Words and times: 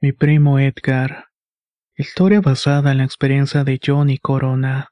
Mi 0.00 0.12
primo 0.12 0.60
Edgar. 0.60 1.24
Historia 1.96 2.40
basada 2.40 2.92
en 2.92 2.98
la 2.98 3.04
experiencia 3.04 3.64
de 3.64 3.80
Johnny 3.84 4.16
Corona. 4.16 4.90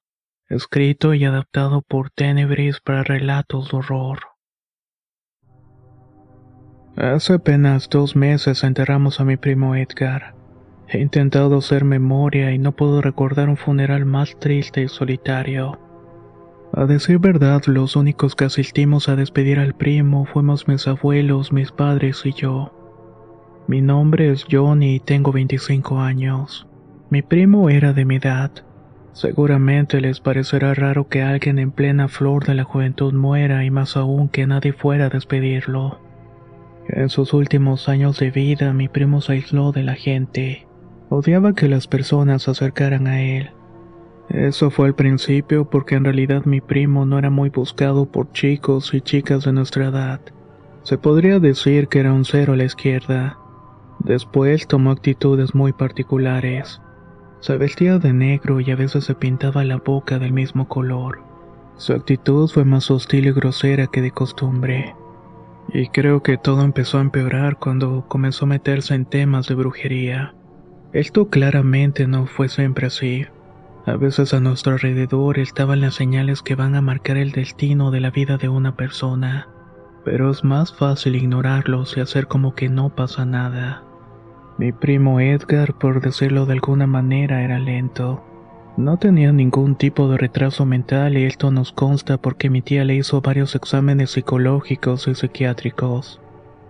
Escrito 0.49 1.15
y 1.15 1.25
adaptado 1.25 1.83
por 1.83 2.11
Tenebris 2.11 2.81
para 2.81 3.05
relatos 3.05 3.71
de 3.71 3.77
horror. 3.77 4.19
Hace 6.97 7.35
apenas 7.35 7.89
dos 7.89 8.17
meses 8.17 8.65
enterramos 8.65 9.21
a 9.21 9.25
mi 9.25 9.37
primo 9.37 9.77
Edgar. 9.77 10.35
He 10.89 10.99
intentado 10.99 11.59
hacer 11.59 11.85
memoria 11.85 12.51
y 12.51 12.59
no 12.59 12.73
puedo 12.73 13.01
recordar 13.01 13.49
un 13.49 13.57
funeral 13.57 14.07
más 14.07 14.37
triste 14.41 14.83
y 14.83 14.89
solitario. 14.89 15.79
A 16.73 16.85
decir 16.87 17.21
verdad, 17.21 17.63
los 17.67 17.95
únicos 17.95 18.35
que 18.35 18.47
asistimos 18.47 19.09
a 19.09 19.15
despedir 19.15 19.61
al 19.61 19.77
primo 19.77 20.25
fuimos 20.25 20.67
mis 20.67 20.89
abuelos, 20.89 21.53
mis 21.53 21.71
padres 21.71 22.23
y 22.25 22.33
yo. 22.33 22.76
Mi 23.69 23.83
nombre 23.83 24.31
es 24.31 24.47
Johnny 24.49 24.95
y 24.95 25.01
tengo 25.01 25.33
25 25.33 25.99
años. 25.99 26.69
Mi 27.11 27.23
primo 27.23 27.69
era 27.69 27.93
de 27.93 28.05
mi 28.05 28.17
edad. 28.17 28.53
Seguramente 29.13 30.01
les 30.01 30.21
parecerá 30.21 30.73
raro 30.73 31.09
que 31.09 31.23
alguien 31.23 31.59
en 31.59 31.73
plena 31.73 32.07
flor 32.07 32.45
de 32.45 32.55
la 32.55 32.63
juventud 32.63 33.13
muera 33.13 33.65
y 33.65 33.71
más 33.71 33.97
aún 33.97 34.29
que 34.29 34.47
nadie 34.47 34.73
fuera 34.73 35.07
a 35.07 35.09
despedirlo. 35.09 35.99
En 36.89 37.09
sus 37.09 37.33
últimos 37.33 37.89
años 37.89 38.21
de 38.21 38.31
vida 38.31 38.73
mi 38.73 38.87
primo 38.87 39.21
se 39.21 39.33
aisló 39.33 39.73
de 39.73 39.83
la 39.83 39.95
gente. 39.95 40.69
Odiaba 41.09 41.55
que 41.55 41.69
las 41.69 41.89
personas 41.89 42.43
se 42.43 42.53
acercaran 42.53 43.09
a 43.09 43.21
él. 43.21 43.51
Eso 44.29 44.71
fue 44.71 44.87
al 44.87 44.95
principio 44.95 45.71
porque 45.71 45.97
en 45.97 46.05
realidad 46.05 46.45
mi 46.45 46.61
primo 46.61 47.05
no 47.05 47.19
era 47.19 47.31
muy 47.31 47.49
buscado 47.51 48.07
por 48.07 48.31
chicos 48.31 48.95
y 48.95 49.01
chicas 49.01 49.45
de 49.45 49.53
nuestra 49.53 49.87
edad. 49.87 50.21
Se 50.85 50.99
podría 50.99 51.41
decir 51.41 51.89
que 51.89 51.99
era 51.99 52.13
un 52.13 52.25
cero 52.25 52.53
a 52.53 52.57
la 52.57 52.65
izquierda. 52.65 53.39
Después 54.01 54.67
tomó 54.67 54.91
actitudes 54.91 55.55
muy 55.55 55.73
particulares. 55.73 56.81
Se 57.41 57.57
vestía 57.57 57.99
de 57.99 58.13
negro 58.13 58.61
y 58.61 58.71
a 58.71 58.77
veces 58.77 59.05
se 59.05 59.15
pintaba 59.15 59.65
la 59.65 59.77
boca 59.77 60.19
del 60.19 60.33
mismo 60.33 60.69
color. 60.69 61.23
Su 61.77 61.93
actitud 61.93 62.49
fue 62.49 62.65
más 62.65 62.91
hostil 62.91 63.27
y 63.27 63.33
grosera 63.33 63.87
que 63.87 64.03
de 64.03 64.11
costumbre. 64.11 64.95
Y 65.73 65.89
creo 65.89 66.23
que 66.23 66.39
todo 66.39 66.63
empezó 66.63 66.99
a 66.99 67.03
empeorar 67.03 67.59
cuando 67.59 68.07
comenzó 68.09 68.45
a 68.45 68.49
meterse 68.49 68.95
en 68.95 69.05
temas 69.05 69.47
de 69.49 69.55
brujería. 69.55 70.35
Esto 70.93 71.29
claramente 71.29 72.07
no 72.07 72.27
fue 72.27 72.49
siempre 72.49 72.87
así. 72.87 73.27
A 73.87 73.97
veces 73.97 74.35
a 74.35 74.41
nuestro 74.41 74.73
alrededor 74.73 75.39
estaban 75.39 75.81
las 75.81 75.95
señales 75.95 76.43
que 76.43 76.55
van 76.55 76.75
a 76.75 76.81
marcar 76.81 77.17
el 77.17 77.33
destino 77.33 77.91
de 77.91 78.01
la 78.01 78.11
vida 78.11 78.37
de 78.37 78.49
una 78.49 78.75
persona, 78.75 79.49
pero 80.05 80.31
es 80.31 80.43
más 80.43 80.73
fácil 80.73 81.15
ignorarlos 81.15 81.97
y 81.97 82.01
hacer 82.01 82.27
como 82.27 82.55
que 82.55 82.69
no 82.69 82.91
pasa 82.91 83.25
nada. 83.25 83.86
Mi 84.59 84.73
primo 84.73 85.21
Edgar, 85.21 85.75
por 85.75 86.01
decirlo 86.01 86.47
de 86.47 86.55
alguna 86.55 86.87
manera, 86.87 87.43
era 87.43 87.59
lento. 87.59 88.25
No 88.79 88.99
tenía 88.99 89.31
ningún 89.31 89.77
tipo 89.77 90.09
de 90.09 90.17
retraso 90.17 90.65
mental 90.65 91.19
y 91.19 91.25
esto 91.25 91.51
nos 91.51 91.73
consta 91.73 92.17
porque 92.17 92.49
mi 92.49 92.63
tía 92.63 92.85
le 92.85 92.95
hizo 92.95 93.21
varios 93.21 93.55
exámenes 93.55 94.13
psicológicos 94.13 95.09
y 95.09 95.15
psiquiátricos. 95.15 96.21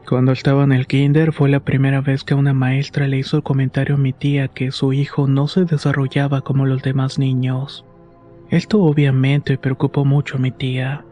Cuando 0.08 0.32
estaba 0.32 0.64
en 0.64 0.72
el 0.72 0.86
kinder 0.86 1.32
fue 1.32 1.48
la 1.48 1.60
primera 1.60 2.00
vez 2.00 2.24
que 2.24 2.34
una 2.34 2.52
maestra 2.52 3.06
le 3.06 3.18
hizo 3.18 3.36
el 3.36 3.42
comentario 3.42 3.96
a 3.96 3.98
mi 3.98 4.12
tía 4.12 4.48
que 4.48 4.72
su 4.72 4.92
hijo 4.92 5.28
no 5.28 5.46
se 5.46 5.64
desarrollaba 5.64 6.42
como 6.42 6.66
los 6.66 6.82
demás 6.82 7.18
niños. 7.18 7.84
Esto 8.50 8.82
obviamente 8.82 9.58
preocupó 9.58 10.04
mucho 10.04 10.36
a 10.36 10.40
mi 10.40 10.50
tía. 10.50 11.04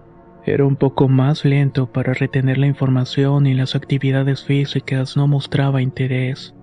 Era 0.45 0.65
un 0.65 0.77
poco 0.77 1.09
más 1.09 1.45
lento 1.45 1.87
para 1.87 2.15
retener 2.15 2.59
la 2.59 2.67
información 2.67 3.47
y 3.47 3.55
las 3.55 3.75
actividades 3.75 4.45
físicas 4.45 5.17
no 5.17 5.27
mostraba 5.27 5.83
interés. 5.83 6.55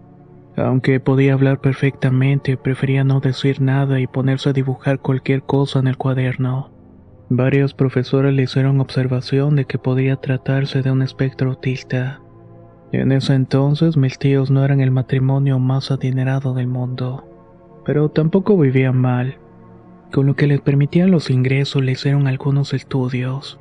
Aunque 0.62 1.00
podía 1.00 1.34
hablar 1.34 1.60
perfectamente, 1.60 2.56
prefería 2.56 3.04
no 3.04 3.20
decir 3.20 3.62
nada 3.62 4.00
y 4.00 4.06
ponerse 4.06 4.50
a 4.50 4.54
dibujar 4.54 5.00
cualquier 5.00 5.42
cosa 5.42 5.80
en 5.80 5.88
el 5.88 5.98
cuaderno. 5.98 6.72
Varios 7.30 7.74
profesores 7.74 8.34
le 8.34 8.44
hicieron 8.44 8.80
observación 8.80 9.56
de 9.56 9.66
que 9.66 9.80
podría 9.80 10.18
tratarse 10.18 10.82
de 10.82 10.92
un 10.92 11.02
espectro 11.02 11.50
autista. 11.50 12.22
En 12.92 13.12
ese 13.12 13.34
entonces 13.34 13.98
mis 13.98 14.20
tíos 14.20 14.52
no 14.52 14.64
eran 14.64 14.82
el 14.82 14.92
matrimonio 14.92 15.58
más 15.58 15.90
adinerado 15.90 16.54
del 16.54 16.68
mundo, 16.68 17.28
pero 17.86 18.10
tampoco 18.10 18.58
vivían 18.58 18.98
mal. 18.98 19.38
Con 20.12 20.28
lo 20.28 20.36
que 20.36 20.46
les 20.46 20.62
permitían 20.62 21.10
los 21.10 21.30
ingresos 21.30 21.82
le 21.84 21.94
hicieron 21.94 22.28
algunos 22.28 22.74
estudios, 22.74 23.60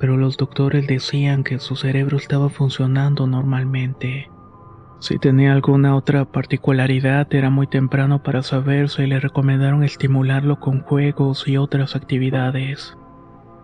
pero 0.00 0.16
los 0.16 0.36
doctores 0.36 0.86
decían 0.86 1.44
que 1.44 1.60
su 1.60 1.76
cerebro 1.76 2.16
estaba 2.18 2.50
funcionando 2.50 3.26
normalmente. 3.26 4.28
Si 5.02 5.18
tenía 5.18 5.52
alguna 5.52 5.96
otra 5.96 6.24
particularidad 6.26 7.26
era 7.34 7.50
muy 7.50 7.66
temprano 7.66 8.22
para 8.22 8.44
saberse 8.44 9.02
y 9.02 9.08
le 9.08 9.18
recomendaron 9.18 9.82
estimularlo 9.82 10.60
con 10.60 10.82
juegos 10.82 11.48
y 11.48 11.56
otras 11.56 11.96
actividades. 11.96 12.96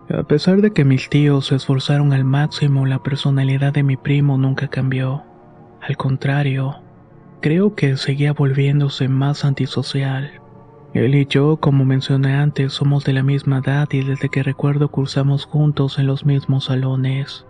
A 0.09 0.23
pesar 0.23 0.59
de 0.59 0.73
que 0.73 0.83
mis 0.83 1.07
tíos 1.07 1.45
se 1.45 1.55
esforzaron 1.55 2.11
al 2.11 2.25
máximo, 2.25 2.85
la 2.85 3.01
personalidad 3.01 3.71
de 3.71 3.83
mi 3.83 3.95
primo 3.95 4.37
nunca 4.37 4.67
cambió. 4.67 5.23
Al 5.79 5.95
contrario, 5.95 6.81
creo 7.39 7.73
que 7.73 7.95
seguía 7.95 8.33
volviéndose 8.33 9.07
más 9.07 9.45
antisocial. 9.45 10.41
Él 10.93 11.15
y 11.15 11.25
yo, 11.25 11.55
como 11.55 11.85
mencioné 11.85 12.35
antes, 12.35 12.73
somos 12.73 13.05
de 13.05 13.13
la 13.13 13.23
misma 13.23 13.59
edad 13.59 13.87
y 13.93 14.03
desde 14.03 14.27
que 14.27 14.43
recuerdo 14.43 14.89
cursamos 14.89 15.45
juntos 15.45 15.99
en 15.99 16.07
los 16.07 16.25
mismos 16.25 16.65
salones. 16.65 17.45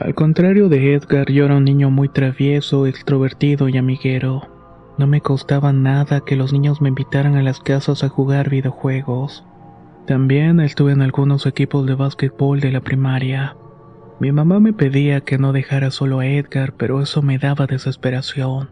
Al 0.00 0.14
contrario 0.14 0.70
de 0.70 0.94
Edgar, 0.94 1.30
yo 1.30 1.44
era 1.44 1.58
un 1.58 1.64
niño 1.64 1.90
muy 1.90 2.08
travieso, 2.08 2.86
extrovertido 2.86 3.68
y 3.68 3.76
amiguero. 3.76 4.48
No 4.96 5.06
me 5.06 5.20
costaba 5.20 5.74
nada 5.74 6.22
que 6.22 6.36
los 6.36 6.54
niños 6.54 6.80
me 6.80 6.88
invitaran 6.88 7.36
a 7.36 7.42
las 7.42 7.60
casas 7.60 8.02
a 8.02 8.08
jugar 8.08 8.48
videojuegos. 8.48 9.44
También 10.06 10.58
estuve 10.60 10.92
en 10.92 11.02
algunos 11.02 11.44
equipos 11.44 11.84
de 11.84 11.96
básquetbol 11.96 12.60
de 12.60 12.72
la 12.72 12.80
primaria. 12.80 13.56
Mi 14.20 14.32
mamá 14.32 14.58
me 14.58 14.72
pedía 14.72 15.20
que 15.20 15.36
no 15.36 15.52
dejara 15.52 15.90
solo 15.90 16.20
a 16.20 16.26
Edgar, 16.26 16.72
pero 16.78 17.02
eso 17.02 17.20
me 17.20 17.36
daba 17.36 17.66
desesperación. 17.66 18.70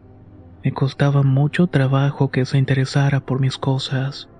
Me 0.64 0.72
costaba 0.72 1.22
mucho 1.22 1.66
trabajo 1.66 2.30
que 2.30 2.46
se 2.46 2.56
interesara 2.56 3.20
por 3.20 3.38
mis 3.38 3.58
cosas. 3.58 4.30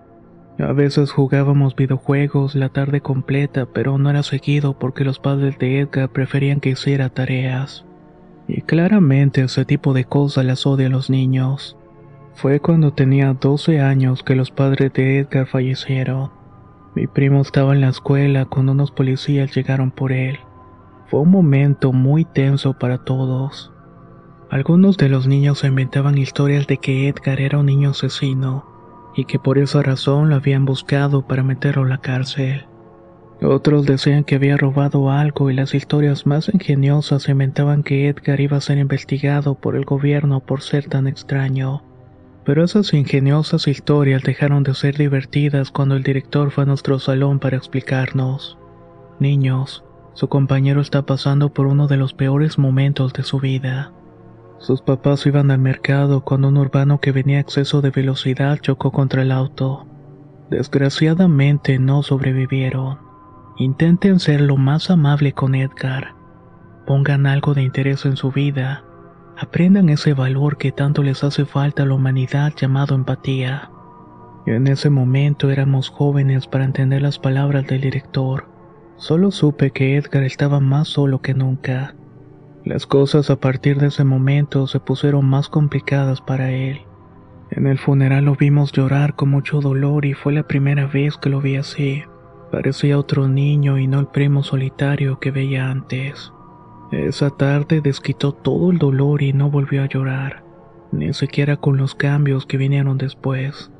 A 0.60 0.72
veces 0.72 1.12
jugábamos 1.12 1.76
videojuegos 1.76 2.56
la 2.56 2.68
tarde 2.68 3.00
completa, 3.00 3.66
pero 3.66 3.96
no 3.96 4.10
era 4.10 4.24
seguido 4.24 4.76
porque 4.76 5.04
los 5.04 5.20
padres 5.20 5.56
de 5.58 5.78
Edgar 5.78 6.08
preferían 6.08 6.58
que 6.58 6.70
hiciera 6.70 7.10
tareas. 7.10 7.84
Y 8.48 8.62
claramente 8.62 9.42
ese 9.42 9.64
tipo 9.64 9.92
de 9.92 10.04
cosas 10.04 10.44
las 10.44 10.66
odia 10.66 10.88
a 10.88 10.90
los 10.90 11.10
niños. 11.10 11.76
Fue 12.34 12.58
cuando 12.58 12.92
tenía 12.92 13.34
12 13.34 13.80
años 13.80 14.24
que 14.24 14.34
los 14.34 14.50
padres 14.50 14.92
de 14.94 15.20
Edgar 15.20 15.46
fallecieron. 15.46 16.32
Mi 16.96 17.06
primo 17.06 17.40
estaba 17.40 17.72
en 17.72 17.80
la 17.80 17.90
escuela 17.90 18.44
cuando 18.46 18.72
unos 18.72 18.90
policías 18.90 19.54
llegaron 19.54 19.92
por 19.92 20.10
él. 20.10 20.40
Fue 21.06 21.20
un 21.20 21.30
momento 21.30 21.92
muy 21.92 22.24
tenso 22.24 22.76
para 22.76 22.98
todos. 22.98 23.72
Algunos 24.50 24.96
de 24.96 25.08
los 25.08 25.28
niños 25.28 25.62
inventaban 25.62 26.18
historias 26.18 26.66
de 26.66 26.78
que 26.78 27.06
Edgar 27.06 27.40
era 27.40 27.58
un 27.58 27.66
niño 27.66 27.90
asesino 27.90 28.77
y 29.18 29.24
que 29.24 29.40
por 29.40 29.58
esa 29.58 29.82
razón 29.82 30.28
lo 30.28 30.36
habían 30.36 30.64
buscado 30.64 31.26
para 31.26 31.42
meterlo 31.42 31.82
a 31.82 31.88
la 31.88 31.98
cárcel. 31.98 32.66
Otros 33.42 33.84
decían 33.84 34.22
que 34.22 34.36
había 34.36 34.56
robado 34.56 35.10
algo 35.10 35.50
y 35.50 35.54
las 35.54 35.74
historias 35.74 36.24
más 36.24 36.48
ingeniosas 36.54 37.28
inventaban 37.28 37.82
que 37.82 38.06
Edgar 38.06 38.40
iba 38.40 38.56
a 38.56 38.60
ser 38.60 38.78
investigado 38.78 39.56
por 39.56 39.74
el 39.74 39.84
gobierno 39.84 40.38
por 40.38 40.62
ser 40.62 40.86
tan 40.86 41.08
extraño. 41.08 41.82
Pero 42.44 42.62
esas 42.62 42.94
ingeniosas 42.94 43.66
historias 43.66 44.22
dejaron 44.22 44.62
de 44.62 44.74
ser 44.74 44.96
divertidas 44.96 45.72
cuando 45.72 45.96
el 45.96 46.04
director 46.04 46.52
fue 46.52 46.62
a 46.62 46.68
nuestro 46.68 47.00
salón 47.00 47.40
para 47.40 47.56
explicarnos. 47.56 48.56
Niños, 49.18 49.82
su 50.14 50.28
compañero 50.28 50.80
está 50.80 51.02
pasando 51.02 51.52
por 51.52 51.66
uno 51.66 51.88
de 51.88 51.96
los 51.96 52.14
peores 52.14 52.56
momentos 52.56 53.12
de 53.14 53.24
su 53.24 53.40
vida. 53.40 53.90
Sus 54.58 54.82
papás 54.82 55.24
iban 55.26 55.50
al 55.50 55.58
mercado 55.58 56.22
cuando 56.24 56.48
un 56.48 56.56
urbano 56.56 57.00
que 57.00 57.12
venía 57.12 57.38
a 57.38 57.40
exceso 57.40 57.80
de 57.80 57.90
velocidad 57.90 58.58
chocó 58.58 58.90
contra 58.90 59.22
el 59.22 59.30
auto. 59.30 59.86
Desgraciadamente 60.50 61.78
no 61.78 62.02
sobrevivieron. 62.02 62.98
Intenten 63.56 64.18
ser 64.18 64.40
lo 64.40 64.56
más 64.56 64.90
amable 64.90 65.32
con 65.32 65.54
Edgar. 65.54 66.14
pongan 66.86 67.26
algo 67.26 67.52
de 67.52 67.62
interés 67.62 68.06
en 68.06 68.16
su 68.16 68.32
vida, 68.32 68.82
aprendan 69.36 69.90
ese 69.90 70.14
valor 70.14 70.56
que 70.56 70.72
tanto 70.72 71.02
les 71.02 71.22
hace 71.22 71.44
falta 71.44 71.82
a 71.82 71.86
la 71.86 71.94
humanidad 71.94 72.52
llamado 72.56 72.94
empatía. 72.94 73.70
En 74.46 74.66
ese 74.66 74.88
momento 74.88 75.50
éramos 75.50 75.90
jóvenes 75.90 76.46
para 76.46 76.64
entender 76.64 77.02
las 77.02 77.18
palabras 77.18 77.66
del 77.66 77.82
director. 77.82 78.48
Solo 78.96 79.30
supe 79.30 79.70
que 79.70 79.96
Edgar 79.96 80.22
estaba 80.22 80.60
más 80.60 80.88
solo 80.88 81.20
que 81.20 81.34
nunca. 81.34 81.94
Las 82.64 82.86
cosas 82.86 83.30
a 83.30 83.36
partir 83.36 83.78
de 83.78 83.88
ese 83.88 84.04
momento 84.04 84.66
se 84.66 84.80
pusieron 84.80 85.24
más 85.24 85.48
complicadas 85.48 86.20
para 86.20 86.50
él. 86.50 86.80
En 87.50 87.66
el 87.66 87.78
funeral 87.78 88.26
lo 88.26 88.34
vimos 88.34 88.72
llorar 88.72 89.14
con 89.14 89.30
mucho 89.30 89.60
dolor 89.60 90.04
y 90.04 90.14
fue 90.14 90.32
la 90.32 90.42
primera 90.42 90.86
vez 90.86 91.16
que 91.16 91.30
lo 91.30 91.40
vi 91.40 91.56
así. 91.56 92.02
Parecía 92.50 92.98
otro 92.98 93.28
niño 93.28 93.78
y 93.78 93.86
no 93.86 94.00
el 94.00 94.06
primo 94.06 94.42
solitario 94.42 95.18
que 95.18 95.30
veía 95.30 95.70
antes. 95.70 96.32
Esa 96.90 97.30
tarde 97.30 97.80
desquitó 97.80 98.32
todo 98.32 98.70
el 98.70 98.78
dolor 98.78 99.22
y 99.22 99.32
no 99.32 99.50
volvió 99.50 99.82
a 99.82 99.88
llorar, 99.88 100.42
ni 100.90 101.12
siquiera 101.12 101.56
con 101.56 101.76
los 101.76 101.94
cambios 101.94 102.46
que 102.46 102.56
vinieron 102.56 102.98
después. 102.98 103.70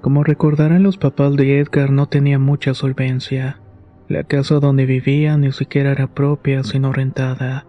Como 0.00 0.24
recordarán 0.24 0.82
los 0.82 0.96
papás 0.96 1.36
de 1.36 1.60
Edgar 1.60 1.90
no 1.90 2.06
tenía 2.06 2.38
mucha 2.38 2.74
solvencia. 2.74 3.60
La 4.08 4.24
casa 4.24 4.58
donde 4.58 4.84
vivía 4.84 5.36
ni 5.36 5.52
siquiera 5.52 5.92
era 5.92 6.08
propia, 6.08 6.64
sino 6.64 6.92
rentada. 6.92 7.66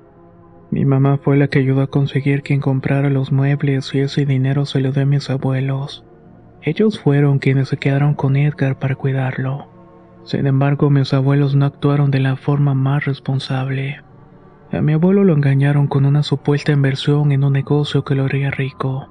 Mi 0.73 0.85
mamá 0.85 1.19
fue 1.19 1.37
la 1.37 1.49
que 1.49 1.59
ayudó 1.59 1.83
a 1.83 1.87
conseguir 1.87 2.41
quien 2.41 2.59
comprara 2.59 3.11
los 3.11 3.31
muebles 3.31 3.93
y 3.93 3.99
ese 3.99 4.25
dinero 4.25 4.65
se 4.65 4.79
lo 4.79 4.91
dio 4.91 5.03
a 5.03 5.05
mis 5.05 5.29
abuelos. 5.29 6.03
Ellos 6.63 6.99
fueron 6.99 7.37
quienes 7.37 7.69
se 7.69 7.77
quedaron 7.77 8.15
con 8.15 8.35
Edgar 8.35 8.79
para 8.79 8.95
cuidarlo. 8.95 9.67
Sin 10.23 10.47
embargo, 10.47 10.89
mis 10.89 11.13
abuelos 11.13 11.53
no 11.53 11.67
actuaron 11.67 12.09
de 12.09 12.21
la 12.21 12.37
forma 12.37 12.73
más 12.73 13.05
responsable. 13.05 14.01
A 14.71 14.81
mi 14.81 14.93
abuelo 14.93 15.23
lo 15.23 15.33
engañaron 15.33 15.85
con 15.85 16.07
una 16.07 16.23
supuesta 16.23 16.71
inversión 16.71 17.31
en 17.31 17.43
un 17.43 17.53
negocio 17.53 18.03
que 18.03 18.15
lo 18.15 18.25
haría 18.25 18.49
rico. 18.49 19.09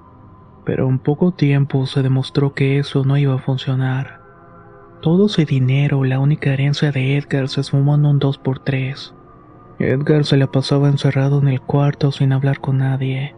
Pero 0.64 0.88
en 0.88 0.98
poco 0.98 1.30
tiempo 1.30 1.86
se 1.86 2.02
demostró 2.02 2.54
que 2.54 2.80
eso 2.80 3.04
no 3.04 3.16
iba 3.16 3.34
a 3.34 3.38
funcionar. 3.38 4.20
Todo 5.00 5.26
ese 5.26 5.44
dinero, 5.44 6.02
la 6.02 6.18
única 6.18 6.52
herencia 6.52 6.90
de 6.90 7.16
Edgar, 7.16 7.48
se 7.48 7.60
esfumó 7.60 7.94
en 7.94 8.04
un 8.04 8.18
2x3. 8.18 9.21
Edgar 9.78 10.24
se 10.24 10.36
la 10.36 10.46
pasaba 10.46 10.88
encerrado 10.88 11.40
en 11.40 11.48
el 11.48 11.60
cuarto 11.60 12.12
sin 12.12 12.32
hablar 12.32 12.60
con 12.60 12.78
nadie. 12.78 13.34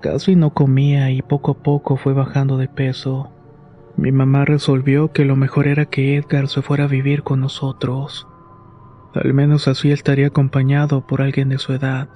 Casi 0.00 0.36
no 0.36 0.50
comía 0.50 1.10
y 1.10 1.22
poco 1.22 1.52
a 1.52 1.62
poco 1.62 1.96
fue 1.96 2.12
bajando 2.12 2.58
de 2.58 2.68
peso. 2.68 3.30
Mi 3.96 4.12
mamá 4.12 4.44
resolvió 4.44 5.12
que 5.12 5.24
lo 5.24 5.36
mejor 5.36 5.66
era 5.66 5.86
que 5.86 6.16
Edgar 6.16 6.48
se 6.48 6.60
fuera 6.60 6.84
a 6.84 6.88
vivir 6.88 7.22
con 7.22 7.40
nosotros. 7.40 8.28
Al 9.14 9.32
menos 9.32 9.68
así 9.68 9.90
estaría 9.90 10.26
acompañado 10.26 11.06
por 11.06 11.22
alguien 11.22 11.48
de 11.48 11.58
su 11.58 11.72
edad. 11.72 12.08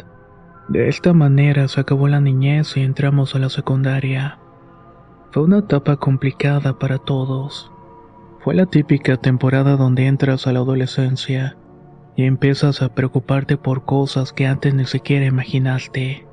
De 0.69 0.89
esta 0.89 1.15
manera 1.15 1.67
se 1.69 1.81
acabó 1.81 2.07
la 2.07 2.21
niñez 2.21 2.77
y 2.77 2.83
entramos 2.83 3.35
a 3.35 3.39
la 3.39 3.49
secundaria. 3.49 4.39
Fue 5.33 5.43
una 5.43 5.61
etapa 5.61 5.97
complicada 5.97 6.79
para 6.79 6.99
todos. 6.99 7.73
Fue 8.41 8.55
la 8.55 8.67
típica 8.67 9.17
temporada 9.17 9.77
donde 9.77 10.07
entras 10.07 10.47
a 10.47 10.53
la 10.53 10.61
adolescencia 10.61 11.57
y 12.21 12.25
empiezas 12.25 12.83
a 12.83 12.91
preocuparte 12.91 13.57
por 13.57 13.87
cosas 13.87 14.35
que 14.35 14.47
antes 14.47 14.75
ni 14.75 14.85
siquiera 14.85 15.25
imaginaste. 15.25 16.27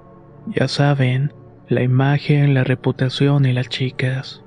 Ya 0.48 0.68
saben, 0.68 1.32
la 1.70 1.82
imagen, 1.82 2.54
la 2.54 2.66
reputación 2.66 3.46
y 3.46 3.54
las 3.54 3.70
chicas. 3.70 4.44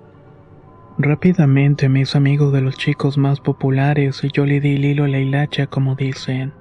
Rápidamente 0.99 1.89
me 1.89 2.01
hice 2.01 2.19
amigo 2.19 2.51
de 2.51 2.61
los 2.61 2.77
chicos 2.77 3.17
más 3.17 3.41
populares 3.41 4.23
y 4.23 4.29
yo 4.31 4.45
le 4.45 4.61
di 4.61 4.75
el 4.75 4.85
hilo 4.85 5.07
la 5.07 5.19
hilacha 5.19 5.67
como 5.67 5.95
dicen. 5.95 6.53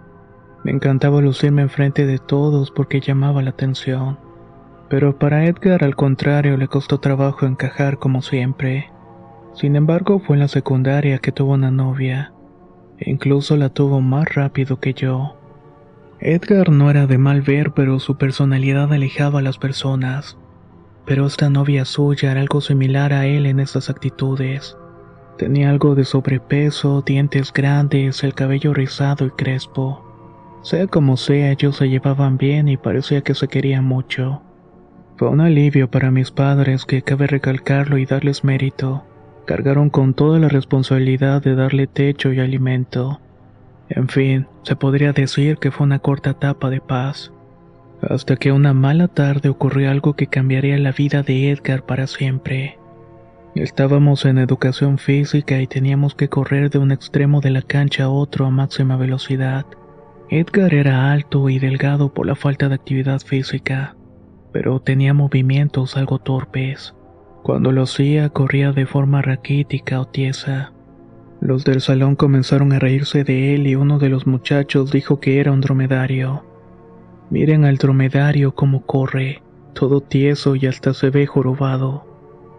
Me 0.63 0.71
encantaba 0.71 1.19
lucirme 1.19 1.61
enfrente 1.61 2.05
de 2.05 2.17
todos 2.17 2.71
porque 2.71 3.01
llamaba 3.01 3.41
la 3.41 3.49
atención. 3.49 4.17
Pero 4.87 5.19
para 5.19 5.43
Edgar 5.45 5.83
al 5.83 5.97
contrario 5.97 6.55
le 6.55 6.69
costó 6.69 7.01
trabajo 7.01 7.45
encajar 7.45 7.99
como 7.99 8.21
siempre. 8.21 8.89
Sin 9.55 9.75
embargo 9.75 10.19
fue 10.19 10.37
en 10.37 10.39
la 10.39 10.47
secundaria 10.47 11.17
que 11.17 11.33
tuvo 11.33 11.55
una 11.55 11.69
novia. 11.69 12.31
Incluso 13.01 13.57
la 13.57 13.69
tuvo 13.69 14.01
más 14.01 14.33
rápido 14.33 14.79
que 14.79 14.93
yo. 14.93 15.35
Edgar 16.19 16.69
no 16.69 16.89
era 16.89 17.07
de 17.07 17.17
mal 17.17 17.41
ver 17.41 17.71
pero 17.71 17.99
su 17.99 18.17
personalidad 18.17 18.91
alejaba 18.91 19.39
a 19.39 19.41
las 19.43 19.57
personas 19.57 20.37
pero 21.09 21.25
esta 21.25 21.49
novia 21.49 21.85
suya 21.85 22.29
era 22.29 22.41
algo 22.41 22.61
similar 22.61 23.13
a 23.13 23.25
él 23.25 23.47
en 23.47 23.59
esas 23.59 23.89
actitudes. 23.89 24.77
Tenía 25.39 25.71
algo 25.71 25.95
de 25.95 26.05
sobrepeso, 26.05 27.01
dientes 27.01 27.51
grandes, 27.51 28.23
el 28.23 28.35
cabello 28.35 28.75
rizado 28.75 29.25
y 29.25 29.31
crespo. 29.31 30.05
Sea 30.61 30.85
como 30.85 31.17
sea, 31.17 31.51
ellos 31.51 31.77
se 31.77 31.89
llevaban 31.89 32.37
bien 32.37 32.67
y 32.67 32.77
parecía 32.77 33.21
que 33.21 33.33
se 33.33 33.47
querían 33.47 33.85
mucho. 33.85 34.43
Fue 35.17 35.29
un 35.29 35.41
alivio 35.41 35.89
para 35.89 36.11
mis 36.11 36.29
padres 36.29 36.85
que 36.85 37.01
cabe 37.01 37.25
recalcarlo 37.25 37.97
y 37.97 38.05
darles 38.05 38.43
mérito. 38.43 39.03
Cargaron 39.45 39.89
con 39.89 40.13
toda 40.13 40.39
la 40.39 40.47
responsabilidad 40.47 41.41
de 41.41 41.55
darle 41.55 41.87
techo 41.87 42.31
y 42.31 42.39
alimento. 42.39 43.19
En 43.89 44.07
fin, 44.07 44.47
se 44.63 44.75
podría 44.75 45.13
decir 45.13 45.57
que 45.57 45.71
fue 45.71 45.85
una 45.85 45.99
corta 45.99 46.31
etapa 46.31 46.69
de 46.69 46.81
paz. 46.81 47.33
Hasta 48.01 48.35
que 48.35 48.51
una 48.51 48.73
mala 48.73 49.07
tarde 49.07 49.49
ocurrió 49.49 49.89
algo 49.89 50.13
que 50.13 50.27
cambiaría 50.27 50.77
la 50.77 50.91
vida 50.91 51.23
de 51.23 51.51
Edgar 51.51 51.85
para 51.85 52.07
siempre. 52.07 52.77
Estábamos 53.55 54.25
en 54.25 54.37
educación 54.37 54.99
física 54.99 55.59
y 55.59 55.67
teníamos 55.67 56.13
que 56.13 56.29
correr 56.29 56.69
de 56.69 56.77
un 56.77 56.91
extremo 56.91 57.41
de 57.41 57.49
la 57.49 57.63
cancha 57.63 58.05
a 58.05 58.09
otro 58.09 58.45
a 58.45 58.51
máxima 58.51 58.95
velocidad. 58.95 59.65
Edgar 60.29 60.73
era 60.75 61.11
alto 61.11 61.49
y 61.49 61.57
delgado 61.57 62.13
por 62.13 62.27
la 62.27 62.35
falta 62.35 62.69
de 62.69 62.75
actividad 62.75 63.19
física, 63.19 63.95
pero 64.53 64.79
tenía 64.79 65.15
movimientos 65.15 65.97
algo 65.97 66.19
torpes. 66.19 66.93
Cuando 67.43 67.71
lo 67.71 67.83
hacía 67.83 68.29
corría 68.29 68.71
de 68.71 68.85
forma 68.85 69.21
raquítica 69.21 70.01
o 70.01 70.05
tiesa. 70.05 70.73
Los 71.41 71.63
del 71.63 71.79
salón 71.79 72.15
comenzaron 72.15 72.73
a 72.73 72.79
reírse 72.79 73.23
de 73.23 73.55
él 73.55 73.65
y 73.65 73.75
uno 73.75 73.97
de 73.97 74.09
los 74.09 74.27
muchachos 74.27 74.91
dijo 74.91 75.19
que 75.19 75.39
era 75.39 75.51
un 75.51 75.61
dromedario. 75.61 76.43
Miren 77.29 77.63
al 77.63 77.77
dromedario 77.77 78.53
como 78.55 78.85
corre, 78.85 79.41
todo 79.73 80.01
tieso 80.01 80.55
y 80.55 80.65
hasta 80.65 80.93
se 80.93 81.09
ve 81.09 81.27
jorobado. 81.27 82.05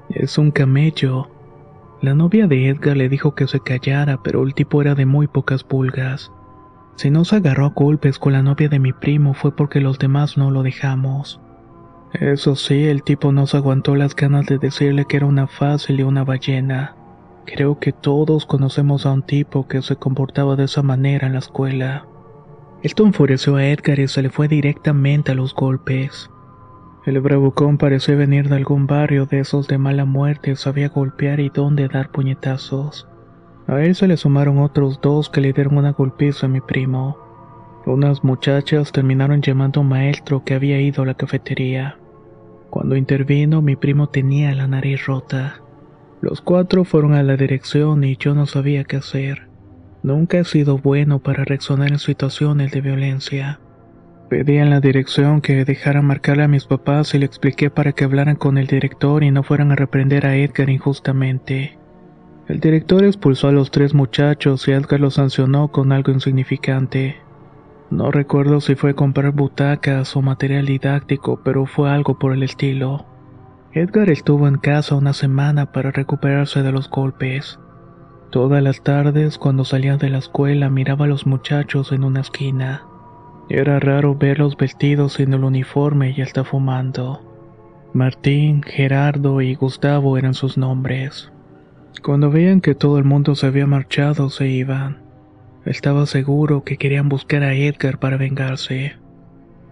Es 0.08 0.38
un 0.38 0.50
camello. 0.50 1.28
La 2.00 2.14
novia 2.14 2.46
de 2.46 2.68
Edgar 2.68 2.96
le 2.96 3.10
dijo 3.10 3.34
que 3.34 3.46
se 3.46 3.60
callara, 3.60 4.22
pero 4.22 4.42
el 4.42 4.54
tipo 4.54 4.80
era 4.80 4.94
de 4.94 5.04
muy 5.04 5.26
pocas 5.26 5.62
pulgas. 5.62 6.32
Si 6.96 7.10
no 7.10 7.24
se 7.24 7.36
agarró 7.36 7.66
a 7.66 7.70
golpes 7.70 8.18
con 8.18 8.32
la 8.32 8.42
novia 8.42 8.68
de 8.68 8.78
mi 8.78 8.92
primo 8.92 9.34
fue 9.34 9.54
porque 9.54 9.80
los 9.80 9.98
demás 9.98 10.38
no 10.38 10.50
lo 10.50 10.62
dejamos. 10.62 11.40
Eso 12.12 12.56
sí, 12.56 12.86
el 12.86 13.02
tipo 13.02 13.30
no 13.30 13.46
se 13.46 13.56
aguantó 13.56 13.94
las 13.94 14.16
ganas 14.16 14.46
de 14.46 14.58
decirle 14.58 15.04
que 15.04 15.16
era 15.16 15.26
una 15.26 15.46
fácil 15.46 16.00
y 16.00 16.02
una 16.02 16.24
ballena. 16.24 16.96
Creo 17.46 17.78
que 17.78 17.92
todos 17.92 18.46
conocemos 18.46 19.06
a 19.06 19.12
un 19.12 19.22
tipo 19.22 19.68
que 19.68 19.80
se 19.82 19.96
comportaba 19.96 20.56
de 20.56 20.64
esa 20.64 20.82
manera 20.82 21.26
en 21.26 21.34
la 21.34 21.38
escuela. 21.38 22.06
Esto 22.82 23.04
enfureció 23.04 23.56
a 23.56 23.66
Edgar 23.66 23.98
y 23.98 24.08
se 24.08 24.22
le 24.22 24.30
fue 24.30 24.48
directamente 24.48 25.32
a 25.32 25.34
los 25.34 25.54
golpes. 25.54 26.30
El 27.06 27.20
bravucón 27.20 27.78
parecía 27.78 28.14
venir 28.14 28.48
de 28.48 28.56
algún 28.56 28.86
barrio 28.86 29.26
de 29.26 29.40
esos 29.40 29.68
de 29.68 29.78
mala 29.78 30.04
muerte, 30.04 30.56
sabía 30.56 30.88
golpear 30.88 31.40
y 31.40 31.48
dónde 31.48 31.88
dar 31.88 32.10
puñetazos. 32.10 33.08
A 33.66 33.80
él 33.82 33.94
se 33.94 34.08
le 34.08 34.16
sumaron 34.16 34.58
otros 34.58 35.00
dos 35.00 35.30
que 35.30 35.40
le 35.40 35.52
dieron 35.52 35.78
una 35.78 35.92
golpiza 35.92 36.46
a 36.46 36.48
mi 36.48 36.60
primo. 36.60 37.29
Unas 37.86 38.22
muchachas 38.22 38.92
terminaron 38.92 39.40
llamando 39.40 39.80
a 39.80 39.82
un 39.82 39.88
maestro 39.88 40.44
que 40.44 40.54
había 40.54 40.80
ido 40.80 41.02
a 41.02 41.06
la 41.06 41.14
cafetería. 41.14 41.96
Cuando 42.68 42.94
intervino, 42.94 43.62
mi 43.62 43.74
primo 43.74 44.08
tenía 44.08 44.54
la 44.54 44.68
nariz 44.68 45.06
rota. 45.06 45.62
Los 46.20 46.42
cuatro 46.42 46.84
fueron 46.84 47.14
a 47.14 47.22
la 47.22 47.36
dirección 47.36 48.04
y 48.04 48.16
yo 48.16 48.34
no 48.34 48.46
sabía 48.46 48.84
qué 48.84 48.96
hacer. 48.96 49.48
Nunca 50.02 50.38
he 50.38 50.44
sido 50.44 50.78
bueno 50.78 51.18
para 51.18 51.44
reaccionar 51.44 51.90
en 51.90 51.98
situaciones 51.98 52.70
de 52.72 52.80
violencia. 52.80 53.60
Pedí 54.28 54.58
en 54.58 54.70
la 54.70 54.80
dirección 54.80 55.40
que 55.40 55.64
dejaran 55.64 56.04
marcarle 56.04 56.44
a 56.44 56.48
mis 56.48 56.66
papás 56.66 57.14
y 57.14 57.18
le 57.18 57.26
expliqué 57.26 57.70
para 57.70 57.92
que 57.92 58.04
hablaran 58.04 58.36
con 58.36 58.58
el 58.58 58.66
director 58.66 59.24
y 59.24 59.30
no 59.30 59.42
fueran 59.42 59.72
a 59.72 59.76
reprender 59.76 60.26
a 60.26 60.36
Edgar 60.36 60.70
injustamente. 60.70 61.78
El 62.46 62.60
director 62.60 63.04
expulsó 63.04 63.48
a 63.48 63.52
los 63.52 63.70
tres 63.70 63.94
muchachos 63.94 64.68
y 64.68 64.72
Edgar 64.72 65.00
los 65.00 65.14
sancionó 65.14 65.68
con 65.68 65.90
algo 65.90 66.12
insignificante. 66.12 67.16
No 67.90 68.12
recuerdo 68.12 68.60
si 68.60 68.76
fue 68.76 68.94
comprar 68.94 69.32
butacas 69.32 70.14
o 70.16 70.22
material 70.22 70.66
didáctico, 70.66 71.40
pero 71.42 71.66
fue 71.66 71.90
algo 71.90 72.18
por 72.18 72.32
el 72.32 72.44
estilo. 72.44 73.04
Edgar 73.72 74.10
estuvo 74.10 74.46
en 74.46 74.58
casa 74.58 74.94
una 74.94 75.12
semana 75.12 75.72
para 75.72 75.90
recuperarse 75.90 76.62
de 76.62 76.70
los 76.70 76.88
golpes. 76.88 77.58
Todas 78.30 78.62
las 78.62 78.82
tardes, 78.82 79.38
cuando 79.38 79.64
salía 79.64 79.96
de 79.96 80.08
la 80.08 80.18
escuela, 80.18 80.70
miraba 80.70 81.06
a 81.06 81.08
los 81.08 81.26
muchachos 81.26 81.90
en 81.90 82.04
una 82.04 82.20
esquina. 82.20 82.84
Era 83.48 83.80
raro 83.80 84.14
verlos 84.14 84.56
vestidos 84.56 85.18
en 85.18 85.32
el 85.34 85.42
uniforme 85.42 86.14
y 86.16 86.22
hasta 86.22 86.44
fumando. 86.44 87.20
Martín, 87.92 88.62
Gerardo 88.62 89.40
y 89.40 89.56
Gustavo 89.56 90.16
eran 90.16 90.34
sus 90.34 90.56
nombres. 90.56 91.32
Cuando 92.04 92.30
veían 92.30 92.60
que 92.60 92.76
todo 92.76 92.98
el 92.98 93.04
mundo 93.04 93.34
se 93.34 93.48
había 93.48 93.66
marchado, 93.66 94.30
se 94.30 94.46
iban. 94.46 95.09
Estaba 95.64 96.06
seguro 96.06 96.64
que 96.64 96.78
querían 96.78 97.10
buscar 97.10 97.42
a 97.42 97.54
Edgar 97.54 97.98
para 97.98 98.16
vengarse. 98.16 98.96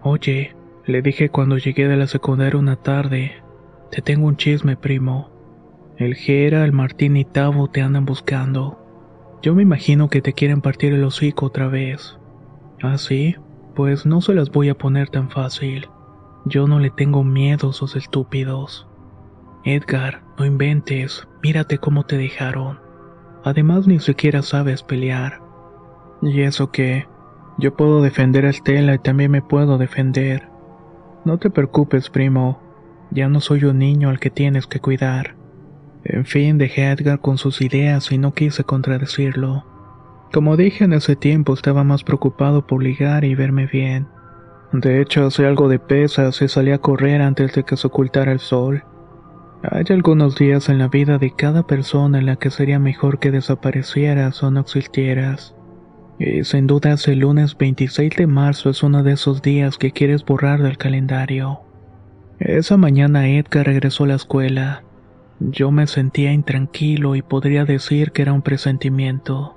Oye, 0.03 0.55
le 0.85 1.01
dije 1.01 1.29
cuando 1.29 1.57
llegué 1.57 1.87
de 1.87 1.97
la 1.97 2.05
secundaria 2.05 2.59
una 2.59 2.75
tarde, 2.75 3.33
te 3.89 4.03
tengo 4.03 4.27
un 4.27 4.37
chisme, 4.37 4.77
primo. 4.77 5.31
El 5.97 6.13
Gera, 6.13 6.63
el 6.63 6.73
Martín 6.73 7.17
y 7.17 7.25
Tavo 7.25 7.69
te 7.69 7.81
andan 7.81 8.05
buscando. 8.05 8.79
Yo 9.41 9.55
me 9.55 9.63
imagino 9.63 10.09
que 10.09 10.21
te 10.21 10.33
quieren 10.33 10.61
partir 10.61 10.93
el 10.93 11.03
hocico 11.03 11.47
otra 11.47 11.67
vez. 11.67 12.19
¿Ah, 12.83 12.97
sí? 12.97 13.35
Pues 13.75 14.05
no 14.05 14.21
se 14.21 14.35
las 14.35 14.51
voy 14.51 14.69
a 14.69 14.77
poner 14.77 15.09
tan 15.09 15.29
fácil. 15.29 15.87
Yo 16.45 16.67
no 16.67 16.79
le 16.79 16.91
tengo 16.91 17.23
miedo 17.23 17.67
a 17.67 17.71
esos 17.71 17.95
estúpidos. 17.95 18.87
Edgar, 19.65 20.21
no 20.37 20.45
inventes, 20.45 21.27
mírate 21.41 21.79
cómo 21.79 22.05
te 22.05 22.17
dejaron. 22.17 22.79
Además 23.43 23.87
ni 23.87 23.99
siquiera 23.99 24.43
sabes 24.43 24.83
pelear. 24.83 25.48
¿Y 26.21 26.41
eso 26.41 26.71
qué? 26.71 27.07
Yo 27.57 27.75
puedo 27.75 28.01
defender 28.01 28.45
a 28.45 28.49
Estela 28.49 28.93
y 28.93 28.99
también 28.99 29.31
me 29.31 29.41
puedo 29.41 29.77
defender. 29.77 30.47
No 31.25 31.37
te 31.37 31.49
preocupes, 31.49 32.09
primo. 32.09 32.59
Ya 33.11 33.27
no 33.27 33.39
soy 33.39 33.63
un 33.65 33.79
niño 33.79 34.09
al 34.09 34.19
que 34.19 34.29
tienes 34.29 34.67
que 34.67 34.79
cuidar. 34.79 35.35
En 36.03 36.25
fin, 36.25 36.57
dejé 36.57 36.85
a 36.85 36.91
Edgar 36.91 37.19
con 37.19 37.37
sus 37.37 37.61
ideas 37.61 38.11
y 38.11 38.17
no 38.17 38.33
quise 38.33 38.63
contradecirlo. 38.63 39.65
Como 40.31 40.57
dije 40.57 40.83
en 40.83 40.93
ese 40.93 41.15
tiempo, 41.15 41.53
estaba 41.53 41.83
más 41.83 42.03
preocupado 42.03 42.67
por 42.67 42.83
ligar 42.83 43.23
y 43.25 43.35
verme 43.35 43.65
bien. 43.65 44.07
De 44.71 45.01
hecho, 45.01 45.25
hacía 45.25 45.47
algo 45.47 45.67
de 45.67 45.79
pesas 45.79 46.41
y 46.41 46.47
salí 46.47 46.71
a 46.71 46.77
correr 46.77 47.21
antes 47.21 47.55
de 47.55 47.63
que 47.63 47.75
se 47.75 47.87
ocultara 47.87 48.31
el 48.31 48.39
sol. 48.39 48.83
Hay 49.63 49.85
algunos 49.89 50.37
días 50.37 50.69
en 50.69 50.77
la 50.77 50.87
vida 50.87 51.17
de 51.17 51.31
cada 51.35 51.63
persona 51.65 52.19
en 52.19 52.27
la 52.27 52.35
que 52.35 52.51
sería 52.51 52.79
mejor 52.79 53.19
que 53.19 53.31
desaparecieras 53.31 54.41
o 54.43 54.51
no 54.51 54.61
existieras. 54.61 55.55
Y 56.19 56.43
sin 56.43 56.67
duda 56.67 56.95
el 57.07 57.19
lunes 57.19 57.57
26 57.57 58.17
de 58.17 58.27
marzo 58.27 58.69
es 58.69 58.83
uno 58.83 59.03
de 59.03 59.13
esos 59.13 59.41
días 59.41 59.77
que 59.77 59.91
quieres 59.91 60.25
borrar 60.25 60.61
del 60.61 60.77
calendario. 60.77 61.61
Esa 62.39 62.75
mañana 62.75 63.29
Edgar 63.29 63.65
regresó 63.65 64.03
a 64.03 64.07
la 64.07 64.15
escuela. 64.15 64.83
Yo 65.39 65.71
me 65.71 65.87
sentía 65.87 66.33
intranquilo 66.33 67.15
y 67.15 67.21
podría 67.21 67.63
decir 67.63 68.11
que 68.11 68.21
era 68.21 68.33
un 68.33 68.41
presentimiento. 68.41 69.55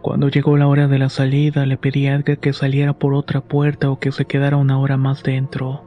Cuando 0.00 0.30
llegó 0.30 0.56
la 0.56 0.68
hora 0.68 0.88
de 0.88 0.98
la 0.98 1.10
salida 1.10 1.66
le 1.66 1.76
pedí 1.76 2.06
a 2.06 2.14
Edgar 2.14 2.38
que 2.38 2.54
saliera 2.54 2.94
por 2.94 3.12
otra 3.12 3.42
puerta 3.42 3.90
o 3.90 3.98
que 3.98 4.10
se 4.10 4.24
quedara 4.24 4.56
una 4.56 4.78
hora 4.78 4.96
más 4.96 5.22
dentro. 5.22 5.84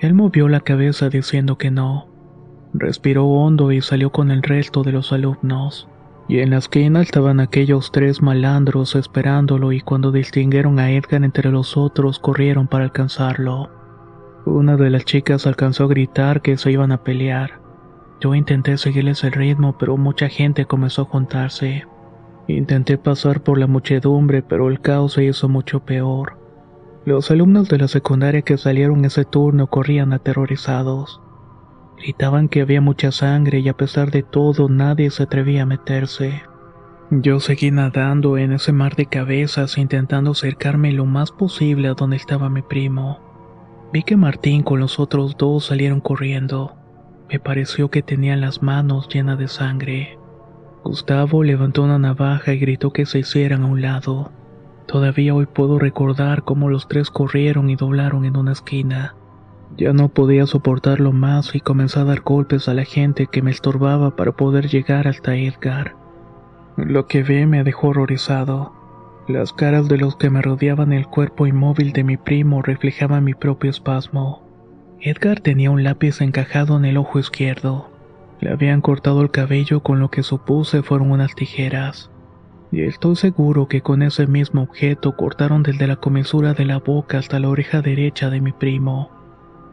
Él 0.00 0.14
movió 0.14 0.48
la 0.48 0.60
cabeza 0.60 1.08
diciendo 1.10 1.58
que 1.58 1.70
no. 1.70 2.08
Respiró 2.72 3.26
hondo 3.26 3.70
y 3.70 3.80
salió 3.80 4.10
con 4.10 4.32
el 4.32 4.42
resto 4.42 4.82
de 4.82 4.90
los 4.90 5.12
alumnos. 5.12 5.88
Y 6.26 6.38
en 6.38 6.50
la 6.50 6.58
esquina 6.58 7.02
estaban 7.02 7.38
aquellos 7.40 7.92
tres 7.92 8.22
malandros 8.22 8.94
esperándolo 8.94 9.72
y 9.72 9.80
cuando 9.80 10.10
distinguieron 10.10 10.78
a 10.78 10.90
Edgar 10.90 11.22
entre 11.22 11.50
los 11.50 11.76
otros 11.76 12.18
corrieron 12.18 12.66
para 12.66 12.84
alcanzarlo. 12.84 13.70
Una 14.46 14.76
de 14.76 14.90
las 14.90 15.04
chicas 15.04 15.46
alcanzó 15.46 15.84
a 15.84 15.88
gritar 15.88 16.40
que 16.40 16.56
se 16.56 16.70
iban 16.70 16.92
a 16.92 17.02
pelear. 17.02 17.60
Yo 18.20 18.34
intenté 18.34 18.78
seguirles 18.78 19.22
el 19.24 19.32
ritmo, 19.32 19.76
pero 19.78 19.96
mucha 19.96 20.28
gente 20.28 20.64
comenzó 20.64 21.02
a 21.02 21.06
juntarse. 21.06 21.84
Intenté 22.46 22.98
pasar 22.98 23.42
por 23.42 23.58
la 23.58 23.66
muchedumbre, 23.66 24.42
pero 24.42 24.68
el 24.68 24.80
caos 24.80 25.14
se 25.14 25.24
hizo 25.24 25.48
mucho 25.48 25.80
peor. 25.80 26.38
Los 27.06 27.30
alumnos 27.30 27.68
de 27.68 27.78
la 27.78 27.88
secundaria 27.88 28.42
que 28.42 28.56
salieron 28.56 29.04
ese 29.04 29.24
turno 29.24 29.66
corrían 29.66 30.14
aterrorizados. 30.14 31.20
Gritaban 31.98 32.48
que 32.48 32.60
había 32.60 32.80
mucha 32.80 33.12
sangre 33.12 33.60
y 33.60 33.68
a 33.68 33.76
pesar 33.76 34.10
de 34.10 34.22
todo 34.22 34.68
nadie 34.68 35.10
se 35.10 35.22
atrevía 35.22 35.62
a 35.62 35.66
meterse. 35.66 36.42
Yo 37.10 37.38
seguí 37.38 37.70
nadando 37.70 38.38
en 38.38 38.52
ese 38.52 38.72
mar 38.72 38.96
de 38.96 39.06
cabezas 39.06 39.78
intentando 39.78 40.32
acercarme 40.32 40.92
lo 40.92 41.04
más 41.04 41.30
posible 41.30 41.88
a 41.88 41.94
donde 41.94 42.16
estaba 42.16 42.50
mi 42.50 42.62
primo. 42.62 43.20
Vi 43.92 44.02
que 44.02 44.16
Martín 44.16 44.62
con 44.62 44.80
los 44.80 44.98
otros 44.98 45.36
dos 45.36 45.66
salieron 45.66 46.00
corriendo. 46.00 46.76
Me 47.30 47.38
pareció 47.38 47.90
que 47.90 48.02
tenían 48.02 48.40
las 48.40 48.62
manos 48.62 49.08
llenas 49.08 49.38
de 49.38 49.48
sangre. 49.48 50.18
Gustavo 50.82 51.42
levantó 51.42 51.84
una 51.84 51.98
navaja 51.98 52.52
y 52.52 52.58
gritó 52.58 52.92
que 52.92 53.06
se 53.06 53.20
hicieran 53.20 53.62
a 53.62 53.66
un 53.66 53.80
lado. 53.80 54.32
Todavía 54.86 55.34
hoy 55.34 55.46
puedo 55.46 55.78
recordar 55.78 56.44
cómo 56.44 56.68
los 56.68 56.88
tres 56.88 57.10
corrieron 57.10 57.70
y 57.70 57.76
doblaron 57.76 58.24
en 58.24 58.36
una 58.36 58.52
esquina. 58.52 59.14
Ya 59.76 59.92
no 59.92 60.08
podía 60.08 60.46
soportarlo 60.46 61.12
más 61.12 61.54
y 61.54 61.60
comencé 61.60 61.98
a 61.98 62.04
dar 62.04 62.20
golpes 62.20 62.68
a 62.68 62.74
la 62.74 62.84
gente 62.84 63.26
que 63.26 63.42
me 63.42 63.50
estorbaba 63.50 64.14
para 64.14 64.32
poder 64.32 64.68
llegar 64.68 65.08
hasta 65.08 65.34
Edgar. 65.34 65.96
Lo 66.76 67.06
que 67.06 67.22
vi 67.22 67.46
me 67.46 67.64
dejó 67.64 67.88
horrorizado. 67.88 68.72
Las 69.26 69.52
caras 69.52 69.88
de 69.88 69.98
los 69.98 70.16
que 70.16 70.30
me 70.30 70.42
rodeaban 70.42 70.92
el 70.92 71.06
cuerpo 71.06 71.46
inmóvil 71.46 71.92
de 71.92 72.04
mi 72.04 72.16
primo 72.16 72.62
reflejaban 72.62 73.24
mi 73.24 73.34
propio 73.34 73.70
espasmo. 73.70 74.42
Edgar 75.00 75.40
tenía 75.40 75.70
un 75.70 75.82
lápiz 75.82 76.20
encajado 76.20 76.76
en 76.76 76.84
el 76.84 76.96
ojo 76.96 77.18
izquierdo. 77.18 77.90
Le 78.40 78.50
habían 78.50 78.80
cortado 78.80 79.22
el 79.22 79.30
cabello 79.30 79.82
con 79.82 79.98
lo 79.98 80.10
que 80.10 80.22
supuse 80.22 80.82
fueron 80.82 81.10
unas 81.10 81.34
tijeras. 81.34 82.10
Y 82.70 82.82
estoy 82.82 83.16
seguro 83.16 83.66
que 83.66 83.80
con 83.80 84.02
ese 84.02 84.26
mismo 84.26 84.62
objeto 84.62 85.16
cortaron 85.16 85.62
desde 85.62 85.86
la 85.86 85.96
comisura 85.96 86.54
de 86.54 86.64
la 86.64 86.78
boca 86.78 87.18
hasta 87.18 87.38
la 87.38 87.48
oreja 87.48 87.82
derecha 87.82 88.30
de 88.30 88.40
mi 88.40 88.52
primo. 88.52 89.13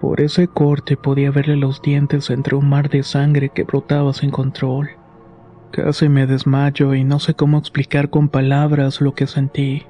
Por 0.01 0.19
ese 0.19 0.47
corte 0.47 0.97
podía 0.97 1.29
verle 1.29 1.57
los 1.57 1.83
dientes 1.83 2.31
entre 2.31 2.55
un 2.55 2.67
mar 2.67 2.89
de 2.89 3.03
sangre 3.03 3.49
que 3.49 3.65
brotaba 3.65 4.13
sin 4.13 4.31
control. 4.31 4.89
Casi 5.71 6.09
me 6.09 6.25
desmayo 6.25 6.95
y 6.95 7.03
no 7.03 7.19
sé 7.19 7.35
cómo 7.35 7.59
explicar 7.59 8.09
con 8.09 8.27
palabras 8.27 8.99
lo 8.99 9.13
que 9.13 9.27
sentí. 9.27 9.83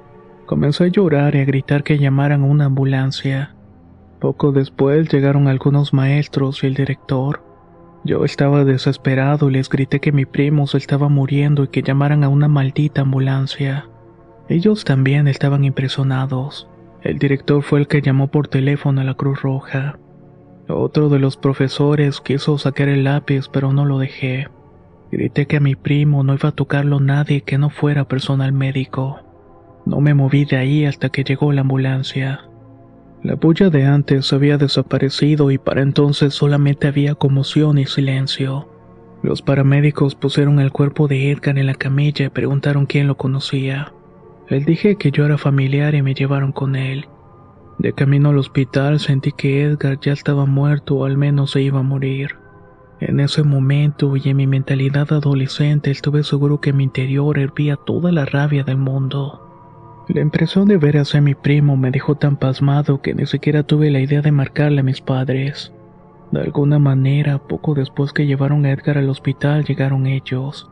Comencé 0.44 0.84
a 0.84 0.88
llorar 0.88 1.34
y 1.34 1.38
a 1.40 1.46
gritar 1.46 1.82
que 1.82 1.98
llamaran 1.98 2.42
a 2.42 2.46
una 2.46 2.66
ambulancia. 2.66 3.56
Poco 4.20 4.52
después 4.52 5.08
llegaron 5.08 5.48
algunos 5.48 5.94
maestros 5.94 6.62
y 6.62 6.66
el 6.66 6.74
director. 6.74 7.42
Yo 8.04 8.26
estaba 8.26 8.66
desesperado 8.66 9.48
y 9.48 9.54
les 9.54 9.70
grité 9.70 9.98
que 9.98 10.12
mi 10.12 10.26
primo 10.26 10.66
se 10.66 10.76
estaba 10.76 11.08
muriendo 11.08 11.64
y 11.64 11.68
que 11.68 11.82
llamaran 11.82 12.22
a 12.22 12.28
una 12.28 12.48
maldita 12.48 13.00
ambulancia. 13.00 13.88
Ellos 14.50 14.84
también 14.84 15.26
estaban 15.26 15.64
impresionados. 15.64 16.68
El 17.00 17.18
director 17.18 17.62
fue 17.62 17.80
el 17.80 17.88
que 17.88 18.02
llamó 18.02 18.28
por 18.28 18.46
teléfono 18.48 19.00
a 19.00 19.04
la 19.04 19.14
Cruz 19.14 19.40
Roja. 19.40 19.98
Otro 20.74 21.08
de 21.08 21.18
los 21.18 21.36
profesores 21.36 22.20
quiso 22.20 22.58
sacar 22.58 22.88
el 22.88 23.04
lápiz, 23.04 23.48
pero 23.48 23.72
no 23.72 23.84
lo 23.84 23.98
dejé. 23.98 24.48
Grité 25.10 25.46
que 25.46 25.58
a 25.58 25.60
mi 25.60 25.74
primo 25.74 26.22
no 26.24 26.34
iba 26.34 26.48
a 26.48 26.52
tocarlo 26.52 26.98
nadie 26.98 27.42
que 27.42 27.58
no 27.58 27.70
fuera 27.70 28.08
personal 28.08 28.52
médico. 28.52 29.20
No 29.84 30.00
me 30.00 30.14
moví 30.14 30.44
de 30.44 30.56
ahí 30.56 30.84
hasta 30.84 31.10
que 31.10 31.24
llegó 31.24 31.52
la 31.52 31.60
ambulancia. 31.60 32.48
La 33.22 33.34
bulla 33.34 33.70
de 33.70 33.84
antes 33.84 34.32
había 34.32 34.58
desaparecido 34.58 35.50
y 35.50 35.58
para 35.58 35.82
entonces 35.82 36.34
solamente 36.34 36.88
había 36.88 37.14
conmoción 37.14 37.78
y 37.78 37.86
silencio. 37.86 38.68
Los 39.22 39.42
paramédicos 39.42 40.14
pusieron 40.14 40.58
el 40.58 40.72
cuerpo 40.72 41.06
de 41.06 41.30
Edgar 41.30 41.58
en 41.58 41.66
la 41.66 41.74
camilla 41.74 42.26
y 42.26 42.30
preguntaron 42.30 42.86
quién 42.86 43.06
lo 43.06 43.16
conocía. 43.16 43.92
Les 44.48 44.66
dije 44.66 44.96
que 44.96 45.12
yo 45.12 45.24
era 45.24 45.38
familiar 45.38 45.94
y 45.94 46.02
me 46.02 46.14
llevaron 46.14 46.52
con 46.52 46.74
él. 46.74 47.06
De 47.82 47.92
camino 47.92 48.28
al 48.28 48.38
hospital 48.38 49.00
sentí 49.00 49.32
que 49.32 49.64
Edgar 49.64 49.98
ya 49.98 50.12
estaba 50.12 50.46
muerto 50.46 50.98
o 50.98 51.04
al 51.04 51.16
menos 51.16 51.50
se 51.50 51.62
iba 51.62 51.80
a 51.80 51.82
morir. 51.82 52.36
En 53.00 53.18
ese 53.18 53.42
momento 53.42 54.16
y 54.16 54.28
en 54.28 54.36
mi 54.36 54.46
mentalidad 54.46 55.12
adolescente 55.12 55.90
estuve 55.90 56.22
seguro 56.22 56.60
que 56.60 56.70
en 56.70 56.76
mi 56.76 56.84
interior 56.84 57.40
hervía 57.40 57.74
toda 57.74 58.12
la 58.12 58.24
rabia 58.24 58.62
del 58.62 58.76
mundo. 58.76 60.04
La 60.06 60.20
impresión 60.20 60.68
de 60.68 60.76
ver 60.76 60.96
a 60.96 61.20
mi 61.20 61.34
primo 61.34 61.76
me 61.76 61.90
dejó 61.90 62.14
tan 62.14 62.36
pasmado 62.36 63.02
que 63.02 63.14
ni 63.14 63.26
siquiera 63.26 63.64
tuve 63.64 63.90
la 63.90 63.98
idea 63.98 64.22
de 64.22 64.30
marcarle 64.30 64.78
a 64.78 64.84
mis 64.84 65.00
padres. 65.00 65.72
De 66.30 66.40
alguna 66.40 66.78
manera, 66.78 67.38
poco 67.40 67.74
después 67.74 68.12
que 68.12 68.26
llevaron 68.26 68.64
a 68.64 68.70
Edgar 68.70 68.96
al 68.96 69.10
hospital 69.10 69.64
llegaron 69.64 70.06
ellos. 70.06 70.70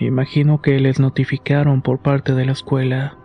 Imagino 0.00 0.62
que 0.62 0.80
les 0.80 1.00
notificaron 1.00 1.82
por 1.82 1.98
parte 1.98 2.32
de 2.32 2.46
la 2.46 2.52
escuela. 2.52 3.18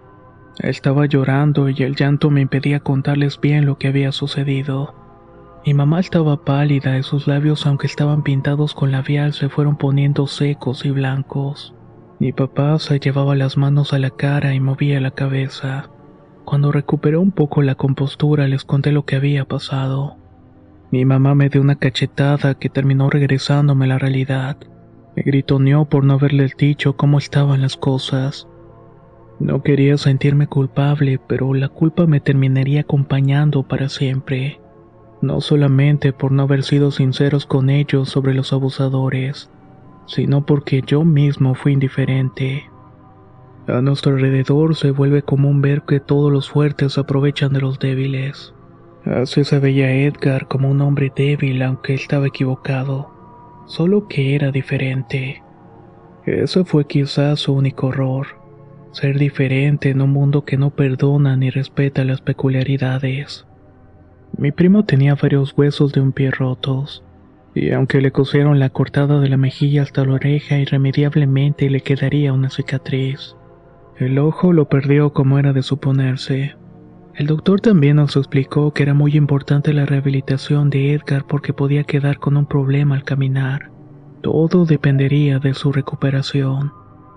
Estaba 0.61 1.07
llorando 1.07 1.69
y 1.69 1.81
el 1.81 1.95
llanto 1.95 2.29
me 2.29 2.41
impedía 2.41 2.81
contarles 2.81 3.39
bien 3.41 3.65
lo 3.65 3.79
que 3.79 3.87
había 3.87 4.11
sucedido. 4.11 4.93
Mi 5.65 5.73
mamá 5.73 5.99
estaba 5.99 6.43
pálida 6.43 6.99
y 6.99 7.03
sus 7.03 7.25
labios, 7.25 7.65
aunque 7.65 7.87
estaban 7.87 8.21
pintados 8.21 8.75
con 8.75 8.91
labial, 8.91 9.33
se 9.33 9.49
fueron 9.49 9.75
poniendo 9.75 10.27
secos 10.27 10.85
y 10.85 10.91
blancos. 10.91 11.73
Mi 12.19 12.31
papá 12.31 12.77
se 12.77 12.99
llevaba 12.99 13.35
las 13.35 13.57
manos 13.57 13.91
a 13.91 13.97
la 13.97 14.11
cara 14.11 14.53
y 14.53 14.59
movía 14.59 15.01
la 15.01 15.09
cabeza. 15.09 15.89
Cuando 16.45 16.71
recuperé 16.71 17.17
un 17.17 17.31
poco 17.31 17.63
la 17.63 17.73
compostura 17.73 18.47
les 18.47 18.63
conté 18.63 18.91
lo 18.91 19.03
que 19.05 19.15
había 19.15 19.45
pasado. 19.45 20.17
Mi 20.91 21.05
mamá 21.05 21.33
me 21.33 21.49
dio 21.49 21.61
una 21.61 21.77
cachetada 21.77 22.53
que 22.53 22.69
terminó 22.69 23.09
regresándome 23.09 23.85
a 23.85 23.89
la 23.89 23.97
realidad. 23.97 24.57
Me 25.15 25.23
gritoneó 25.23 25.85
por 25.85 26.03
no 26.03 26.13
haberle 26.13 26.51
dicho 26.55 26.95
cómo 26.95 27.17
estaban 27.17 27.61
las 27.61 27.77
cosas. 27.77 28.47
No 29.41 29.63
quería 29.63 29.97
sentirme 29.97 30.45
culpable, 30.45 31.19
pero 31.25 31.55
la 31.55 31.67
culpa 31.67 32.05
me 32.05 32.19
terminaría 32.19 32.81
acompañando 32.81 33.63
para 33.63 33.89
siempre. 33.89 34.61
No 35.19 35.41
solamente 35.41 36.13
por 36.13 36.31
no 36.31 36.43
haber 36.43 36.61
sido 36.61 36.91
sinceros 36.91 37.47
con 37.47 37.71
ellos 37.71 38.07
sobre 38.07 38.35
los 38.35 38.53
abusadores, 38.53 39.49
sino 40.05 40.45
porque 40.45 40.83
yo 40.85 41.03
mismo 41.03 41.55
fui 41.55 41.73
indiferente. 41.73 42.69
A 43.67 43.81
nuestro 43.81 44.13
alrededor 44.13 44.75
se 44.75 44.91
vuelve 44.91 45.23
común 45.23 45.59
ver 45.59 45.81
que 45.83 45.99
todos 45.99 46.31
los 46.31 46.47
fuertes 46.47 46.99
aprovechan 46.99 47.51
de 47.51 47.61
los 47.61 47.79
débiles. 47.79 48.53
Así 49.05 49.43
se 49.43 49.57
veía 49.57 49.91
Edgar 49.91 50.47
como 50.47 50.69
un 50.69 50.81
hombre 50.81 51.11
débil 51.15 51.63
aunque 51.63 51.95
estaba 51.95 52.27
equivocado, 52.27 53.09
solo 53.65 54.07
que 54.07 54.35
era 54.35 54.51
diferente. 54.51 55.41
Ese 56.27 56.63
fue 56.63 56.85
quizás 56.85 57.39
su 57.39 57.53
único 57.53 57.87
horror, 57.87 58.40
ser 58.91 59.17
diferente 59.17 59.89
en 59.89 60.01
un 60.01 60.11
mundo 60.11 60.43
que 60.43 60.57
no 60.57 60.71
perdona 60.71 61.35
ni 61.37 61.49
respeta 61.49 62.03
las 62.03 62.21
peculiaridades. 62.21 63.45
Mi 64.37 64.51
primo 64.51 64.85
tenía 64.85 65.15
varios 65.15 65.53
huesos 65.57 65.93
de 65.93 66.01
un 66.01 66.11
pie 66.11 66.31
rotos, 66.31 67.03
y 67.53 67.71
aunque 67.71 68.01
le 68.01 68.11
cosieron 68.11 68.59
la 68.59 68.69
cortada 68.69 69.19
de 69.19 69.29
la 69.29 69.37
mejilla 69.37 69.83
hasta 69.83 70.05
la 70.05 70.13
oreja, 70.13 70.57
irremediablemente 70.57 71.69
le 71.69 71.81
quedaría 71.81 72.33
una 72.33 72.49
cicatriz. 72.49 73.35
El 73.97 74.17
ojo 74.19 74.53
lo 74.53 74.69
perdió 74.69 75.13
como 75.13 75.37
era 75.37 75.53
de 75.53 75.61
suponerse. 75.61 76.55
El 77.13 77.27
doctor 77.27 77.59
también 77.59 77.97
nos 77.97 78.15
explicó 78.15 78.73
que 78.73 78.83
era 78.83 78.93
muy 78.93 79.15
importante 79.15 79.73
la 79.73 79.85
rehabilitación 79.85 80.69
de 80.69 80.93
Edgar 80.93 81.25
porque 81.27 81.53
podía 81.53 81.83
quedar 81.83 82.19
con 82.19 82.37
un 82.37 82.45
problema 82.45 82.95
al 82.95 83.03
caminar. 83.03 83.69
Todo 84.21 84.65
dependería 84.65 85.39
de 85.39 85.53
su 85.53 85.71
recuperación. 85.71 86.71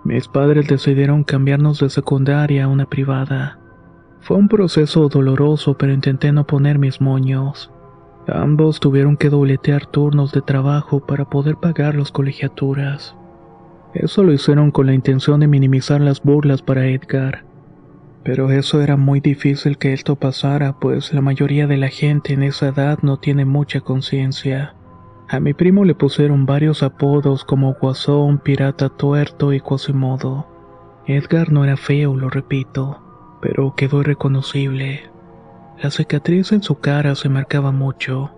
Mis 0.05 0.29
padres 0.29 0.69
decidieron 0.69 1.25
cambiarnos 1.25 1.81
de 1.81 1.89
secundaria 1.89 2.65
a 2.65 2.69
una 2.69 2.85
privada. 2.85 3.59
Fue 4.21 4.37
un 4.37 4.49
proceso 4.49 5.09
doloroso, 5.09 5.79
pero 5.79 5.95
intenté 5.95 6.31
no 6.31 6.47
poner 6.47 6.79
mis 6.79 7.01
moños. 7.01 7.71
Ambos 8.27 8.81
tuvieron 8.81 9.17
que 9.17 9.31
dobletear 9.31 9.87
turnos 9.87 10.33
de 10.33 10.43
trabajo 10.43 11.01
para 11.01 11.25
poder 11.25 11.57
pagar 11.57 11.95
las 11.95 12.13
colegiaturas. 12.13 13.17
Eso 13.95 14.23
lo 14.25 14.33
hicieron 14.33 14.71
con 14.71 14.87
la 14.87 14.95
intención 14.95 15.41
de 15.41 15.47
minimizar 15.47 16.03
las 16.03 16.23
burlas 16.23 16.61
para 16.61 16.87
Edgar. 16.87 17.45
Pero 18.25 18.51
eso 18.51 18.83
era 18.83 18.97
muy 18.97 19.21
difícil 19.21 19.79
que 19.79 19.95
esto 19.95 20.17
pasara, 20.17 20.79
pues 20.81 21.15
la 21.15 21.21
mayoría 21.23 21.67
de 21.67 21.77
la 21.79 21.89
gente 21.89 22.35
en 22.35 22.43
esa 22.43 22.69
edad 22.69 22.99
no 23.03 23.19
tiene 23.19 23.45
mucha 23.45 23.81
conciencia. 23.81 24.75
A 25.29 25.41
mi 25.41 25.55
primo 25.55 25.85
le 25.85 25.95
pusieron 25.95 26.45
varios 26.45 26.83
apodos 26.83 27.45
como 27.45 27.75
Guasón, 27.75 28.39
Pirata 28.39 28.91
Tuerto 28.91 29.53
y 29.53 29.61
Quasimodo. 29.61 30.47
Edgar 31.07 31.51
no 31.51 31.65
era 31.65 31.77
feo, 31.77 32.17
lo 32.17 32.29
repito, 32.29 33.01
pero 33.41 33.75
quedó 33.75 34.01
irreconocible. 34.01 35.11
La 35.83 35.91
cicatriz 35.91 36.53
en 36.53 36.63
su 36.63 36.79
cara 36.79 37.15
se 37.15 37.29
marcaba 37.29 37.73
mucho. 37.73 38.31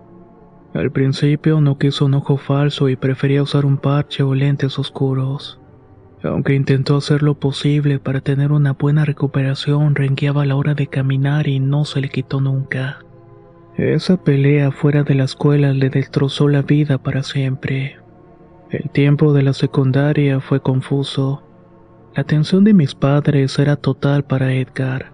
Al 0.73 0.91
principio 0.91 1.61
no 1.61 1.77
quiso 1.77 2.05
un 2.05 2.15
ojo 2.15 2.37
falso 2.37 2.89
y 2.89 2.95
prefería 2.95 3.43
usar 3.43 3.65
un 3.65 3.77
parche 3.77 4.23
o 4.23 4.33
lentes 4.33 4.79
oscuros. 4.79 5.59
Aunque 6.23 6.55
intentó 6.55 6.97
hacer 6.97 7.21
lo 7.21 7.35
posible 7.35 7.99
para 7.99 8.21
tener 8.21 8.51
una 8.51 8.73
buena 8.73 9.05
recuperación, 9.05 9.95
rengueaba 9.95 10.45
la 10.45 10.55
hora 10.55 10.73
de 10.73 10.87
caminar 10.87 11.47
y 11.47 11.59
no 11.59 11.85
se 11.85 12.01
le 12.01 12.09
quitó 12.09 12.41
nunca. 12.41 12.99
Esa 13.77 14.17
pelea 14.17 14.71
fuera 14.71 15.03
de 15.03 15.13
la 15.13 15.25
escuela 15.25 15.71
le 15.71 15.91
destrozó 15.91 16.47
la 16.47 16.63
vida 16.63 16.97
para 16.97 17.21
siempre. 17.21 17.97
El 18.71 18.89
tiempo 18.89 19.33
de 19.33 19.43
la 19.43 19.53
secundaria 19.53 20.39
fue 20.39 20.61
confuso. 20.61 21.43
La 22.15 22.23
atención 22.23 22.63
de 22.63 22.73
mis 22.73 22.95
padres 22.95 23.59
era 23.59 23.75
total 23.75 24.23
para 24.23 24.51
Edgar. 24.51 25.11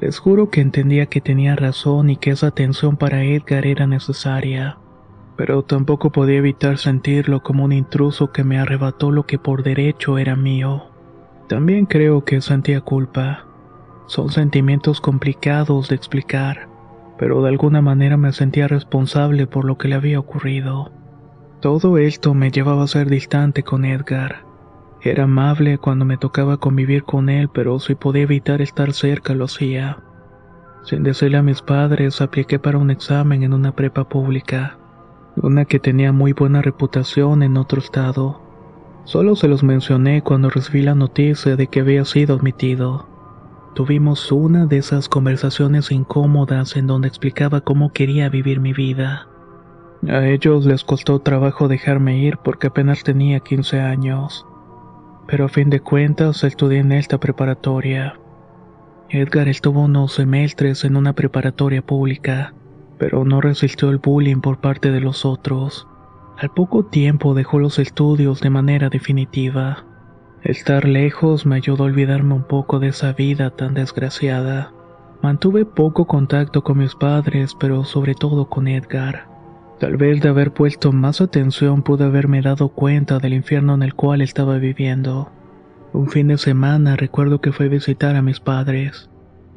Les 0.00 0.20
juro 0.20 0.50
que 0.50 0.60
entendía 0.60 1.06
que 1.06 1.20
tenía 1.20 1.56
razón 1.56 2.08
y 2.08 2.16
que 2.16 2.30
esa 2.30 2.46
atención 2.46 2.96
para 2.96 3.24
Edgar 3.24 3.66
era 3.66 3.88
necesaria, 3.88 4.78
pero 5.36 5.64
tampoco 5.64 6.12
podía 6.12 6.38
evitar 6.38 6.78
sentirlo 6.78 7.42
como 7.42 7.64
un 7.64 7.72
intruso 7.72 8.30
que 8.30 8.44
me 8.44 8.56
arrebató 8.56 9.10
lo 9.10 9.26
que 9.26 9.40
por 9.40 9.64
derecho 9.64 10.16
era 10.18 10.36
mío. 10.36 10.90
También 11.48 11.86
creo 11.86 12.24
que 12.24 12.40
sentía 12.40 12.82
culpa. 12.82 13.46
Son 14.06 14.30
sentimientos 14.30 15.00
complicados 15.00 15.88
de 15.88 15.96
explicar, 15.96 16.68
pero 17.18 17.42
de 17.42 17.48
alguna 17.48 17.80
manera 17.80 18.16
me 18.16 18.32
sentía 18.32 18.68
responsable 18.68 19.46
por 19.46 19.64
lo 19.64 19.78
que 19.78 19.88
le 19.88 19.94
había 19.94 20.18
ocurrido. 20.18 20.92
Todo 21.60 21.98
esto 21.98 22.34
me 22.34 22.50
llevaba 22.50 22.84
a 22.84 22.88
ser 22.88 23.08
distante 23.08 23.62
con 23.62 23.84
Edgar. 23.84 24.44
Era 25.02 25.24
amable 25.24 25.78
cuando 25.78 26.04
me 26.04 26.18
tocaba 26.18 26.58
convivir 26.58 27.04
con 27.04 27.28
él, 27.28 27.48
pero 27.52 27.78
si 27.78 27.94
podía 27.94 28.24
evitar 28.24 28.60
estar 28.60 28.92
cerca 28.92 29.34
lo 29.34 29.44
hacía. 29.44 29.98
Sin 30.82 31.02
decirle 31.02 31.38
a 31.38 31.42
mis 31.42 31.62
padres, 31.62 32.20
apliqué 32.20 32.58
para 32.58 32.78
un 32.78 32.90
examen 32.90 33.42
en 33.42 33.52
una 33.52 33.72
prepa 33.72 34.08
pública, 34.08 34.78
una 35.36 35.64
que 35.64 35.78
tenía 35.78 36.12
muy 36.12 36.32
buena 36.32 36.62
reputación 36.62 37.42
en 37.42 37.56
otro 37.56 37.80
estado. 37.80 38.40
Solo 39.04 39.36
se 39.36 39.48
los 39.48 39.62
mencioné 39.62 40.22
cuando 40.22 40.50
recibí 40.50 40.82
la 40.82 40.94
noticia 40.94 41.56
de 41.56 41.66
que 41.68 41.80
había 41.80 42.04
sido 42.04 42.36
admitido. 42.36 43.06
Tuvimos 43.76 44.32
una 44.32 44.66
de 44.66 44.78
esas 44.78 45.08
conversaciones 45.08 45.92
incómodas 45.92 46.76
en 46.76 46.88
donde 46.88 47.06
explicaba 47.06 47.60
cómo 47.60 47.92
quería 47.92 48.28
vivir 48.28 48.58
mi 48.58 48.72
vida. 48.72 49.28
A 50.08 50.26
ellos 50.26 50.66
les 50.66 50.82
costó 50.82 51.20
trabajo 51.20 51.68
dejarme 51.68 52.18
ir 52.18 52.38
porque 52.38 52.66
apenas 52.66 53.04
tenía 53.04 53.38
15 53.38 53.80
años 53.80 54.44
pero 55.26 55.46
a 55.46 55.48
fin 55.48 55.70
de 55.70 55.80
cuentas 55.80 56.44
estudié 56.44 56.78
en 56.78 56.92
esta 56.92 57.18
preparatoria. 57.18 58.18
Edgar 59.08 59.48
estuvo 59.48 59.82
unos 59.82 60.14
semestres 60.14 60.84
en 60.84 60.96
una 60.96 61.12
preparatoria 61.12 61.82
pública, 61.82 62.54
pero 62.98 63.24
no 63.24 63.40
resistió 63.40 63.90
el 63.90 63.98
bullying 63.98 64.40
por 64.40 64.58
parte 64.58 64.90
de 64.90 65.00
los 65.00 65.24
otros. 65.24 65.86
Al 66.38 66.50
poco 66.50 66.84
tiempo 66.84 67.34
dejó 67.34 67.58
los 67.58 67.78
estudios 67.78 68.40
de 68.40 68.50
manera 68.50 68.88
definitiva. 68.88 69.84
Estar 70.46 70.86
lejos 70.86 71.44
me 71.44 71.56
ayudó 71.56 71.82
a 71.82 71.86
olvidarme 71.86 72.34
un 72.34 72.44
poco 72.44 72.78
de 72.78 72.86
esa 72.86 73.12
vida 73.12 73.50
tan 73.50 73.74
desgraciada. 73.74 74.72
Mantuve 75.20 75.64
poco 75.64 76.06
contacto 76.06 76.62
con 76.62 76.78
mis 76.78 76.94
padres, 76.94 77.56
pero 77.58 77.82
sobre 77.82 78.14
todo 78.14 78.48
con 78.48 78.68
Edgar. 78.68 79.26
Tal 79.80 79.96
vez 79.96 80.20
de 80.20 80.28
haber 80.28 80.52
puesto 80.52 80.92
más 80.92 81.20
atención 81.20 81.82
pude 81.82 82.04
haberme 82.04 82.42
dado 82.42 82.68
cuenta 82.68 83.18
del 83.18 83.34
infierno 83.34 83.74
en 83.74 83.82
el 83.82 83.94
cual 83.94 84.20
estaba 84.20 84.58
viviendo. 84.58 85.32
Un 85.92 86.10
fin 86.10 86.28
de 86.28 86.38
semana 86.38 86.94
recuerdo 86.94 87.40
que 87.40 87.50
fui 87.50 87.66
a 87.66 87.70
visitar 87.70 88.14
a 88.14 88.22
mis 88.22 88.38
padres. 88.38 89.10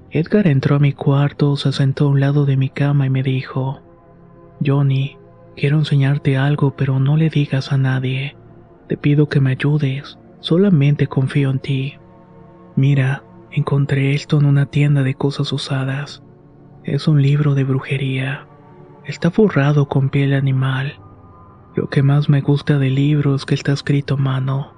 Edgar 0.10 0.48
entró 0.48 0.78
a 0.78 0.80
mi 0.80 0.94
cuarto, 0.94 1.56
se 1.56 1.72
sentó 1.72 2.06
a 2.06 2.10
un 2.10 2.20
lado 2.20 2.48
de 2.48 2.58
mi 2.58 2.70
cama 2.70 3.06
y 3.06 3.12
me 3.12 3.22
dijo, 3.22 3.80
Johnny, 4.66 5.18
quiero 5.56 5.78
enseñarte 5.78 6.36
algo 6.36 6.76
pero 6.76 7.00
no 7.00 7.16
le 7.16 7.30
digas 7.30 7.72
a 7.72 7.78
nadie. 7.78 8.36
Te 8.88 8.98
pido 8.98 9.30
que 9.30 9.40
me 9.40 9.52
ayudes, 9.52 10.18
solamente 10.40 11.08
confío 11.08 11.50
en 11.50 11.60
ti. 11.60 11.96
Mira, 12.76 13.24
encontré 13.52 14.14
esto 14.14 14.38
en 14.38 14.46
una 14.46 14.66
tienda 14.68 15.04
de 15.04 15.16
cosas 15.16 15.52
usadas. 15.52 16.24
Es 16.84 17.08
un 17.08 17.22
libro 17.22 17.56
de 17.56 17.64
brujería. 17.64 18.48
Está 19.06 19.32
forrado 19.32 19.88
con 19.88 20.10
piel 20.10 20.34
animal. 20.34 21.00
Lo 21.76 21.90
que 21.90 22.04
más 22.04 22.30
me 22.30 22.42
gusta 22.42 22.78
del 22.78 22.96
libro 22.96 23.36
es 23.36 23.46
que 23.46 23.56
está 23.56 23.74
escrito 23.74 24.16
a 24.16 24.18
mano. 24.18 24.74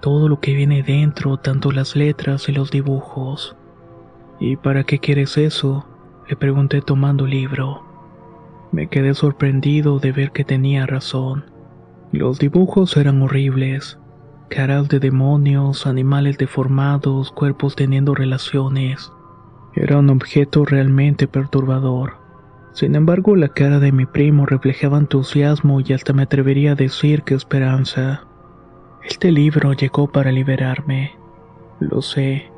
Todo 0.00 0.28
lo 0.28 0.40
que 0.40 0.54
viene 0.54 0.82
dentro, 0.82 1.38
tanto 1.38 1.70
las 1.72 1.96
letras 1.96 2.48
y 2.48 2.52
los 2.52 2.70
dibujos. 2.70 3.56
¿Y 4.40 4.56
para 4.56 4.84
qué 4.84 4.98
quieres 4.98 5.38
eso? 5.38 5.86
Le 6.28 6.36
pregunté 6.36 6.80
tomando 6.82 7.24
el 7.24 7.30
libro. 7.30 7.82
Me 8.72 8.88
quedé 8.88 9.14
sorprendido 9.14 9.98
de 9.98 10.12
ver 10.12 10.32
que 10.32 10.44
tenía 10.44 10.86
razón. 10.86 11.44
Los 12.12 12.38
dibujos 12.38 12.96
eran 12.96 13.22
horribles. 13.22 13.98
Caras 14.48 14.88
de 14.88 15.00
demonios, 15.00 15.86
animales 15.86 16.38
deformados, 16.38 17.32
cuerpos 17.32 17.74
teniendo 17.76 18.14
relaciones. 18.14 19.12
Era 19.74 19.98
un 19.98 20.10
objeto 20.10 20.64
realmente 20.64 21.26
perturbador. 21.26 22.18
Sin 22.72 22.94
embargo, 22.94 23.36
la 23.36 23.48
cara 23.48 23.78
de 23.78 23.92
mi 23.92 24.06
primo 24.06 24.46
reflejaba 24.46 24.98
entusiasmo 24.98 25.80
y 25.80 25.92
hasta 25.92 26.12
me 26.12 26.24
atrevería 26.24 26.72
a 26.72 26.76
decir 26.76 27.22
que 27.22 27.34
esperanza. 27.34 28.24
Este 29.02 29.32
libro 29.32 29.72
llegó 29.72 30.10
para 30.10 30.30
liberarme. 30.30 31.12
Lo 31.80 32.02
sé. 32.02 32.50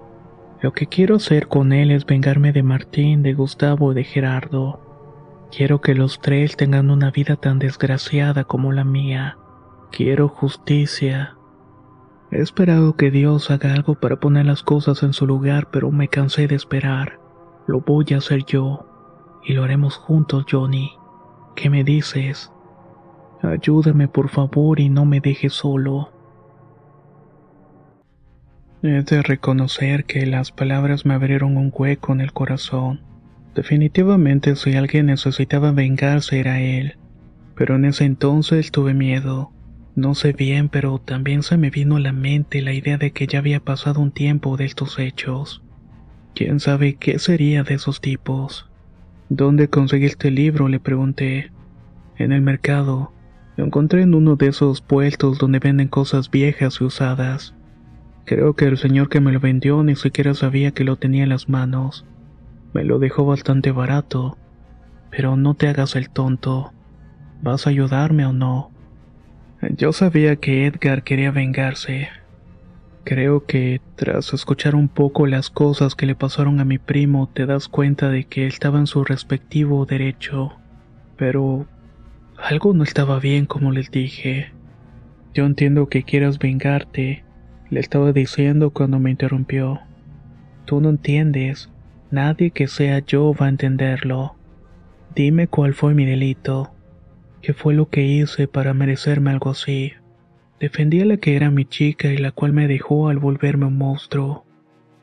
Lo 0.63 0.73
que 0.73 0.87
quiero 0.87 1.17
hacer 1.17 1.49
con 1.49 1.73
él 1.73 1.91
es 1.91 2.07
vengarme 2.07 2.53
de 2.53 2.63
Martín, 2.63 3.23
de 3.23 3.35
Gustavo 3.35 3.93
y 3.93 3.95
de 3.95 4.05
Gerardo. 4.05 4.81
Quiero 5.51 5.81
que 5.81 5.95
los 5.95 6.21
tres 6.21 6.57
tengan 6.57 6.91
una 6.91 7.11
vida 7.11 7.37
tan 7.37 7.59
desgraciada 7.59 8.45
como 8.45 8.73
la 8.73 8.85
mía. 8.85 9.39
Quiero 9.91 10.29
justicia. 10.29 11.36
He 12.37 12.43
esperado 12.43 12.97
que 12.97 13.11
Dios 13.11 13.51
haga 13.51 13.73
algo 13.73 13.95
para 13.95 14.17
poner 14.17 14.45
las 14.45 14.63
cosas 14.63 15.03
en 15.03 15.15
su 15.15 15.27
lugar, 15.27 15.69
pero 15.71 15.91
me 15.91 16.09
cansé 16.09 16.47
de 16.47 16.55
esperar. 16.55 17.19
Lo 17.67 17.81
voy 17.81 18.05
a 18.13 18.19
hacer 18.19 18.45
yo 18.45 18.87
y 19.43 19.55
lo 19.55 19.65
haremos 19.65 19.97
juntos, 19.97 20.45
Johnny. 20.47 20.93
¿Qué 21.55 21.71
me 21.71 21.83
dices? 21.83 22.53
Ayúdame 23.41 24.07
por 24.07 24.29
favor 24.29 24.81
y 24.81 24.91
no 24.91 25.07
me 25.07 25.21
dejes 25.21 25.55
solo. 25.55 26.13
He 28.83 29.03
de 29.03 29.23
reconocer 29.23 30.05
que 30.05 30.27
las 30.27 30.53
palabras 30.53 31.07
me 31.07 31.15
abrieron 31.15 31.57
un 31.57 31.73
hueco 31.75 32.13
en 32.13 32.21
el 32.21 32.35
corazón. 32.35 33.01
Definitivamente 33.55 34.57
si 34.57 34.75
alguien 34.75 35.07
necesitaba 35.07 35.73
vengarse 35.73 36.39
era 36.39 36.61
él. 36.61 36.99
Pero 37.55 37.77
en 37.77 37.87
ese 37.87 38.05
entonces 38.05 38.73
tuve 38.73 38.93
miedo. 38.93 39.53
No 39.97 40.15
sé 40.15 40.35
bien, 40.35 40.69
pero 40.69 40.99
también 40.99 41.43
se 41.43 41.57
me 41.57 41.71
vino 41.71 41.97
a 41.97 42.01
la 42.01 42.13
mente 42.13 42.61
la 42.61 42.75
idea 42.75 42.99
de 42.99 43.13
que 43.13 43.27
ya 43.27 43.39
había 43.39 43.61
pasado 43.61 44.03
un 44.03 44.13
tiempo 44.13 44.59
de 44.59 44.67
estos 44.67 44.99
hechos. 44.99 45.63
¿Quién 46.35 46.61
sabe 46.61 46.97
qué 46.97 47.19
sería 47.19 47.63
de 47.63 47.75
esos 47.75 48.03
tipos? 48.03 48.69
¿Dónde 49.31 49.69
conseguiste 49.69 50.29
el 50.29 50.35
libro? 50.35 50.69
le 50.69 50.81
pregunté. 50.81 51.51
En 52.19 52.33
el 52.33 52.43
mercado. 52.43 53.11
Lo 53.57 53.65
encontré 53.65 54.03
en 54.03 54.15
uno 54.15 54.37
de 54.37 54.49
esos 54.49 54.83
puestos 54.83 55.39
donde 55.39 55.61
venden 55.61 55.89
cosas 55.89 56.31
viejas 56.31 56.77
y 56.79 56.85
usadas. 56.85 57.55
Creo 58.27 58.53
que 58.55 58.67
el 58.67 58.77
señor 58.77 59.09
que 59.09 59.21
me 59.21 59.33
lo 59.33 59.41
vendió 59.41 59.83
ni 59.83 59.97
siquiera 59.97 60.35
sabía 60.35 60.73
que 60.73 60.85
lo 60.85 60.97
tenía 60.97 61.23
en 61.23 61.31
las 61.31 61.49
manos. 61.49 62.05
Me 62.75 62.85
lo 62.85 62.99
dejó 62.99 63.25
bastante 63.25 63.71
barato. 63.73 64.37
Pero 65.11 65.37
no 65.37 65.55
te 65.55 65.69
hagas 65.69 65.97
el 65.97 66.11
tonto. 66.11 66.75
¿Vas 67.41 67.67
a 67.67 67.71
ayudarme 67.71 68.27
o 68.27 68.35
no? 68.35 68.76
Yo 69.77 69.93
sabía 69.93 70.37
que 70.37 70.67
Edgar 70.67 71.03
quería 71.03 71.31
vengarse. 71.31 72.09
Creo 73.05 73.47
que, 73.47 73.81
tras 73.95 74.35
escuchar 74.35 74.75
un 74.75 74.89
poco 74.89 75.27
las 75.27 75.49
cosas 75.49 75.95
que 75.95 76.07
le 76.07 76.15
pasaron 76.15 76.61
a 76.61 76.65
mi 76.65 76.79
primo, 76.79 77.29
te 77.33 77.47
das 77.47 77.69
cuenta 77.69 78.11
de 78.11 78.25
que 78.25 78.47
estaba 78.47 78.79
en 78.79 78.87
su 78.87 79.05
respectivo 79.05 79.87
derecho. 79.87 80.53
Pero 81.17 81.67
algo 82.37 82.75
no 82.75 82.85
estaba 82.85 83.19
bien 83.19 83.47
como 83.47 83.73
les 83.73 83.91
dije. 83.91 84.53
Yo 85.35 85.47
entiendo 85.47 85.89
que 85.89 86.03
quieras 86.03 86.39
vengarte, 86.39 87.25
le 87.71 87.81
estaba 87.81 88.13
diciendo 88.13 88.71
cuando 88.71 88.99
me 88.99 89.11
interrumpió. 89.11 89.81
Tú 90.65 90.81
no 90.81 90.91
entiendes. 90.91 91.71
Nadie 92.11 92.51
que 92.51 92.69
sea 92.69 93.01
yo 93.01 93.33
va 93.35 93.47
a 93.47 93.51
entenderlo. 93.51 94.37
Dime 95.15 95.49
cuál 95.49 95.75
fue 95.75 95.95
mi 95.95 96.05
delito. 96.05 96.76
¿Qué 97.47 97.55
fue 97.55 97.75
lo 97.75 97.89
que 97.91 98.03
hice 98.03 98.49
para 98.49 98.75
merecerme 98.75 99.31
algo 99.31 99.51
así? 99.51 99.93
Defendí 100.59 101.01
a 101.01 101.05
la 101.05 101.19
que 101.19 101.37
era 101.37 101.49
mi 101.53 101.65
chica 101.65 102.09
y 102.09 102.17
la 102.17 102.33
cual 102.33 102.53
me 102.53 102.67
dejó 102.67 103.09
al 103.09 103.21
volverme 103.21 103.67
un 103.67 103.79
monstruo. 103.79 104.45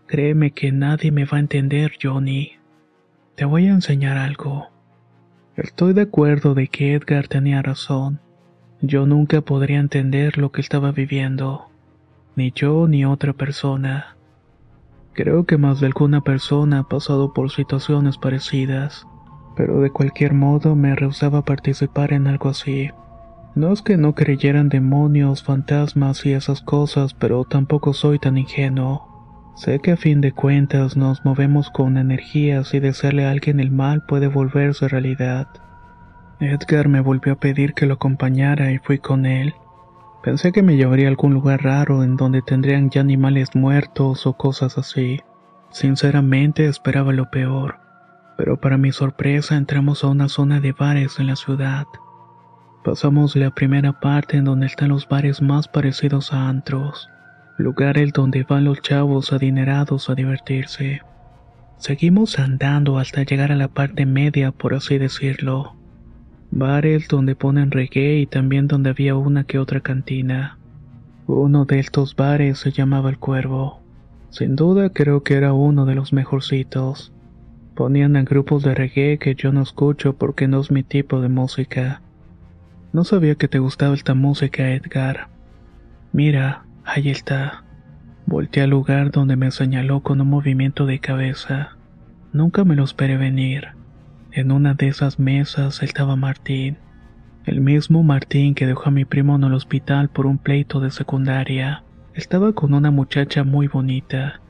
Créeme 0.08 0.52
que 0.52 0.74
nadie 0.74 1.14
me 1.14 1.24
va 1.24 1.38
a 1.38 1.40
entender, 1.40 1.94
Johnny. 2.04 2.52
Te 3.36 3.46
voy 3.46 3.68
a 3.68 3.72
enseñar 3.72 4.18
algo. 4.18 4.68
Estoy 5.56 5.94
de 5.94 6.02
acuerdo 6.02 6.54
de 6.54 6.68
que 6.68 6.96
Edgar 6.96 7.30
tenía 7.30 7.62
razón. 7.62 8.20
Yo 8.82 9.06
nunca 9.06 9.40
podría 9.40 9.80
entender 9.80 10.38
lo 10.38 10.52
que 10.52 10.60
estaba 10.60 10.92
viviendo. 10.92 11.70
Ni 12.36 12.52
yo 12.52 12.90
ni 12.90 13.06
otra 13.06 13.32
persona. 13.32 14.18
Creo 15.14 15.46
que 15.46 15.58
más 15.58 15.80
de 15.80 15.86
alguna 15.86 16.20
persona 16.20 16.80
ha 16.80 16.90
pasado 16.90 17.34
por 17.34 17.52
situaciones 17.52 18.18
parecidas, 18.18 19.08
pero 19.56 19.82
de 19.82 19.92
cualquier 19.92 20.34
modo 20.34 20.76
me 20.76 20.96
rehusaba 20.96 21.40
a 21.40 21.46
participar 21.46 22.14
en 22.14 22.28
algo 22.28 22.50
así. 22.50 22.90
No 23.56 23.72
es 23.72 23.82
que 23.82 23.98
no 23.98 24.16
creyeran 24.16 24.70
demonios, 24.70 25.44
fantasmas 25.44 26.26
y 26.26 26.34
esas 26.34 26.62
cosas, 26.62 27.14
pero 27.14 27.44
tampoco 27.44 27.94
soy 27.94 28.18
tan 28.18 28.38
ingenuo. 28.38 29.08
Sé 29.56 29.80
que 29.80 29.92
a 29.92 29.98
fin 29.98 30.22
de 30.22 30.32
cuentas 30.32 30.98
nos 30.98 31.24
movemos 31.24 31.70
con 31.70 31.98
energías 31.98 32.74
y 32.74 32.80
desearle 32.80 33.26
a 33.26 33.32
alguien 33.32 33.60
el 33.60 33.70
mal 33.70 34.04
puede 34.08 34.28
volverse 34.28 34.88
realidad. 34.88 35.48
Edgar 36.40 36.88
me 36.90 37.00
volvió 37.00 37.34
a 37.34 37.40
pedir 37.40 37.76
que 37.76 37.86
lo 37.86 37.94
acompañara 37.94 38.72
y 38.72 38.80
fui 38.80 38.98
con 38.98 39.28
él. 39.28 39.54
Pensé 40.24 40.52
que 40.52 40.64
me 40.64 40.76
llevaría 40.76 41.06
a 41.06 41.10
algún 41.10 41.34
lugar 41.34 41.64
raro 41.64 42.04
en 42.04 42.16
donde 42.16 42.42
tendrían 42.42 42.90
ya 42.90 43.02
animales 43.02 43.56
muertos 43.56 44.26
o 44.26 44.34
cosas 44.34 44.80
así. 44.80 45.22
Sinceramente 45.70 46.66
esperaba 46.66 47.14
lo 47.14 47.30
peor, 47.30 47.83
pero 48.38 48.60
para 48.60 48.78
mi 48.78 48.92
sorpresa 48.92 49.56
entramos 49.56 50.04
a 50.04 50.08
una 50.08 50.30
zona 50.30 50.60
de 50.60 50.72
bares 50.72 51.20
en 51.20 51.28
la 51.28 51.36
ciudad. 51.36 51.86
Pasamos 52.84 53.36
la 53.36 53.52
primera 53.52 54.00
parte 54.00 54.38
en 54.38 54.46
donde 54.46 54.66
están 54.66 54.90
los 54.90 55.08
bares 55.08 55.42
más 55.42 55.68
parecidos 55.68 56.34
a 56.34 56.50
antros 56.50 57.10
lugares 57.58 58.12
donde 58.14 58.44
van 58.44 58.66
los 58.66 58.82
chavos 58.82 59.32
adinerados 59.32 60.10
a 60.10 60.16
divertirse. 60.16 61.02
Seguimos 61.78 62.40
andando 62.40 62.98
hasta 62.98 63.24
llegar 63.24 63.52
a 63.52 63.56
la 63.56 63.68
parte 63.68 64.06
media, 64.06 64.52
por 64.52 64.74
así 64.74 64.98
decirlo. 64.98 65.76
Bares 66.52 67.08
donde 67.08 67.36
ponen 67.36 67.72
reggae 67.72 68.20
y 68.20 68.26
también 68.26 68.68
donde 68.68 68.90
había 68.92 69.16
una 69.16 69.44
que 69.44 69.60
otra 69.60 69.82
cantina. 69.82 70.58
Uno 71.28 71.66
de 71.66 71.80
estos 71.80 72.16
bares 72.16 72.60
se 72.60 72.72
llamaba 72.72 73.10
El 73.10 73.18
Cuervo. 73.18 73.82
Sin 74.30 74.56
duda 74.56 74.90
creo 74.90 75.24
que 75.24 75.36
era 75.36 75.54
uno 75.54 75.86
de 75.86 75.96
los 75.96 76.14
mejorcitos. 76.14 77.13
Ponían 77.76 78.16
a 78.16 78.24
grupos 78.24 78.64
de 78.64 78.76
reggae 78.76 79.18
que 79.18 79.36
yo 79.36 79.52
no 79.52 79.62
escucho 79.62 80.14
porque 80.14 80.48
no 80.48 80.62
es 80.62 80.72
mi 80.72 80.84
tipo 80.84 81.22
de 81.22 81.30
música. 81.30 82.02
No 82.92 83.04
sabía 83.04 83.36
que 83.36 83.48
te 83.48 83.60
gustaba 83.60 83.96
esta 83.96 84.14
música, 84.14 84.70
Edgar. 84.72 85.30
Mira, 86.12 86.64
Ahí 86.86 87.10
está. 87.10 87.64
Volteé 88.26 88.64
al 88.64 88.72
lugar 88.72 89.12
donde 89.12 89.38
me 89.38 89.52
señaló 89.52 90.02
con 90.02 90.20
un 90.20 90.30
movimiento 90.30 90.86
de 90.86 91.00
cabeza. 91.00 91.78
Nunca 92.34 92.66
me 92.66 92.76
lo 92.76 92.84
esperé 92.84 93.16
venir. 93.16 93.70
En 94.32 94.52
una 94.52 94.74
de 94.74 94.88
esas 94.90 95.18
mesas 95.18 95.82
estaba 95.82 96.16
Martín. 96.16 96.78
El 97.46 97.62
mismo 97.62 98.04
Martín 98.04 98.54
que 98.54 98.66
dejó 98.66 98.90
a 98.90 98.92
mi 98.92 99.06
primo 99.06 99.36
en 99.36 99.44
el 99.44 99.54
hospital 99.54 100.10
por 100.10 100.26
un 100.26 100.38
pleito 100.38 100.82
de 100.82 100.92
secundaria. 100.92 101.84
Estaba 102.14 102.52
con 102.54 102.74
una 102.74 102.92
muchacha 102.92 103.44
muy 103.46 103.68
bonita. 103.68 104.42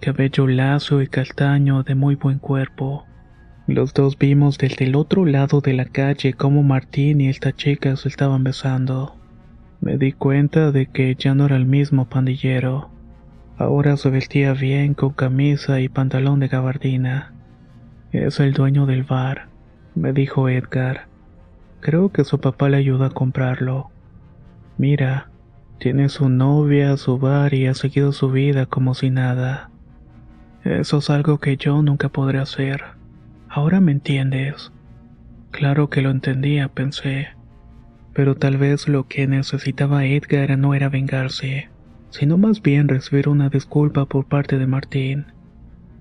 Cabello 0.00 0.46
lacio 0.46 1.02
y 1.02 1.08
castaño 1.08 1.82
de 1.82 1.94
muy 1.94 2.14
buen 2.14 2.38
cuerpo. 2.38 3.04
Los 3.66 3.92
dos 3.92 4.16
vimos 4.16 4.56
desde 4.56 4.86
el 4.86 4.96
otro 4.96 5.26
lado 5.26 5.60
de 5.60 5.74
la 5.74 5.84
calle 5.84 6.32
cómo 6.32 6.62
Martín 6.62 7.20
y 7.20 7.28
esta 7.28 7.52
chica 7.52 7.94
se 7.96 8.08
estaban 8.08 8.42
besando. 8.42 9.16
Me 9.82 9.98
di 9.98 10.12
cuenta 10.12 10.72
de 10.72 10.86
que 10.86 11.14
ya 11.16 11.34
no 11.34 11.44
era 11.44 11.56
el 11.56 11.66
mismo 11.66 12.08
pandillero. 12.08 12.88
Ahora 13.58 13.98
se 13.98 14.08
vestía 14.08 14.54
bien 14.54 14.94
con 14.94 15.10
camisa 15.10 15.80
y 15.80 15.90
pantalón 15.90 16.40
de 16.40 16.48
gabardina. 16.48 17.34
Es 18.10 18.40
el 18.40 18.54
dueño 18.54 18.86
del 18.86 19.02
bar, 19.02 19.48
me 19.94 20.14
dijo 20.14 20.48
Edgar. 20.48 21.08
Creo 21.80 22.08
que 22.08 22.24
su 22.24 22.40
papá 22.40 22.70
le 22.70 22.78
ayudó 22.78 23.04
a 23.04 23.10
comprarlo. 23.10 23.90
Mira, 24.78 25.28
tiene 25.78 26.08
su 26.08 26.30
novia, 26.30 26.96
su 26.96 27.18
bar 27.18 27.52
y 27.52 27.66
ha 27.66 27.74
seguido 27.74 28.12
su 28.12 28.30
vida 28.30 28.64
como 28.64 28.94
si 28.94 29.10
nada. 29.10 29.69
Eso 30.64 30.98
es 30.98 31.08
algo 31.08 31.38
que 31.38 31.56
yo 31.56 31.80
nunca 31.82 32.08
podré 32.10 32.38
hacer. 32.38 32.82
Ahora 33.48 33.80
me 33.80 33.92
entiendes. 33.92 34.72
Claro 35.50 35.88
que 35.88 36.02
lo 36.02 36.10
entendía, 36.10 36.68
pensé. 36.68 37.28
Pero 38.12 38.36
tal 38.36 38.58
vez 38.58 38.88
lo 38.88 39.08
que 39.08 39.26
necesitaba 39.26 40.04
Edgar 40.04 40.58
no 40.58 40.74
era 40.74 40.88
vengarse, 40.88 41.68
sino 42.10 42.36
más 42.36 42.60
bien 42.60 42.88
recibir 42.88 43.28
una 43.28 43.48
disculpa 43.48 44.04
por 44.04 44.26
parte 44.26 44.58
de 44.58 44.66
Martín. 44.66 45.26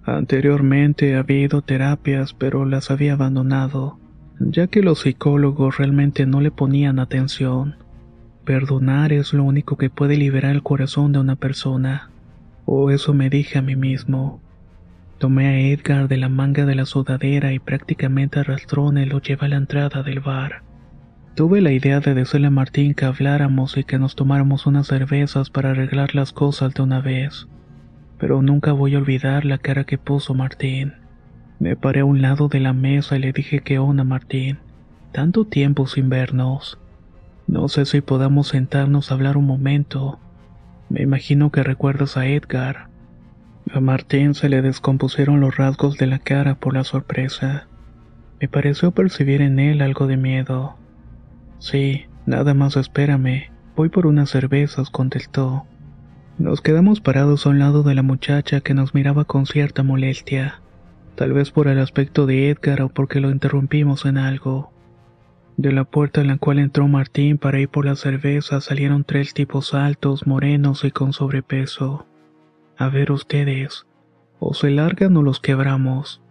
Anteriormente 0.04 1.16
había 1.16 1.40
ido 1.40 1.62
terapias, 1.62 2.34
pero 2.34 2.66
las 2.66 2.92
había 2.92 3.14
abandonado, 3.14 4.00
ya 4.40 4.68
que 4.68 4.82
los 4.82 5.02
psicólogos 5.02 5.78
realmente 5.78 6.26
no 6.26 6.42
le 6.42 6.52
ponían 6.52 7.00
atención. 7.00 7.76
Perdonar 8.44 9.14
es 9.14 9.34
lo 9.34 9.44
único 9.44 9.78
que 9.78 9.90
puede 9.90 10.18
liberar 10.18 10.52
el 10.52 10.64
corazón 10.64 11.12
de 11.12 11.20
una 11.20 11.36
persona, 11.36 12.10
o 12.66 12.90
eso 12.90 13.14
me 13.14 13.30
dije 13.30 13.60
a 13.60 13.62
mí 13.62 13.76
mismo. 13.76 14.42
Tomé 15.20 15.48
a 15.48 15.60
Edgar 15.60 16.08
de 16.08 16.16
la 16.16 16.30
manga 16.30 16.66
de 16.66 16.76
la 16.76 16.86
sudadera 16.86 17.52
y 17.52 17.60
prácticamente 17.60 18.40
arrastróne 18.40 19.06
lo 19.06 19.20
llevé 19.20 19.48
a 19.48 19.50
la 19.50 19.58
entrada 19.58 20.02
del 20.02 20.22
bar. 20.22 20.64
Tuve 21.36 21.60
la 21.60 21.74
idea 21.74 22.00
de 22.00 22.14
decirle 22.14 22.48
a 22.48 22.52
Martín 22.52 22.94
que 22.94 23.04
habláramos 23.04 23.76
y 23.76 23.84
que 23.84 24.00
nos 24.00 24.16
tomáramos 24.16 24.66
unas 24.66 24.88
cervezas 24.88 25.50
para 25.50 25.72
arreglar 25.72 26.16
las 26.16 26.32
cosas 26.32 26.74
de 26.74 26.84
una 26.84 27.02
vez. 27.02 27.50
Pero 28.18 28.42
nunca 28.42 28.72
voy 28.72 28.96
a 28.96 29.00
olvidar 29.00 29.44
la 29.44 29.58
cara 29.58 29.84
que 29.84 29.98
puso 29.98 30.34
Martín. 30.34 30.94
Me 31.60 31.76
paré 31.76 32.00
a 32.00 32.06
un 32.06 32.22
lado 32.22 32.48
de 32.48 32.62
la 32.62 32.72
mesa 32.72 33.18
y 33.18 33.20
le 33.20 33.34
dije 33.34 33.60
que 33.60 33.78
onda 33.78 34.06
Martín. 34.06 34.60
Tanto 35.12 35.46
tiempo 35.46 35.86
sin 35.86 36.08
vernos. 36.08 36.80
No 37.46 37.68
sé 37.68 37.86
si 37.86 38.00
podamos 38.00 38.48
sentarnos 38.48 39.12
a 39.12 39.16
hablar 39.16 39.36
un 39.36 39.48
momento. 39.48 40.18
Me 40.88 41.02
imagino 41.02 41.52
que 41.52 41.62
recuerdas 41.62 42.16
a 42.16 42.26
Edgar. 42.26 42.89
A 43.72 43.82
Martín 43.82 44.34
se 44.34 44.50
le 44.50 44.64
descompusieron 44.64 45.42
los 45.42 45.56
rasgos 45.56 45.98
de 45.98 46.08
la 46.08 46.18
cara 46.18 46.56
por 46.56 46.74
la 46.74 46.84
sorpresa. 46.84 47.68
Me 48.42 48.48
pareció 48.48 48.92
percibir 48.92 49.42
en 49.42 49.60
él 49.60 49.82
algo 49.82 50.08
de 50.08 50.18
miedo. 50.18 50.76
Sí, 51.60 52.06
nada 52.26 52.56
más 52.56 52.78
espérame. 52.78 53.52
Voy 53.76 53.90
por 53.90 54.08
unas 54.08 54.32
cervezas, 54.32 54.90
contestó. 54.90 55.68
Nos 56.40 56.62
quedamos 56.62 57.00
parados 57.00 57.46
a 57.46 57.50
un 57.50 57.60
lado 57.60 57.84
de 57.84 57.94
la 57.94 58.02
muchacha 58.02 58.62
que 58.62 58.74
nos 58.74 58.96
miraba 58.96 59.26
con 59.26 59.46
cierta 59.46 59.84
molestia, 59.84 60.62
tal 61.16 61.34
vez 61.34 61.52
por 61.52 61.68
el 61.68 61.78
aspecto 61.78 62.26
de 62.26 62.50
Edgar 62.50 62.82
o 62.82 62.90
porque 62.90 63.20
lo 63.20 63.30
interrumpimos 63.30 64.06
en 64.06 64.18
algo. 64.18 64.74
De 65.58 65.72
la 65.72 65.84
puerta 65.84 66.22
en 66.22 66.28
la 66.28 66.38
cual 66.38 66.58
entró 66.58 66.88
Martín 66.88 67.38
para 67.38 67.60
ir 67.60 67.70
por 67.70 67.86
la 67.86 67.96
cerveza 67.96 68.62
salieron 68.62 69.04
tres 69.04 69.36
tipos 69.36 69.76
altos, 69.76 70.26
morenos 70.26 70.86
y 70.86 70.92
con 70.92 71.14
sobrepeso. 71.14 72.09
A 72.80 72.88
ver 72.88 73.12
ustedes, 73.12 73.86
o 74.40 74.54
se 74.54 74.70
largan 74.70 75.18
o 75.18 75.22
los 75.22 75.42
quebramos. 75.42 76.22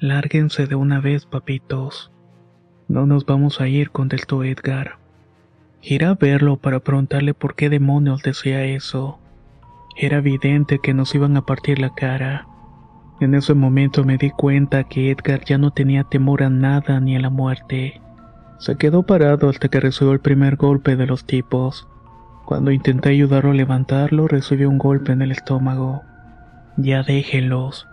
Lárguense 0.00 0.66
de 0.66 0.74
una 0.74 0.98
vez, 0.98 1.24
papitos. 1.24 2.10
No 2.88 3.06
nos 3.06 3.26
vamos 3.26 3.60
a 3.60 3.68
ir, 3.68 3.92
contestó 3.92 4.42
Edgar. 4.42 4.98
Iré 5.82 6.06
a 6.06 6.14
verlo 6.14 6.56
para 6.56 6.80
preguntarle 6.80 7.32
por 7.32 7.54
qué 7.54 7.70
demonios 7.70 8.24
decía 8.24 8.64
eso. 8.64 9.20
Era 9.96 10.18
evidente 10.18 10.80
que 10.80 10.94
nos 10.94 11.14
iban 11.14 11.36
a 11.36 11.46
partir 11.46 11.78
la 11.78 11.94
cara. 11.94 12.48
En 13.20 13.32
ese 13.36 13.54
momento 13.54 14.02
me 14.02 14.18
di 14.18 14.30
cuenta 14.30 14.82
que 14.82 15.12
Edgar 15.12 15.44
ya 15.44 15.58
no 15.58 15.70
tenía 15.70 16.02
temor 16.02 16.42
a 16.42 16.50
nada 16.50 16.98
ni 16.98 17.14
a 17.14 17.20
la 17.20 17.30
muerte. 17.30 18.00
Se 18.58 18.76
quedó 18.76 19.04
parado 19.04 19.48
hasta 19.48 19.68
que 19.68 19.78
recibió 19.78 20.12
el 20.12 20.18
primer 20.18 20.56
golpe 20.56 20.96
de 20.96 21.06
los 21.06 21.24
tipos. 21.24 21.86
Cuando 22.44 22.70
intenté 22.70 23.10
ayudarlo 23.10 23.52
a 23.52 23.54
levantarlo, 23.54 24.28
recibió 24.28 24.68
un 24.68 24.78
golpe 24.78 25.12
en 25.12 25.22
el 25.22 25.32
estómago. 25.32 26.02
Ya 26.76 27.02
déjenlos, 27.02 27.88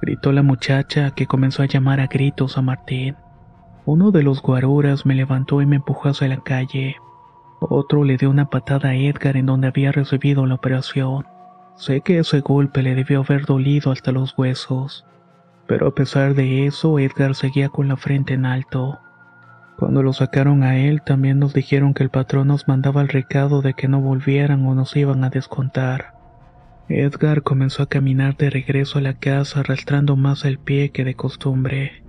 gritó 0.00 0.30
la 0.30 0.42
muchacha 0.42 1.10
que 1.10 1.26
comenzó 1.26 1.62
a 1.62 1.66
llamar 1.66 2.00
a 2.00 2.06
gritos 2.06 2.56
a 2.56 2.62
Martín. 2.62 3.16
Uno 3.84 4.10
de 4.10 4.22
los 4.22 4.42
guaruras 4.42 5.06
me 5.06 5.14
levantó 5.14 5.60
y 5.62 5.66
me 5.66 5.76
empujó 5.76 6.08
hacia 6.08 6.28
la 6.28 6.38
calle. 6.38 6.96
Otro 7.60 8.04
le 8.04 8.16
dio 8.16 8.30
una 8.30 8.50
patada 8.50 8.90
a 8.90 8.94
Edgar 8.94 9.36
en 9.36 9.46
donde 9.46 9.68
había 9.68 9.90
recibido 9.90 10.46
la 10.46 10.54
operación. 10.54 11.26
Sé 11.76 12.00
que 12.00 12.18
ese 12.18 12.40
golpe 12.40 12.82
le 12.82 12.94
debió 12.94 13.20
haber 13.20 13.44
dolido 13.44 13.90
hasta 13.90 14.12
los 14.12 14.36
huesos. 14.38 15.04
Pero 15.66 15.88
a 15.88 15.94
pesar 15.94 16.34
de 16.34 16.66
eso, 16.66 16.98
Edgar 16.98 17.34
seguía 17.34 17.68
con 17.68 17.88
la 17.88 17.96
frente 17.96 18.34
en 18.34 18.46
alto. 18.46 18.98
Cuando 19.78 20.02
lo 20.02 20.12
sacaron 20.14 20.62
a 20.62 20.78
él, 20.78 21.02
también 21.02 21.38
nos 21.38 21.52
dijeron 21.52 21.92
que 21.92 22.02
el 22.02 22.08
patrón 22.10 22.48
nos 22.48 22.66
mandaba 22.66 23.02
el 23.02 23.08
recado 23.08 23.60
de 23.60 23.74
que 23.74 23.88
no 23.88 24.00
volvieran 24.00 24.64
o 24.66 24.74
nos 24.74 24.96
iban 24.96 25.22
a 25.22 25.30
descontar. 25.30 26.14
Edgar 26.88 27.42
comenzó 27.42 27.82
a 27.82 27.88
caminar 27.88 28.36
de 28.36 28.48
regreso 28.48 28.98
a 28.98 29.02
la 29.02 29.14
casa 29.14 29.60
arrastrando 29.60 30.16
más 30.16 30.44
el 30.44 30.58
pie 30.58 30.90
que 30.90 31.04
de 31.04 31.14
costumbre. 31.14 32.04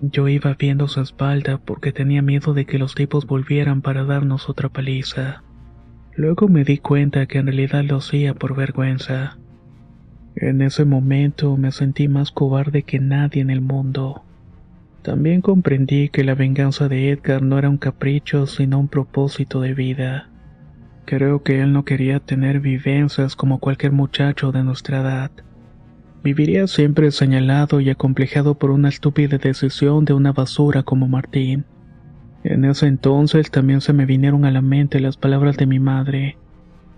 Yo 0.00 0.28
iba 0.28 0.54
viendo 0.54 0.88
su 0.88 1.00
espalda 1.00 1.58
porque 1.58 1.92
tenía 1.92 2.22
miedo 2.22 2.54
de 2.54 2.66
que 2.66 2.78
los 2.78 2.94
tipos 2.94 3.26
volvieran 3.26 3.82
para 3.82 4.04
darnos 4.04 4.48
otra 4.48 4.68
paliza. 4.68 5.42
Luego 6.14 6.48
me 6.48 6.64
di 6.64 6.78
cuenta 6.78 7.26
que 7.26 7.38
en 7.38 7.46
realidad 7.46 7.84
lo 7.84 7.96
hacía 7.96 8.32
por 8.34 8.54
vergüenza. 8.54 9.38
En 10.34 10.62
ese 10.62 10.84
momento 10.84 11.56
me 11.56 11.72
sentí 11.72 12.08
más 12.08 12.30
cobarde 12.30 12.84
que 12.84 13.00
nadie 13.00 13.42
en 13.42 13.50
el 13.50 13.60
mundo. 13.60 14.25
También 15.06 15.40
comprendí 15.40 16.08
que 16.08 16.24
la 16.24 16.34
venganza 16.34 16.88
de 16.88 17.12
Edgar 17.12 17.40
no 17.40 17.60
era 17.60 17.70
un 17.70 17.76
capricho, 17.76 18.48
sino 18.48 18.80
un 18.80 18.88
propósito 18.88 19.60
de 19.60 19.72
vida. 19.72 20.30
Creo 21.04 21.44
que 21.44 21.60
él 21.60 21.72
no 21.72 21.84
quería 21.84 22.18
tener 22.18 22.58
vivencias 22.58 23.36
como 23.36 23.60
cualquier 23.60 23.92
muchacho 23.92 24.50
de 24.50 24.64
nuestra 24.64 25.02
edad. 25.02 25.30
Viviría 26.24 26.66
siempre 26.66 27.12
señalado 27.12 27.80
y 27.80 27.88
acomplejado 27.88 28.56
por 28.56 28.72
una 28.72 28.88
estúpida 28.88 29.38
decisión 29.38 30.04
de 30.04 30.12
una 30.12 30.32
basura 30.32 30.82
como 30.82 31.06
Martín. 31.06 31.66
En 32.42 32.64
ese 32.64 32.88
entonces 32.88 33.52
también 33.52 33.82
se 33.82 33.92
me 33.92 34.06
vinieron 34.06 34.44
a 34.44 34.50
la 34.50 34.60
mente 34.60 34.98
las 34.98 35.16
palabras 35.16 35.56
de 35.56 35.66
mi 35.66 35.78
madre 35.78 36.36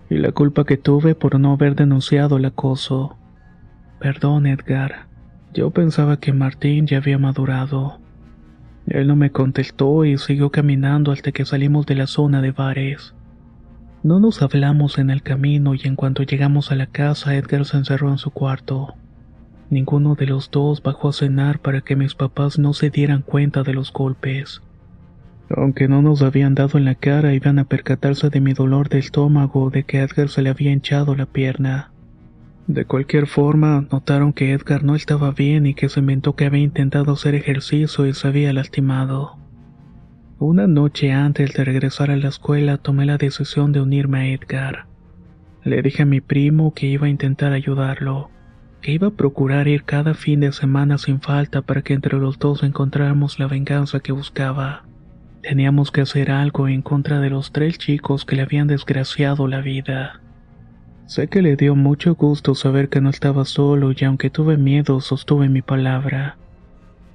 y 0.09 0.15
la 0.15 0.33
culpa 0.33 0.65
que 0.65 0.79
tuve 0.79 1.15
por 1.15 1.39
no 1.39 1.53
haber 1.53 1.75
denunciado 1.75 2.39
el 2.39 2.47
acoso. 2.47 3.19
Perdón, 4.01 4.47
Edgar. 4.47 5.08
Yo 5.55 5.71
pensaba 5.71 6.19
que 6.19 6.33
Martín 6.33 6.87
ya 6.87 6.99
había 6.99 7.19
madurado. 7.19 8.01
Él 8.87 9.07
no 9.07 9.17
me 9.17 9.31
contestó 9.31 10.05
y 10.05 10.19
siguió 10.19 10.51
caminando 10.51 11.13
hasta 11.13 11.33
que 11.33 11.45
salimos 11.45 11.87
de 11.87 11.95
la 11.95 12.07
zona 12.07 12.41
de 12.41 12.53
bares. 12.53 13.15
No 14.03 14.21
nos 14.21 14.43
hablamos 14.43 14.99
en 14.99 15.11
el 15.11 15.23
camino 15.23 15.75
y 15.75 15.81
en 15.85 15.97
cuanto 15.97 16.23
llegamos 16.23 16.71
a 16.71 16.77
la 16.77 16.87
casa 16.87 17.35
Edgar 17.35 17.65
se 17.65 17.77
encerró 17.77 18.11
en 18.11 18.19
su 18.19 18.31
cuarto. 18.31 18.95
Ninguno 19.71 20.15
de 20.15 20.27
los 20.27 20.51
dos 20.51 20.83
bajó 20.83 21.09
a 21.09 21.13
cenar 21.13 21.59
para 21.59 21.81
que 21.81 21.97
mis 21.97 22.15
papás 22.15 22.59
no 22.59 22.73
se 22.73 22.91
dieran 22.91 23.23
cuenta 23.23 23.63
de 23.63 23.75
los 23.75 23.93
golpes. 23.93 24.63
Aunque 25.51 25.89
no 25.89 26.01
nos 26.03 26.23
habían 26.23 26.55
dado 26.55 26.79
en 26.79 26.85
la 26.85 26.95
cara, 26.95 27.35
iban 27.35 27.59
a 27.59 27.65
percatarse 27.65 28.31
de 28.31 28.41
mi 28.41 28.53
dolor 28.53 28.89
de 28.89 28.99
estómago 28.99 29.71
de 29.71 29.85
que 29.85 30.01
Edgar 30.01 30.29
se 30.29 30.43
le 30.43 30.51
había 30.51 30.73
hinchado 30.73 31.15
la 31.17 31.27
pierna. 31.27 31.91
De 32.69 32.85
cualquier 32.85 33.27
forma, 33.27 33.87
notaron 33.91 34.35
que 34.35 34.53
Edgar 34.53 34.85
no 34.85 34.95
estaba 34.95 35.31
bien 35.31 35.65
y 35.65 35.73
que 35.73 35.89
se 35.89 36.01
inventó 36.01 36.37
que 36.37 36.45
había 36.45 36.63
intentado 36.63 37.15
hacer 37.15 37.35
ejercicio 37.35 38.07
y 38.07 38.13
se 38.13 38.29
había 38.29 38.53
lastimado. 38.53 39.39
Una 40.39 40.67
noche 40.67 41.11
antes 41.11 41.55
de 41.55 41.65
regresar 41.65 42.11
a 42.11 42.17
la 42.17 42.29
escuela 42.29 42.77
tomé 42.77 43.07
la 43.07 43.17
decisión 43.17 43.73
de 43.73 43.81
unirme 43.81 44.19
a 44.19 44.27
Edgar. 44.27 44.87
Le 45.65 45.81
dije 45.81 46.03
a 46.03 46.07
mi 46.07 46.21
primo 46.21 46.75
que 46.75 46.87
iba 46.87 47.07
a 47.07 47.11
intentar 47.11 47.55
ayudarlo, 47.55 48.29
que 48.83 48.93
iba 48.93 49.09
a 49.09 49.13
procurar 49.13 49.67
ir 49.67 49.85
cada 49.85 50.13
fin 50.13 50.41
de 50.41 50.53
semana 50.53 50.99
sin 50.99 51.23
falta 51.23 51.63
para 51.63 51.81
que 51.81 51.95
entre 51.95 52.19
los 52.19 52.39
dos 52.39 52.63
encontráramos 52.63 53.39
la 53.39 53.47
venganza 53.47 54.01
que 54.01 54.13
buscaba. 54.13 54.85
Teníamos 55.41 55.91
que 55.91 56.03
hacer 56.03 56.31
algo 56.31 56.69
en 56.69 56.83
contra 56.83 57.19
de 57.19 57.31
los 57.31 57.51
tres 57.51 57.79
chicos 57.79 58.27
que 58.27 58.37
le 58.37 58.43
habían 58.43 58.67
desgraciado 58.67 59.49
la 59.49 59.63
vida. 59.63 60.21
Sé 61.09 61.27
que 61.29 61.41
le 61.41 61.57
dio 61.57 61.75
mucho 61.75 62.17
gusto 62.17 62.55
saber 62.55 62.91
que 62.91 63.01
no 63.01 63.09
estaba 63.09 63.47
solo 63.47 63.93
y 63.97 64.05
aunque 64.05 64.29
tuve 64.29 64.59
miedo 64.59 65.01
sostuve 65.01 65.49
mi 65.49 65.63
palabra. 65.63 66.37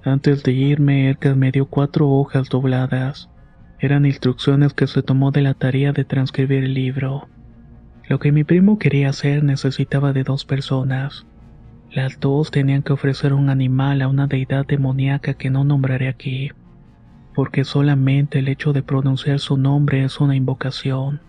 Antes 0.04 0.42
de 0.42 0.52
irme, 0.52 1.12
Edgar 1.12 1.36
me 1.36 1.52
dio 1.52 1.68
cuatro 1.68 2.10
hojas 2.10 2.50
dobladas. 2.50 3.30
Eran 3.78 4.08
instrucciones 4.08 4.74
que 4.74 4.88
se 4.88 5.04
tomó 5.04 5.30
de 5.30 5.44
la 5.44 5.54
tarea 5.54 5.94
de 5.94 6.06
transcribir 6.06 6.64
el 6.64 6.74
libro. 6.74 7.28
Lo 8.10 8.18
que 8.18 8.32
mi 8.32 8.44
primo 8.44 8.80
quería 8.80 9.10
hacer 9.10 9.44
necesitaba 9.44 10.12
de 10.12 10.24
dos 10.24 10.44
personas. 10.44 11.28
Las 11.92 12.20
dos 12.20 12.50
tenían 12.50 12.82
que 12.82 12.94
ofrecer 12.94 13.32
un 13.32 13.52
animal 13.52 14.02
a 14.02 14.08
una 14.08 14.26
deidad 14.26 14.66
demoníaca 14.66 15.36
que 15.36 15.52
no 15.52 15.66
nombraré 15.66 16.08
aquí, 16.08 16.50
porque 17.36 17.64
solamente 17.64 18.40
el 18.40 18.48
hecho 18.48 18.74
de 18.74 18.82
pronunciar 18.82 19.38
su 19.38 19.56
nombre 19.56 20.04
es 20.04 20.20
una 20.20 20.36
invocación. 20.36 21.22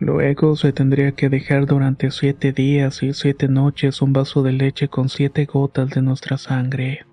Luego 0.00 0.56
se 0.56 0.72
tendría 0.72 1.12
que 1.12 1.28
dejar 1.28 1.66
durante 1.66 2.10
siete 2.10 2.52
días 2.52 3.02
y 3.02 3.12
siete 3.12 3.48
noches 3.48 4.00
un 4.00 4.14
vaso 4.14 4.42
de 4.42 4.52
leche 4.52 4.88
con 4.88 5.10
siete 5.10 5.44
gotas 5.44 5.90
de 5.90 6.00
nuestra 6.00 6.38
sangre. 6.38 7.04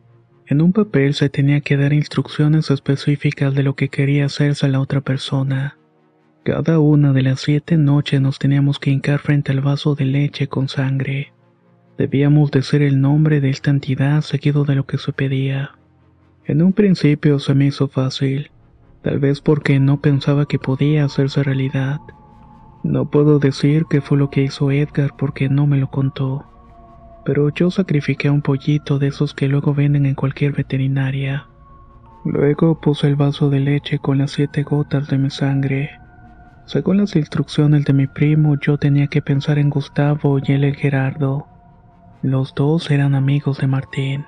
En 0.46 0.62
un 0.62 0.72
papel 0.72 1.14
se 1.14 1.28
tenía 1.28 1.60
que 1.60 1.76
dar 1.76 1.92
instrucciones 1.92 2.72
específicas 2.72 3.54
de 3.54 3.64
lo 3.64 3.76
que 3.76 3.90
quería 3.90 4.26
hacerse 4.28 4.70
la 4.70 4.80
otra 4.80 5.02
persona. 5.02 5.78
Cada 6.44 6.80
una 6.80 7.12
de 7.12 7.24
las 7.24 7.42
siete 7.42 7.76
noches 7.76 8.22
nos 8.22 8.40
teníamos 8.40 8.80
que 8.80 8.90
hincar 8.90 9.20
frente 9.20 9.52
al 9.52 9.60
vaso 9.60 9.94
de 9.94 10.06
leche 10.06 10.48
con 10.48 10.70
sangre. 10.70 11.34
Debíamos 11.98 12.52
decir 12.52 12.82
el 12.84 13.02
nombre 13.02 13.42
de 13.42 13.50
esta 13.50 13.70
entidad 13.70 14.22
seguido 14.22 14.64
de 14.64 14.76
lo 14.76 14.86
que 14.86 14.98
se 14.98 15.12
pedía. 15.12 15.72
En 16.46 16.62
un 16.62 16.72
principio 16.72 17.40
se 17.40 17.54
me 17.54 17.66
hizo 17.66 17.90
fácil, 17.90 18.50
tal 19.02 19.20
vez 19.20 19.42
porque 19.42 19.78
no 19.82 20.00
pensaba 20.00 20.46
que 20.46 20.58
podía 20.58 21.04
hacerse 21.04 21.44
realidad. 21.44 22.00
No 22.84 23.10
puedo 23.10 23.40
decir 23.40 23.86
qué 23.90 24.02
fue 24.02 24.18
lo 24.18 24.30
que 24.30 24.44
hizo 24.44 24.72
Edgar 24.72 25.12
porque 25.18 25.50
no 25.50 25.68
me 25.68 25.78
lo 25.78 25.90
contó. 25.90 26.46
Pero 27.26 27.50
yo 27.50 27.70
sacrifiqué 27.72 28.30
un 28.30 28.42
pollito 28.42 29.00
de 29.00 29.08
esos 29.08 29.34
que 29.34 29.48
luego 29.48 29.74
venden 29.74 30.06
en 30.06 30.16
cualquier 30.16 30.54
veterinaria. 30.54 31.48
Luego 32.24 32.80
puse 32.80 33.08
el 33.08 33.16
vaso 33.16 33.50
de 33.50 33.60
leche 33.60 34.00
con 34.00 34.18
las 34.18 34.32
siete 34.32 34.64
gotas 34.64 35.08
de 35.08 35.18
mi 35.18 35.30
sangre. 35.30 35.92
Según 36.66 36.98
las 36.98 37.16
instrucciones 37.16 37.86
de 37.86 37.94
mi 37.94 38.08
primo, 38.08 38.58
yo 38.60 38.78
tenía 38.78 39.08
que 39.08 39.22
pensar 39.22 39.58
en 39.58 39.70
Gustavo 39.70 40.40
y 40.40 40.52
él 40.52 40.64
en 40.64 40.74
Gerardo. 40.74 41.48
Los 42.22 42.54
dos 42.56 42.92
eran 42.92 43.16
amigos 43.16 43.60
de 43.60 43.68
Martín. 43.68 44.26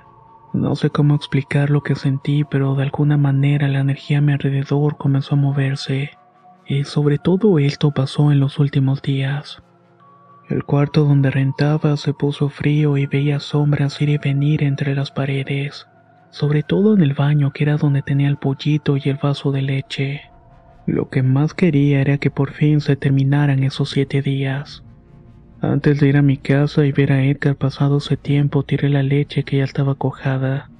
No 0.52 0.74
sé 0.74 0.90
cómo 0.90 1.14
explicar 1.14 1.70
lo 1.70 1.82
que 1.82 1.94
sentí, 1.94 2.44
pero 2.44 2.74
de 2.74 2.84
alguna 2.84 3.16
manera 3.16 3.68
la 3.68 3.80
energía 3.80 4.18
a 4.18 4.20
mi 4.20 4.32
alrededor 4.32 4.96
comenzó 4.96 5.34
a 5.34 5.38
moverse. 5.38 6.10
Y 6.70 6.84
sobre 6.84 7.18
todo 7.18 7.58
esto 7.58 7.90
pasó 7.90 8.30
en 8.30 8.38
los 8.38 8.60
últimos 8.60 9.02
días. 9.02 9.60
El 10.48 10.62
cuarto 10.62 11.02
donde 11.02 11.28
rentaba 11.28 11.96
se 11.96 12.14
puso 12.14 12.48
frío 12.48 12.96
y 12.96 13.06
veía 13.06 13.40
sombras 13.40 14.00
ir 14.00 14.10
y 14.10 14.18
venir 14.18 14.62
entre 14.62 14.94
las 14.94 15.10
paredes, 15.10 15.88
sobre 16.30 16.62
todo 16.62 16.94
en 16.94 17.00
el 17.00 17.14
baño 17.14 17.50
que 17.52 17.64
era 17.64 17.76
donde 17.76 18.02
tenía 18.02 18.28
el 18.28 18.36
pollito 18.36 18.96
y 18.96 19.02
el 19.06 19.16
vaso 19.16 19.50
de 19.50 19.62
leche. 19.62 20.20
Lo 20.86 21.08
que 21.08 21.24
más 21.24 21.54
quería 21.54 22.02
era 22.02 22.18
que 22.18 22.30
por 22.30 22.52
fin 22.52 22.80
se 22.80 22.94
terminaran 22.94 23.64
esos 23.64 23.90
siete 23.90 24.22
días. 24.22 24.84
Antes 25.60 25.98
de 25.98 26.06
ir 26.06 26.16
a 26.18 26.22
mi 26.22 26.36
casa 26.36 26.86
y 26.86 26.92
ver 26.92 27.10
a 27.10 27.24
Edgar 27.24 27.56
pasado 27.56 27.98
ese 27.98 28.16
tiempo, 28.16 28.62
tiré 28.62 28.90
la 28.90 29.02
leche 29.02 29.42
que 29.42 29.56
ya 29.56 29.64
estaba 29.64 29.96
cojada. 29.96 30.70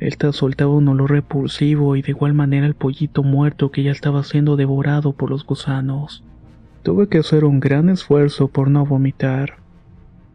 Esta 0.00 0.32
soltaba 0.32 0.74
un 0.74 0.88
olor 0.88 1.10
repulsivo 1.10 1.96
y 1.96 2.02
de 2.02 2.10
igual 2.10 2.34
manera 2.34 2.66
el 2.66 2.74
pollito 2.74 3.22
muerto 3.22 3.70
que 3.70 3.82
ya 3.82 3.92
estaba 3.92 4.22
siendo 4.24 4.56
devorado 4.56 5.12
por 5.12 5.30
los 5.30 5.46
gusanos. 5.46 6.24
Tuve 6.82 7.08
que 7.08 7.18
hacer 7.18 7.44
un 7.44 7.60
gran 7.60 7.88
esfuerzo 7.88 8.48
por 8.48 8.70
no 8.70 8.84
vomitar. 8.84 9.58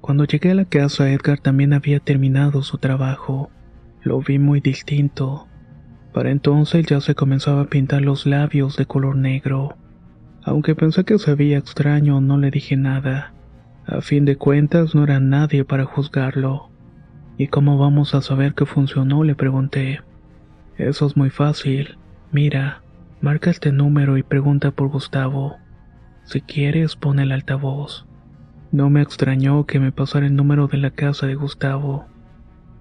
Cuando 0.01 0.23
llegué 0.23 0.51
a 0.51 0.55
la 0.55 0.65
casa 0.65 1.11
Edgar 1.11 1.39
también 1.39 1.73
había 1.73 1.99
terminado 1.99 2.63
su 2.63 2.77
trabajo. 2.77 3.51
Lo 4.01 4.21
vi 4.21 4.39
muy 4.39 4.61
distinto. 4.61 5.47
Para 6.13 6.31
entonces 6.31 6.85
ya 6.85 7.01
se 7.01 7.13
comenzaba 7.13 7.61
a 7.61 7.69
pintar 7.69 8.01
los 8.01 8.25
labios 8.25 8.77
de 8.77 8.85
color 8.85 9.15
negro. 9.15 9.75
Aunque 10.43 10.73
pensé 10.73 11.03
que 11.03 11.19
se 11.19 11.35
veía 11.35 11.57
extraño, 11.57 12.21
no 12.21 12.37
le 12.37 12.49
dije 12.49 12.77
nada. 12.77 13.33
A 13.85 14.01
fin 14.01 14.25
de 14.25 14.37
cuentas 14.37 14.95
no 14.95 15.03
era 15.03 15.19
nadie 15.19 15.65
para 15.65 15.85
juzgarlo. 15.85 16.68
¿Y 17.39 17.47
cómo 17.47 17.77
vamos 17.77 18.15
a 18.15 18.21
saber 18.21 18.53
que 18.53 18.65
funcionó? 18.65 19.23
le 19.23 19.33
pregunté. 19.33 20.01
Eso 20.77 21.05
es 21.05 21.15
muy 21.15 21.29
fácil. 21.29 21.97
Mira, 22.33 22.81
marca 23.21 23.49
este 23.49 23.71
número 23.71 24.17
y 24.17 24.23
pregunta 24.23 24.71
por 24.71 24.89
Gustavo. 24.89 25.55
Si 26.25 26.41
quieres, 26.41 26.97
pon 26.97 27.17
el 27.17 27.31
altavoz. 27.31 28.05
No 28.73 28.89
me 28.89 29.01
extrañó 29.01 29.65
que 29.65 29.79
me 29.79 29.93
pasara 29.93 30.25
el 30.25 30.35
número 30.35 30.67
de 30.67 30.79
la 30.79 30.91
casa 30.91 31.27
de 31.27 31.35
Gustavo. 31.35 32.07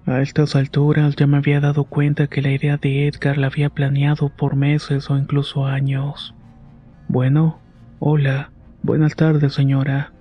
A 0.05 0.19
estas 0.19 0.57
alturas 0.57 1.15
ya 1.15 1.25
me 1.25 1.37
había 1.37 1.61
dado 1.61 1.85
cuenta 1.85 2.27
que 2.27 2.41
la 2.41 2.51
idea 2.51 2.75
de 2.75 3.07
Edgar 3.07 3.37
la 3.37 3.47
había 3.47 3.69
planeado 3.69 4.27
por 4.27 4.57
meses 4.57 5.09
o 5.09 5.17
incluso 5.17 5.67
años. 5.67 6.35
Bueno, 7.07 7.59
hola, 7.99 8.51
buenas 8.83 9.15
tardes 9.15 9.53
señora. 9.53 10.11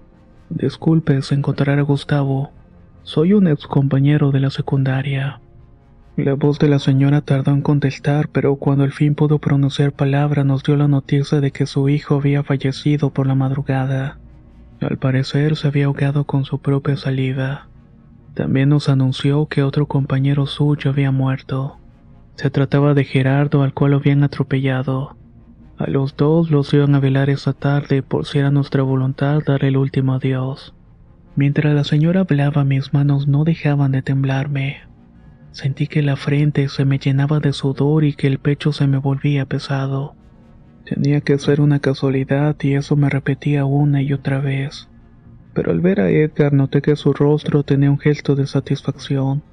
Disculpe, 0.48 1.22
se 1.22 1.34
encontrará 1.34 1.82
Gustavo. 1.82 2.52
Soy 3.08 3.32
un 3.32 3.46
ex 3.46 3.66
compañero 3.66 4.32
de 4.32 4.40
la 4.40 4.50
secundaria. 4.50 5.40
La 6.18 6.34
voz 6.34 6.58
de 6.58 6.68
la 6.68 6.78
señora 6.78 7.22
tardó 7.22 7.52
en 7.52 7.62
contestar, 7.62 8.28
pero 8.28 8.56
cuando 8.56 8.84
al 8.84 8.92
fin 8.92 9.14
pudo 9.14 9.38
pronunciar 9.38 9.92
palabra 9.92 10.44
nos 10.44 10.62
dio 10.62 10.76
la 10.76 10.88
noticia 10.88 11.40
de 11.40 11.50
que 11.50 11.64
su 11.64 11.88
hijo 11.88 12.16
había 12.16 12.42
fallecido 12.42 13.08
por 13.08 13.26
la 13.26 13.34
madrugada. 13.34 14.18
Al 14.82 14.98
parecer 14.98 15.56
se 15.56 15.68
había 15.68 15.86
ahogado 15.86 16.24
con 16.24 16.44
su 16.44 16.58
propia 16.58 16.98
salida. 16.98 17.68
También 18.34 18.68
nos 18.68 18.90
anunció 18.90 19.46
que 19.46 19.62
otro 19.62 19.86
compañero 19.86 20.44
suyo 20.44 20.90
había 20.90 21.10
muerto. 21.10 21.78
Se 22.34 22.50
trataba 22.50 22.92
de 22.92 23.04
Gerardo 23.04 23.62
al 23.62 23.72
cual 23.72 23.92
lo 23.92 23.96
habían 23.96 24.22
atropellado. 24.22 25.16
A 25.78 25.88
los 25.88 26.14
dos 26.14 26.50
los 26.50 26.74
iban 26.74 26.94
a 26.94 27.00
velar 27.00 27.30
esa 27.30 27.54
tarde 27.54 28.02
por 28.02 28.26
si 28.26 28.40
era 28.40 28.50
nuestra 28.50 28.82
voluntad 28.82 29.40
dar 29.46 29.64
el 29.64 29.78
último 29.78 30.12
adiós. 30.12 30.74
Mientras 31.38 31.72
la 31.72 31.84
señora 31.84 32.22
hablaba 32.22 32.64
mis 32.64 32.92
manos 32.92 33.28
no 33.28 33.44
dejaban 33.44 33.92
de 33.92 34.02
temblarme. 34.02 34.78
Sentí 35.52 35.86
que 35.86 36.02
la 36.02 36.16
frente 36.16 36.68
se 36.68 36.84
me 36.84 36.98
llenaba 36.98 37.38
de 37.38 37.52
sudor 37.52 38.02
y 38.02 38.14
que 38.14 38.26
el 38.26 38.40
pecho 38.40 38.72
se 38.72 38.88
me 38.88 38.98
volvía 38.98 39.46
pesado. 39.46 40.16
Tenía 40.84 41.20
que 41.20 41.38
ser 41.38 41.60
una 41.60 41.78
casualidad 41.78 42.56
y 42.60 42.74
eso 42.74 42.96
me 42.96 43.08
repetía 43.08 43.66
una 43.66 44.02
y 44.02 44.12
otra 44.12 44.40
vez. 44.40 44.88
Pero 45.54 45.70
al 45.70 45.80
ver 45.80 46.00
a 46.00 46.10
Edgar 46.10 46.52
noté 46.52 46.82
que 46.82 46.96
su 46.96 47.12
rostro 47.12 47.62
tenía 47.62 47.92
un 47.92 48.00
gesto 48.00 48.34
de 48.34 48.48
satisfacción. 48.48 49.44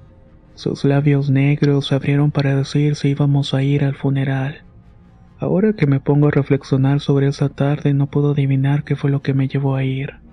Sus 0.55 0.85
labios 0.85 1.29
negros 1.29 1.85
se 1.85 1.93
abrieron 1.93 2.31
para 2.31 2.55
decir 2.55 2.95
si 2.95 3.09
íbamos 3.09 3.53
a 3.53 3.61
ir 3.61 3.83
al 3.83 3.93
funeral. 3.93 4.63
Ahora 5.37 5.73
que 5.73 5.85
me 5.85 5.99
pongo 5.99 6.29
a 6.29 6.31
reflexionar 6.31 6.99
sobre 6.99 7.27
esa 7.27 7.49
tarde 7.49 7.93
no 7.93 8.07
puedo 8.07 8.31
adivinar 8.31 8.83
qué 8.85 8.95
fue 8.95 9.11
lo 9.11 9.21
que 9.21 9.35
me 9.35 9.47
llevó 9.47 9.75
a 9.75 9.83
ir. 9.83 10.24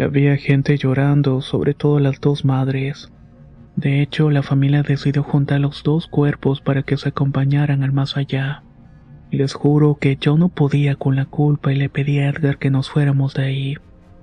Había 0.00 0.36
gente 0.36 0.76
llorando, 0.76 1.40
sobre 1.40 1.74
todo 1.74 1.98
las 1.98 2.20
dos 2.20 2.44
madres. 2.44 3.10
De 3.74 4.00
hecho, 4.00 4.30
la 4.30 4.44
familia 4.44 4.84
decidió 4.84 5.24
juntar 5.24 5.60
los 5.60 5.82
dos 5.82 6.06
cuerpos 6.06 6.60
para 6.60 6.84
que 6.84 6.96
se 6.96 7.08
acompañaran 7.08 7.82
al 7.82 7.90
más 7.90 8.16
allá. 8.16 8.62
Les 9.32 9.54
juro 9.54 9.96
que 10.00 10.16
yo 10.16 10.38
no 10.38 10.50
podía 10.50 10.94
con 10.94 11.16
la 11.16 11.24
culpa 11.24 11.72
y 11.72 11.76
le 11.76 11.88
pedí 11.88 12.20
a 12.20 12.28
Edgar 12.28 12.58
que 12.58 12.70
nos 12.70 12.88
fuéramos 12.88 13.34
de 13.34 13.42
ahí, 13.42 13.74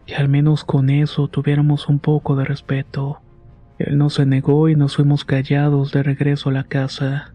que 0.05 0.15
al 0.15 0.29
menos 0.29 0.63
con 0.63 0.89
eso 0.89 1.27
tuviéramos 1.27 1.89
un 1.89 1.99
poco 1.99 2.37
de 2.37 2.45
respeto. 2.45 3.19
Él 3.77 3.97
no 3.97 4.09
se 4.09 4.25
negó 4.25 4.69
y 4.69 4.75
nos 4.75 4.95
fuimos 4.95 5.25
callados 5.25 5.91
de 5.91 6.03
regreso 6.03 6.49
a 6.49 6.53
la 6.53 6.63
casa. 6.63 7.33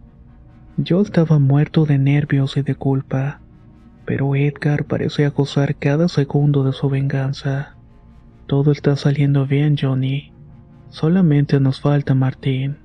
Yo 0.78 1.02
estaba 1.02 1.38
muerto 1.38 1.84
de 1.84 1.98
nervios 1.98 2.56
y 2.56 2.62
de 2.62 2.74
culpa, 2.74 3.40
pero 4.06 4.34
Edgar 4.34 4.86
parecía 4.86 5.28
gozar 5.28 5.76
cada 5.76 6.08
segundo 6.08 6.64
de 6.64 6.72
su 6.72 6.88
venganza. 6.88 7.76
Todo 8.50 8.72
está 8.72 8.96
saliendo 8.96 9.46
bien, 9.46 9.76
Johnny. 9.80 10.32
Solamente 10.88 11.60
nos 11.60 11.80
falta 11.80 12.16
Martín. 12.16 12.78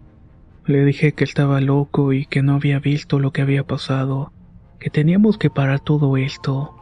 Le 0.67 0.85
dije 0.85 1.13
que 1.13 1.23
estaba 1.23 1.59
loco 1.59 2.13
y 2.13 2.27
que 2.27 2.43
no 2.43 2.53
había 2.53 2.77
visto 2.77 3.17
lo 3.17 3.31
que 3.31 3.41
había 3.41 3.63
pasado, 3.63 4.31
que 4.79 4.91
teníamos 4.91 5.39
que 5.39 5.49
parar 5.49 5.79
todo 5.79 6.17
esto. 6.17 6.75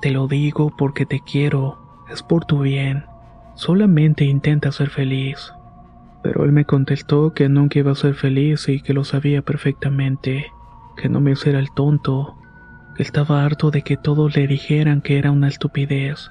Te 0.00 0.12
lo 0.12 0.28
digo 0.28 0.72
porque 0.78 1.06
te 1.06 1.22
quiero, 1.26 2.06
es 2.08 2.22
por 2.22 2.44
tu 2.44 2.60
bien. 2.60 3.02
Solamente 3.56 4.24
intenta 4.24 4.70
ser 4.70 4.90
feliz. 4.90 5.52
Pero 6.22 6.44
él 6.44 6.52
me 6.52 6.66
contestó 6.66 7.34
que 7.34 7.48
nunca 7.48 7.80
iba 7.80 7.90
a 7.90 7.96
ser 7.96 8.14
feliz 8.14 8.68
y 8.68 8.80
que 8.80 8.94
lo 8.94 9.02
sabía 9.02 9.42
perfectamente, 9.42 10.52
que 10.96 11.08
no 11.08 11.20
me 11.20 11.32
hiciera 11.32 11.58
el 11.58 11.74
tonto, 11.74 12.36
que 12.94 13.02
estaba 13.02 13.44
harto 13.44 13.72
de 13.72 13.82
que 13.82 13.96
todos 13.96 14.36
le 14.36 14.46
dijeran 14.46 15.00
que 15.00 15.18
era 15.18 15.32
una 15.32 15.48
estupidez. 15.48 16.30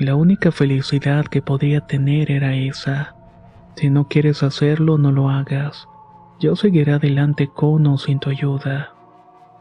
La 0.00 0.14
única 0.14 0.50
felicidad 0.50 1.26
que 1.26 1.42
podría 1.42 1.82
tener 1.82 2.30
era 2.30 2.54
esa. 2.54 3.14
Si 3.76 3.90
no 3.90 4.08
quieres 4.08 4.42
hacerlo, 4.42 4.96
no 4.96 5.12
lo 5.12 5.28
hagas. 5.28 5.86
Yo 6.40 6.56
seguiré 6.56 6.94
adelante 6.94 7.48
con 7.48 7.86
o 7.86 7.98
sin 7.98 8.18
tu 8.18 8.30
ayuda. 8.30 8.94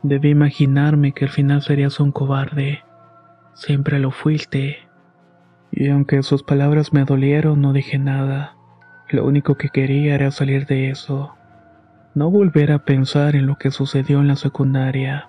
Debí 0.01 0.29
imaginarme 0.29 1.11
que 1.11 1.25
al 1.25 1.31
final 1.31 1.61
serías 1.61 1.99
un 1.99 2.13
cobarde. 2.13 2.85
Siempre 3.53 3.99
lo 3.99 4.11
fuiste. 4.11 4.77
Y 5.71 5.89
aunque 5.89 6.23
sus 6.23 6.41
palabras 6.41 6.93
me 6.93 7.03
dolieron, 7.03 7.59
no 7.59 7.73
dije 7.73 7.99
nada. 7.99 8.55
Lo 9.09 9.25
único 9.25 9.55
que 9.55 9.67
quería 9.67 10.15
era 10.15 10.31
salir 10.31 10.65
de 10.67 10.89
eso. 10.89 11.35
No 12.15 12.31
volver 12.31 12.71
a 12.71 12.85
pensar 12.85 13.35
en 13.35 13.45
lo 13.45 13.57
que 13.57 13.71
sucedió 13.71 14.21
en 14.21 14.29
la 14.29 14.37
secundaria. 14.37 15.27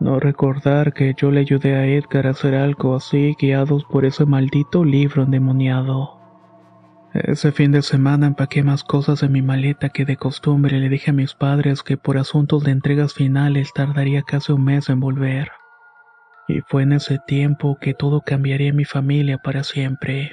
No 0.00 0.20
recordar 0.20 0.92
que 0.92 1.14
yo 1.16 1.30
le 1.32 1.40
ayudé 1.40 1.74
a 1.74 1.86
Edgar 1.86 2.28
a 2.28 2.30
hacer 2.30 2.54
algo 2.54 2.94
así 2.94 3.34
guiados 3.40 3.84
por 3.84 4.04
ese 4.04 4.26
maldito 4.26 4.84
libro 4.84 5.24
endemoniado. 5.24 6.18
Ese 7.14 7.50
fin 7.50 7.72
de 7.72 7.82
semana 7.82 8.28
empaqué 8.28 8.62
más 8.62 8.84
cosas 8.84 9.22
en 9.24 9.32
mi 9.32 9.42
maleta 9.42 9.88
que 9.88 10.04
de 10.04 10.16
costumbre 10.16 10.78
le 10.78 10.88
dije 10.88 11.10
a 11.10 11.14
mis 11.14 11.34
padres 11.34 11.82
que 11.82 11.96
por 11.96 12.16
asuntos 12.16 12.62
de 12.62 12.70
entregas 12.70 13.14
finales 13.14 13.72
tardaría 13.72 14.22
casi 14.22 14.52
un 14.52 14.64
mes 14.64 14.88
en 14.88 15.00
volver. 15.00 15.50
Y 16.46 16.60
fue 16.60 16.84
en 16.84 16.92
ese 16.92 17.18
tiempo 17.26 17.76
que 17.80 17.92
todo 17.92 18.20
cambiaría 18.20 18.68
en 18.68 18.76
mi 18.76 18.84
familia 18.84 19.38
para 19.38 19.64
siempre. 19.64 20.32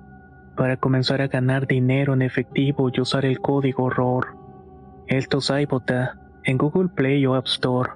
para 0.55 0.77
comenzar 0.77 1.21
a 1.21 1.27
ganar 1.27 1.67
dinero 1.67 2.13
en 2.13 2.21
efectivo 2.21 2.89
y 2.93 3.01
usar 3.01 3.25
el 3.25 3.39
código 3.39 3.89
ROR. 3.89 4.35
Esto 5.07 5.39
es 5.39 5.49
iBota 5.49 6.19
en 6.43 6.57
Google 6.57 6.89
Play 6.89 7.25
o 7.25 7.35
App 7.35 7.47
Store 7.47 7.91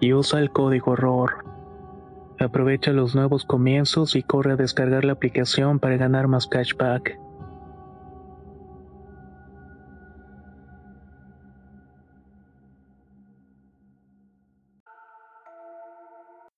y 0.00 0.12
usa 0.12 0.40
el 0.40 0.50
código 0.50 0.96
ROR. 0.96 1.44
Aprovecha 2.38 2.92
los 2.92 3.14
nuevos 3.14 3.44
comienzos 3.44 4.14
y 4.14 4.22
corre 4.22 4.52
a 4.52 4.56
descargar 4.56 5.04
la 5.04 5.12
aplicación 5.12 5.78
para 5.78 5.96
ganar 5.96 6.28
más 6.28 6.46
cashback. 6.46 7.18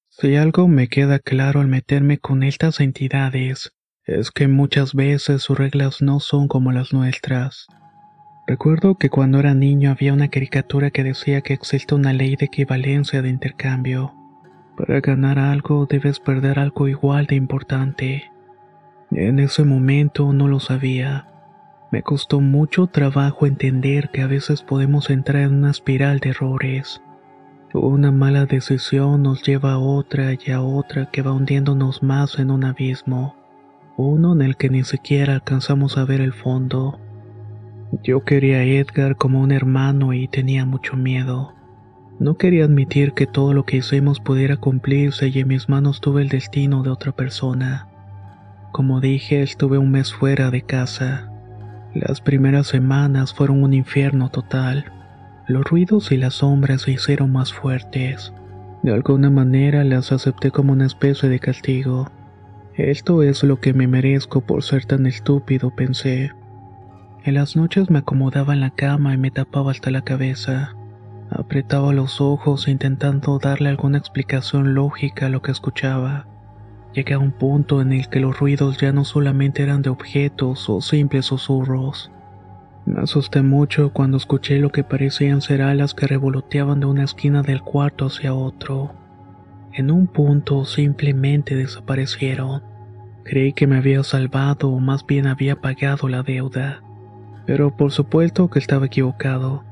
Si 0.08 0.34
algo 0.34 0.66
me 0.66 0.88
queda 0.88 1.20
claro 1.20 1.60
al 1.60 1.68
meterme 1.68 2.18
con 2.18 2.42
estas 2.42 2.80
entidades, 2.80 3.72
es 4.08 4.30
que 4.30 4.48
muchas 4.48 4.94
veces 4.94 5.42
sus 5.42 5.58
reglas 5.58 6.00
no 6.00 6.18
son 6.18 6.48
como 6.48 6.72
las 6.72 6.94
nuestras. 6.94 7.66
Recuerdo 8.46 8.94
que 8.94 9.10
cuando 9.10 9.38
era 9.38 9.52
niño 9.52 9.90
había 9.90 10.14
una 10.14 10.28
caricatura 10.28 10.90
que 10.90 11.04
decía 11.04 11.42
que 11.42 11.52
existe 11.52 11.94
una 11.94 12.14
ley 12.14 12.34
de 12.34 12.46
equivalencia 12.46 13.20
de 13.20 13.28
intercambio. 13.28 14.14
Para 14.78 15.00
ganar 15.00 15.38
algo 15.38 15.84
debes 15.84 16.20
perder 16.20 16.58
algo 16.58 16.88
igual 16.88 17.26
de 17.26 17.34
importante. 17.34 18.32
En 19.10 19.38
ese 19.40 19.64
momento 19.64 20.32
no 20.32 20.48
lo 20.48 20.58
sabía. 20.58 21.28
Me 21.92 22.02
costó 22.02 22.40
mucho 22.40 22.86
trabajo 22.86 23.44
entender 23.44 24.08
que 24.10 24.22
a 24.22 24.26
veces 24.26 24.62
podemos 24.62 25.10
entrar 25.10 25.42
en 25.42 25.56
una 25.56 25.70
espiral 25.70 26.20
de 26.20 26.30
errores. 26.30 27.02
Una 27.74 28.10
mala 28.10 28.46
decisión 28.46 29.22
nos 29.22 29.42
lleva 29.42 29.72
a 29.72 29.78
otra 29.78 30.32
y 30.32 30.50
a 30.50 30.62
otra 30.62 31.10
que 31.10 31.20
va 31.20 31.32
hundiéndonos 31.32 32.02
más 32.02 32.38
en 32.38 32.50
un 32.50 32.64
abismo, 32.64 33.37
uno 33.98 34.32
en 34.32 34.42
el 34.42 34.56
que 34.56 34.68
ni 34.70 34.84
siquiera 34.84 35.34
alcanzamos 35.34 35.98
a 35.98 36.04
ver 36.04 36.20
el 36.20 36.32
fondo. 36.32 37.00
Yo 38.04 38.24
quería 38.24 38.58
a 38.58 38.62
Edgar 38.62 39.16
como 39.16 39.40
un 39.40 39.50
hermano 39.50 40.12
y 40.12 40.28
tenía 40.28 40.64
mucho 40.64 40.96
miedo. 40.96 41.52
No 42.20 42.36
quería 42.36 42.64
admitir 42.64 43.12
que 43.12 43.26
todo 43.26 43.54
lo 43.54 43.64
que 43.64 43.78
hicimos 43.78 44.20
pudiera 44.20 44.56
cumplirse 44.56 45.28
y 45.28 45.40
en 45.40 45.48
mis 45.48 45.68
manos 45.68 46.00
tuve 46.00 46.22
el 46.22 46.28
destino 46.28 46.84
de 46.84 46.90
otra 46.90 47.10
persona. 47.10 47.88
Como 48.70 49.00
dije, 49.00 49.42
estuve 49.42 49.78
un 49.78 49.90
mes 49.90 50.14
fuera 50.14 50.52
de 50.52 50.62
casa. 50.62 51.32
Las 51.92 52.20
primeras 52.20 52.68
semanas 52.68 53.34
fueron 53.34 53.64
un 53.64 53.74
infierno 53.74 54.30
total. 54.30 54.92
Los 55.48 55.64
ruidos 55.64 56.12
y 56.12 56.18
las 56.18 56.34
sombras 56.34 56.82
se 56.82 56.92
hicieron 56.92 57.32
más 57.32 57.52
fuertes. 57.52 58.32
De 58.84 58.92
alguna 58.92 59.28
manera 59.28 59.82
las 59.82 60.12
acepté 60.12 60.52
como 60.52 60.72
una 60.72 60.86
especie 60.86 61.28
de 61.28 61.40
castigo. 61.40 62.12
Esto 62.78 63.24
es 63.24 63.42
lo 63.42 63.58
que 63.58 63.74
me 63.74 63.88
merezco 63.88 64.40
por 64.40 64.62
ser 64.62 64.84
tan 64.84 65.06
estúpido, 65.06 65.74
pensé. 65.74 66.30
En 67.24 67.34
las 67.34 67.56
noches 67.56 67.90
me 67.90 67.98
acomodaba 67.98 68.54
en 68.54 68.60
la 68.60 68.70
cama 68.70 69.12
y 69.12 69.18
me 69.18 69.32
tapaba 69.32 69.72
hasta 69.72 69.90
la 69.90 70.02
cabeza. 70.02 70.76
Apretaba 71.28 71.92
los 71.92 72.20
ojos 72.20 72.68
intentando 72.68 73.40
darle 73.40 73.68
alguna 73.68 73.98
explicación 73.98 74.74
lógica 74.74 75.26
a 75.26 75.28
lo 75.28 75.42
que 75.42 75.50
escuchaba. 75.50 76.28
Llegué 76.94 77.14
a 77.14 77.18
un 77.18 77.32
punto 77.32 77.82
en 77.82 77.92
el 77.92 78.08
que 78.08 78.20
los 78.20 78.38
ruidos 78.38 78.78
ya 78.78 78.92
no 78.92 79.04
solamente 79.04 79.64
eran 79.64 79.82
de 79.82 79.90
objetos 79.90 80.68
o 80.68 80.80
simples 80.80 81.26
susurros. 81.26 82.12
Me 82.86 83.00
asusté 83.00 83.42
mucho 83.42 83.92
cuando 83.92 84.16
escuché 84.16 84.60
lo 84.60 84.70
que 84.70 84.84
parecían 84.84 85.42
ser 85.42 85.62
alas 85.62 85.94
que 85.94 86.06
revoloteaban 86.06 86.78
de 86.78 86.86
una 86.86 87.02
esquina 87.02 87.42
del 87.42 87.60
cuarto 87.60 88.06
hacia 88.06 88.34
otro. 88.34 88.94
En 89.72 89.90
un 89.90 90.06
punto 90.06 90.64
simplemente 90.64 91.56
desaparecieron. 91.56 92.67
Creí 93.28 93.52
que 93.52 93.66
me 93.66 93.76
había 93.76 94.02
salvado 94.04 94.70
o 94.70 94.80
más 94.80 95.04
bien 95.04 95.26
había 95.26 95.60
pagado 95.60 96.08
la 96.08 96.22
deuda. 96.22 96.82
Pero 97.44 97.76
por 97.76 97.92
supuesto 97.92 98.48
que 98.48 98.58
estaba 98.58 98.86
equivocado. 98.86 99.64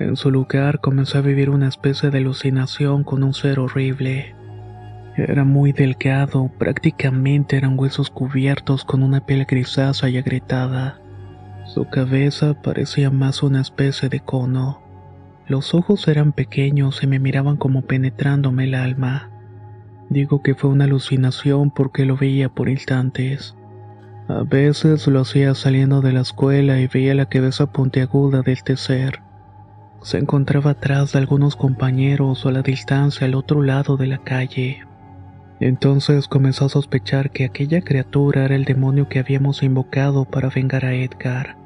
En 0.00 0.16
su 0.16 0.32
lugar 0.32 0.80
comenzó 0.80 1.18
a 1.18 1.20
vivir 1.20 1.50
una 1.50 1.68
especie 1.68 2.10
de 2.10 2.18
alucinación 2.18 3.04
con 3.04 3.22
un 3.22 3.32
ser 3.32 3.60
horrible. 3.60 4.34
Era 5.16 5.44
muy 5.44 5.70
delgado, 5.70 6.50
prácticamente 6.58 7.56
eran 7.56 7.78
huesos 7.78 8.10
cubiertos 8.10 8.84
con 8.84 9.04
una 9.04 9.24
piel 9.24 9.44
grisácea 9.44 10.08
y 10.08 10.18
agrietada. 10.18 11.00
Su 11.66 11.88
cabeza 11.88 12.60
parecía 12.60 13.08
más 13.10 13.44
una 13.44 13.60
especie 13.60 14.08
de 14.08 14.18
cono. 14.18 14.82
Los 15.46 15.74
ojos 15.74 16.08
eran 16.08 16.32
pequeños 16.32 17.04
y 17.04 17.06
me 17.06 17.20
miraban 17.20 17.56
como 17.56 17.82
penetrándome 17.82 18.64
el 18.64 18.74
alma. 18.74 19.29
Digo 20.10 20.42
que 20.42 20.54
fue 20.54 20.68
una 20.68 20.84
alucinación 20.84 21.70
porque 21.70 22.04
lo 22.04 22.16
veía 22.16 22.50
por 22.50 22.68
instantes. 22.68 23.56
A 24.28 24.42
veces 24.42 25.06
lo 25.06 25.20
hacía 25.20 25.54
saliendo 25.54 26.02
de 26.02 26.12
la 26.12 26.20
escuela 26.20 26.80
y 26.80 26.86
veía 26.86 27.14
la 27.14 27.26
cabeza 27.26 27.72
puntiaguda 27.72 28.42
de 28.42 28.52
este 28.52 28.76
se 30.02 30.16
encontraba 30.16 30.70
atrás 30.70 31.12
de 31.12 31.18
algunos 31.18 31.56
compañeros 31.56 32.44
o 32.44 32.48
a 32.48 32.52
la 32.52 32.62
distancia 32.62 33.26
al 33.26 33.34
otro 33.34 33.62
lado 33.62 33.96
de 33.96 34.06
la 34.06 34.18
calle. 34.18 34.84
Entonces 35.60 36.26
comenzó 36.26 36.64
a 36.64 36.70
sospechar 36.70 37.30
que 37.30 37.44
aquella 37.44 37.82
criatura 37.82 38.46
era 38.46 38.56
el 38.56 38.64
demonio 38.64 39.08
que 39.08 39.18
habíamos 39.18 39.62
invocado 39.62 40.24
para 40.24 40.48
vengar 40.48 40.86
a 40.86 40.94
Edgar. 40.94 41.56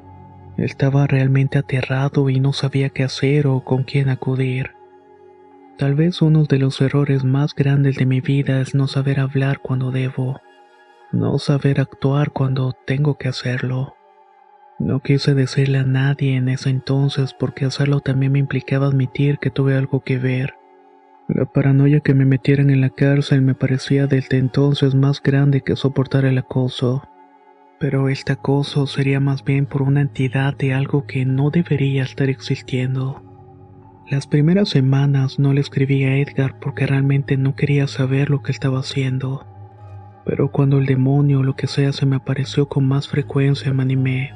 Estaba 0.57 1.07
realmente 1.07 1.57
aterrado 1.57 2.29
y 2.29 2.39
no 2.41 2.51
sabía 2.51 2.89
qué 2.89 3.03
hacer 3.03 3.47
o 3.47 3.63
con 3.63 3.83
quién 3.83 4.09
acudir. 4.09 4.71
Tal 5.77 5.93
vez 5.93 6.21
uno 6.21 6.45
de 6.45 6.57
los 6.57 6.79
errores 6.79 7.25
más 7.25 7.53
grandes 7.53 7.97
de 7.97 8.05
mi 8.05 8.21
vida 8.21 8.61
es 8.61 8.73
no 8.75 8.87
saber 8.87 9.19
hablar 9.19 9.59
cuando 9.59 9.91
debo, 9.91 10.39
no 11.11 11.37
saber 11.37 11.81
actuar 11.81 12.31
cuando 12.31 12.73
tengo 12.85 13.17
que 13.17 13.27
hacerlo. 13.27 13.97
No 14.79 15.01
quise 15.01 15.33
decirle 15.33 15.79
a 15.79 15.83
nadie 15.83 16.37
en 16.37 16.47
ese 16.47 16.69
entonces 16.69 17.33
porque 17.33 17.65
hacerlo 17.65 17.99
también 17.99 18.31
me 18.31 18.39
implicaba 18.39 18.87
admitir 18.87 19.37
que 19.37 19.49
tuve 19.49 19.75
algo 19.75 19.99
que 19.99 20.17
ver. 20.17 20.53
La 21.27 21.43
paranoia 21.43 21.99
que 21.99 22.13
me 22.13 22.23
metieran 22.23 22.69
en 22.69 22.79
la 22.79 22.89
cárcel 22.89 23.41
me 23.41 23.53
parecía 23.53 24.07
desde 24.07 24.37
entonces 24.37 24.95
más 24.95 25.21
grande 25.21 25.59
que 25.59 25.75
soportar 25.75 26.23
el 26.23 26.37
acoso. 26.37 27.03
Pero 27.79 28.07
este 28.07 28.31
acoso 28.31 28.87
sería 28.87 29.19
más 29.19 29.43
bien 29.43 29.65
por 29.65 29.81
una 29.81 29.99
entidad 29.99 30.55
de 30.55 30.73
algo 30.73 31.05
que 31.05 31.25
no 31.25 31.49
debería 31.49 32.03
estar 32.03 32.29
existiendo. 32.29 33.34
Las 34.07 34.27
primeras 34.27 34.69
semanas 34.69 35.39
no 35.39 35.51
le 35.51 35.61
escribí 35.61 36.03
a 36.03 36.17
Edgar 36.17 36.59
porque 36.59 36.85
realmente 36.85 37.37
no 37.37 37.55
quería 37.55 37.87
saber 37.87 38.29
lo 38.29 38.43
que 38.43 38.51
estaba 38.51 38.79
haciendo. 38.79 39.47
Pero 40.25 40.51
cuando 40.51 40.77
el 40.77 40.85
demonio 40.85 41.39
o 41.39 41.43
lo 41.43 41.55
que 41.55 41.65
sea 41.65 41.91
se 41.91 42.05
me 42.05 42.17
apareció 42.17 42.67
con 42.67 42.87
más 42.87 43.07
frecuencia 43.07 43.73
me 43.73 43.81
animé. 43.81 44.31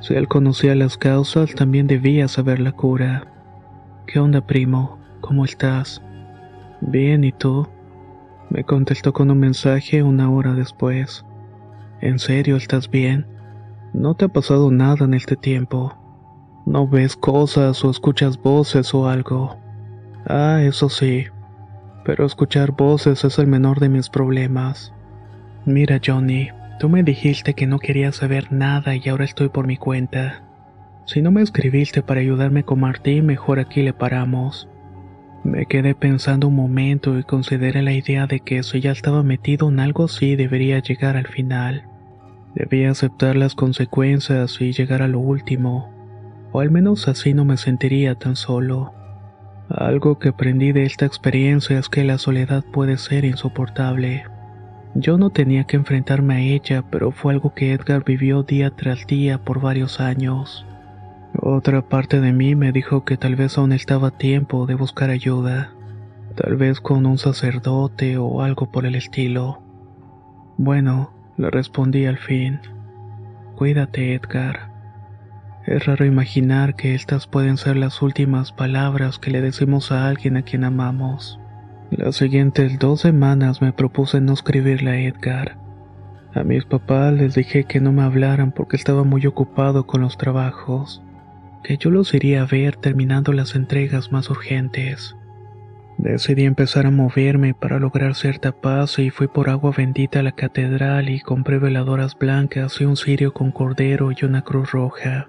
Si 0.00 0.14
él 0.14 0.28
conocía 0.28 0.74
las 0.74 0.96
causas, 0.96 1.54
también 1.54 1.86
debía 1.86 2.26
saber 2.26 2.58
la 2.58 2.72
cura. 2.72 3.26
¿Qué 4.06 4.18
onda, 4.18 4.46
primo? 4.46 4.98
¿Cómo 5.20 5.44
estás? 5.44 6.00
Bien, 6.80 7.22
¿y 7.22 7.32
tú? 7.32 7.68
Me 8.48 8.64
contestó 8.64 9.12
con 9.12 9.30
un 9.30 9.38
mensaje 9.38 10.02
una 10.02 10.30
hora 10.30 10.54
después. 10.54 11.26
¿En 12.00 12.18
serio 12.18 12.56
estás 12.56 12.90
bien? 12.90 13.26
¿No 13.92 14.14
te 14.14 14.24
ha 14.24 14.28
pasado 14.28 14.70
nada 14.70 15.04
en 15.04 15.12
este 15.12 15.36
tiempo? 15.36 16.01
¿No 16.66 16.86
ves 16.86 17.16
cosas 17.16 17.84
o 17.84 17.90
escuchas 17.90 18.40
voces 18.40 18.94
o 18.94 19.08
algo? 19.08 19.56
Ah, 20.26 20.60
eso 20.62 20.88
sí. 20.88 21.26
Pero 22.04 22.24
escuchar 22.24 22.72
voces 22.72 23.24
es 23.24 23.38
el 23.38 23.46
menor 23.46 23.80
de 23.80 23.88
mis 23.88 24.08
problemas. 24.08 24.92
Mira, 25.64 26.00
Johnny, 26.04 26.48
Tú 26.82 26.88
me 26.88 27.04
dijiste 27.04 27.54
que 27.54 27.68
no 27.68 27.78
querías 27.78 28.16
saber 28.16 28.52
nada 28.52 28.96
y 28.96 29.08
ahora 29.08 29.24
estoy 29.24 29.50
por 29.50 29.68
mi 29.68 29.76
cuenta. 29.76 30.42
Si 31.04 31.22
no 31.22 31.30
me 31.30 31.40
escribiste 31.40 32.02
para 32.02 32.20
ayudarme 32.20 32.64
con 32.64 32.80
Martín, 32.80 33.24
mejor 33.24 33.60
aquí 33.60 33.82
le 33.82 33.92
paramos. 33.92 34.68
Me 35.44 35.66
quedé 35.66 35.94
pensando 35.94 36.48
un 36.48 36.56
momento 36.56 37.16
y 37.16 37.22
consideré 37.22 37.82
la 37.82 37.92
idea 37.92 38.26
de 38.26 38.40
que 38.40 38.64
si 38.64 38.80
ya 38.80 38.90
estaba 38.90 39.22
metido 39.22 39.68
en 39.68 39.78
algo 39.78 40.06
así 40.06 40.34
debería 40.34 40.80
llegar 40.80 41.16
al 41.16 41.28
final. 41.28 41.86
Debía 42.56 42.90
aceptar 42.90 43.36
las 43.36 43.54
consecuencias 43.54 44.60
y 44.60 44.72
llegar 44.72 45.02
a 45.02 45.08
lo 45.08 45.20
último, 45.20 45.88
o 46.52 46.60
al 46.60 46.70
menos 46.70 47.08
así 47.08 47.34
no 47.34 47.44
me 47.44 47.56
sentiría 47.56 48.14
tan 48.14 48.36
solo. 48.36 48.92
Algo 49.68 50.18
que 50.18 50.28
aprendí 50.28 50.72
de 50.72 50.84
esta 50.84 51.06
experiencia 51.06 51.78
es 51.78 51.88
que 51.88 52.04
la 52.04 52.18
soledad 52.18 52.62
puede 52.62 52.98
ser 52.98 53.24
insoportable. 53.24 54.24
Yo 54.94 55.16
no 55.16 55.30
tenía 55.30 55.64
que 55.64 55.76
enfrentarme 55.76 56.34
a 56.34 56.40
ella, 56.40 56.84
pero 56.90 57.10
fue 57.10 57.32
algo 57.32 57.54
que 57.54 57.72
Edgar 57.72 58.04
vivió 58.04 58.42
día 58.42 58.70
tras 58.70 59.06
día 59.06 59.38
por 59.38 59.60
varios 59.60 60.00
años. 60.00 60.66
Otra 61.40 61.80
parte 61.80 62.20
de 62.20 62.32
mí 62.32 62.54
me 62.54 62.72
dijo 62.72 63.04
que 63.04 63.16
tal 63.16 63.34
vez 63.34 63.56
aún 63.56 63.72
estaba 63.72 64.10
tiempo 64.10 64.66
de 64.66 64.74
buscar 64.74 65.08
ayuda, 65.08 65.72
tal 66.36 66.56
vez 66.56 66.80
con 66.80 67.06
un 67.06 67.16
sacerdote 67.16 68.18
o 68.18 68.42
algo 68.42 68.70
por 68.70 68.84
el 68.84 68.94
estilo. 68.94 69.62
Bueno, 70.58 71.14
le 71.38 71.50
respondí 71.50 72.04
al 72.04 72.18
fin. 72.18 72.60
Cuídate, 73.56 74.14
Edgar. 74.14 74.71
Es 75.66 75.86
raro 75.86 76.04
imaginar 76.04 76.74
que 76.74 76.94
estas 76.94 77.26
pueden 77.26 77.56
ser 77.56 77.76
las 77.76 78.02
últimas 78.02 78.52
palabras 78.52 79.18
que 79.18 79.30
le 79.30 79.40
decimos 79.40 79.92
a 79.92 80.08
alguien 80.08 80.36
a 80.36 80.42
quien 80.42 80.64
amamos. 80.64 81.38
Las 81.90 82.16
siguientes 82.16 82.78
dos 82.78 83.00
semanas 83.00 83.62
me 83.62 83.72
propuse 83.72 84.20
no 84.20 84.32
escribirle 84.32 84.90
a 84.90 85.00
Edgar. 85.00 85.58
A 86.34 86.42
mis 86.42 86.64
papás 86.64 87.12
les 87.12 87.34
dije 87.34 87.64
que 87.64 87.80
no 87.80 87.92
me 87.92 88.02
hablaran 88.02 88.52
porque 88.52 88.76
estaba 88.76 89.04
muy 89.04 89.26
ocupado 89.26 89.86
con 89.86 90.00
los 90.00 90.16
trabajos 90.16 91.02
que 91.62 91.76
yo 91.76 91.90
los 91.90 92.12
iría 92.14 92.42
a 92.42 92.46
ver 92.46 92.76
terminando 92.76 93.32
las 93.32 93.54
entregas 93.54 94.12
más 94.12 94.30
urgentes. 94.30 95.16
Decidí 95.98 96.44
empezar 96.44 96.86
a 96.86 96.90
moverme 96.90 97.54
para 97.54 97.78
lograr 97.78 98.14
cierta 98.14 98.52
paz 98.52 98.98
y 98.98 99.10
fui 99.10 99.28
por 99.28 99.48
agua 99.48 99.72
bendita 99.76 100.20
a 100.20 100.22
la 100.22 100.32
catedral 100.32 101.08
y 101.08 101.20
compré 101.20 101.58
veladoras 101.58 102.18
blancas 102.18 102.80
y 102.80 102.84
un 102.84 102.96
cirio 102.96 103.32
con 103.32 103.52
cordero 103.52 104.10
y 104.10 104.24
una 104.24 104.42
cruz 104.42 104.72
roja. 104.72 105.28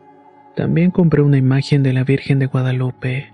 También 0.55 0.91
compré 0.91 1.21
una 1.21 1.37
imagen 1.37 1.81
de 1.81 1.93
la 1.93 2.03
Virgen 2.03 2.37
de 2.37 2.45
Guadalupe. 2.45 3.33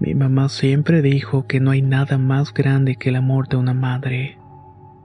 Mi 0.00 0.14
mamá 0.14 0.48
siempre 0.48 1.00
dijo 1.00 1.46
que 1.46 1.60
no 1.60 1.70
hay 1.70 1.80
nada 1.80 2.18
más 2.18 2.52
grande 2.52 2.96
que 2.96 3.10
el 3.10 3.16
amor 3.16 3.48
de 3.48 3.56
una 3.56 3.72
madre. 3.72 4.38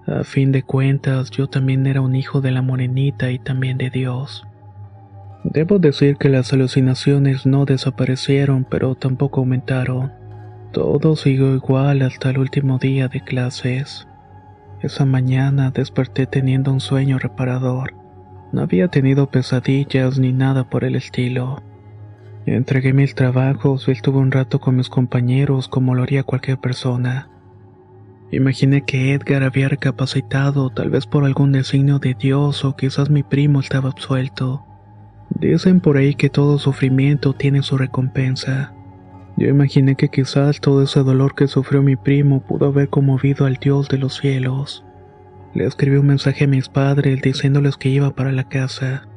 A 0.07 0.24
fin 0.24 0.51
de 0.51 0.64
cuentas, 0.64 1.30
yo 1.30 1.47
también 1.47 1.86
era 1.86 2.01
un 2.01 2.16
hijo 2.16 2.41
de 2.41 2.51
la 2.51 2.64
morenita 2.64 3.30
y 3.30 3.38
también 3.38 3.78
de 3.78 3.91
Dios. 3.91 4.47
Debo 5.43 5.78
decir 5.78 6.18
que 6.18 6.30
las 6.30 6.51
alucinaciones 6.51 7.45
no 7.45 7.66
desaparecieron, 7.66 8.66
pero 8.68 8.95
tampoco 8.95 9.41
aumentaron. 9.41 10.12
Todo 10.72 11.16
siguió 11.16 11.53
igual 11.53 12.01
hasta 12.01 12.32
el 12.32 12.39
último 12.39 12.80
día 12.80 13.07
de 13.07 13.22
clases. 13.22 14.07
Esa 14.82 15.05
mañana 15.05 15.70
desperté 15.70 16.26
teniendo 16.26 16.74
un 16.74 16.80
sueño 16.80 17.20
reparador. 17.20 18.01
No 18.52 18.62
había 18.62 18.89
tenido 18.89 19.28
pesadillas 19.28 20.20
ni 20.20 20.34
nada 20.34 20.70
por 20.70 20.84
el 20.84 20.95
estilo. 20.95 21.62
Entregué 22.45 22.91
mis 22.91 23.16
trabajos 23.16 23.88
y 23.88 23.91
estuve 23.91 24.18
un 24.18 24.32
rato 24.32 24.60
con 24.60 24.76
mis 24.76 24.89
compañeros 24.89 25.68
como 25.68 25.95
lo 25.95 26.04
haría 26.04 26.24
cualquier 26.24 26.58
persona. 26.58 27.30
Imaginé 28.32 28.84
que 28.84 29.14
Edgar 29.14 29.43
había 29.43 29.70
recapacitado, 29.70 30.70
tal 30.70 30.89
vez 30.89 31.06
por 31.06 31.24
algún 31.24 31.52
designio 31.52 31.99
de 31.99 32.14
Dios 32.14 32.66
o 32.66 32.76
quizás 32.76 33.10
mi 33.10 33.24
primo 33.24 33.60
estaba 33.60 33.89
absuelto. 33.89 34.66
Dicen 35.30 35.80
por 35.80 35.97
ahí 35.97 36.16
que 36.16 36.30
todo 36.30 36.58
sufrimiento 36.58 37.34
tiene 37.34 37.62
su 37.62 37.78
recompensa. 37.78 38.74
Yo 39.38 39.47
imaginé 39.47 39.95
que 39.95 40.10
quizás 40.10 40.60
todo 40.60 40.84
ese 40.84 41.04
dolor 41.04 41.36
que 41.36 41.47
sufrió 41.47 41.82
mi 41.82 41.95
primo 41.95 42.41
pudo 42.41 42.68
haber 42.68 42.89
conmovido 42.89 43.45
al 43.45 43.56
Dios 43.56 43.88
de 43.88 43.97
los 43.97 44.18
cielos. 44.18 44.84
Le 45.54 45.66
escribí 45.66 45.97
un 45.97 46.08
mensaje 46.08 46.45
a 46.45 46.47
mis 46.47 46.70
padres 46.70 47.22
diciéndoles 47.22 47.78
que 47.78 47.89
iba 47.89 48.12
para 48.12 48.32
la 48.32 48.47
casa, 48.47 49.08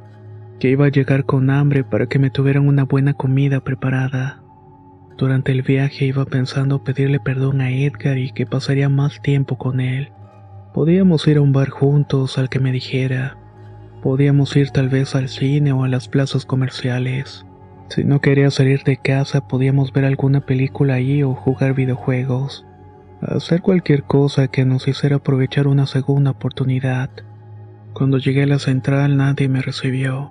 que 0.59 0.71
iba 0.71 0.87
a 0.87 0.91
llegar 0.91 1.25
con 1.25 1.51
hambre 1.51 1.85
para 1.85 2.07
que 2.07 2.19
me 2.19 2.31
tuvieran 2.31 2.67
una 2.67 2.85
buena 2.85 3.15
comida 3.15 3.61
preparada. 3.61 4.43
Durante 5.17 5.53
el 5.53 5.63
viaje 5.63 6.07
iba 6.07 6.25
pensando 6.25 6.83
pedirle 6.83 7.21
perdón 7.21 7.61
a 7.61 7.71
Edgar 7.71 8.19
y 8.19 8.33
que 8.33 8.47
pasaría 8.47 8.89
más 8.89 9.23
tiempo 9.23 9.59
con 9.59 9.81
él. 9.81 10.11
Podíamos 10.73 11.27
ir 11.29 11.37
a 11.37 11.41
un 11.41 11.53
bar 11.53 11.71
juntos 11.71 12.37
al 12.37 12.49
que 12.49 12.59
me 12.59 12.73
dijera, 12.73 13.39
Podíamos 14.05 14.55
ir 14.55 14.69
tal 14.69 14.91
vez 14.91 15.15
al 15.15 15.31
cine 15.31 15.73
o 15.73 15.83
a 15.83 15.89
las 15.89 16.09
plazas 16.09 16.45
comerciales. 16.45 17.47
Si 17.89 18.05
no 18.05 18.21
quería 18.21 18.51
salir 18.51 18.83
de 18.85 18.99
casa, 18.99 19.49
podíamos 19.49 19.95
ver 19.95 20.05
alguna 20.05 20.41
película 20.41 20.95
ahí 20.95 21.23
o 21.23 21.33
jugar 21.35 21.73
videojuegos. 21.73 22.67
Hacer 23.21 23.63
cualquier 23.63 24.05
cosa 24.05 24.49
que 24.49 24.65
nos 24.65 24.87
hiciera 24.89 25.17
aprovechar 25.17 25.67
una 25.67 25.87
segunda 25.87 26.33
oportunidad. 26.33 27.11
Cuando 27.95 28.19
llegué 28.19 28.43
a 28.43 28.47
la 28.47 28.59
central 28.59 29.17
nadie 29.17 29.49
me 29.49 29.63
recibió. 29.63 30.31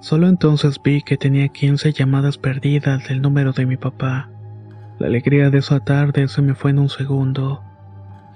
Solo 0.00 0.28
entonces 0.28 0.80
vi 0.82 1.00
que 1.00 1.16
tenía 1.16 1.48
15 1.48 1.92
llamadas 1.92 2.36
perdidas 2.36 3.08
del 3.08 3.22
número 3.22 3.52
de 3.52 3.64
mi 3.64 3.76
papá. 3.76 4.28
La 4.98 5.06
alegría 5.06 5.48
de 5.50 5.58
esa 5.58 5.80
tarde 5.80 6.28
se 6.28 6.42
me 6.42 6.54
fue 6.54 6.72
en 6.72 6.80
un 6.80 6.88
segundo. 6.88 7.62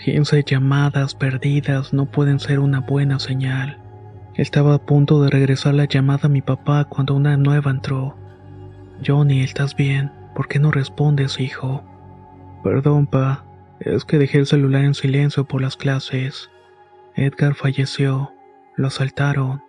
15 0.04 0.44
llamadas 0.44 1.14
perdidas 1.14 1.92
no 1.92 2.06
pueden 2.06 2.40
ser 2.40 2.60
una 2.60 2.80
buena 2.80 3.18
señal. 3.18 3.78
Estaba 4.34 4.74
a 4.74 4.78
punto 4.78 5.20
de 5.20 5.30
regresar 5.30 5.74
la 5.74 5.86
llamada 5.86 6.26
a 6.26 6.28
mi 6.30 6.40
papá 6.40 6.84
cuando 6.84 7.14
una 7.14 7.36
nueva 7.36 7.72
entró. 7.72 8.16
Johnny, 9.04 9.40
¿estás 9.40 9.76
bien? 9.76 10.12
¿Por 10.34 10.46
qué 10.46 10.60
no 10.60 10.70
respondes, 10.70 11.40
hijo? 11.40 11.82
Perdón, 12.62 13.06
pa. 13.08 13.44
Es 13.80 14.04
que 14.04 14.18
dejé 14.18 14.38
el 14.38 14.46
celular 14.46 14.84
en 14.84 14.94
silencio 14.94 15.44
por 15.44 15.60
las 15.60 15.76
clases. 15.76 16.50
Edgar 17.14 17.54
falleció. 17.54 18.32
Lo 18.76 18.88
asaltaron. 18.88 19.62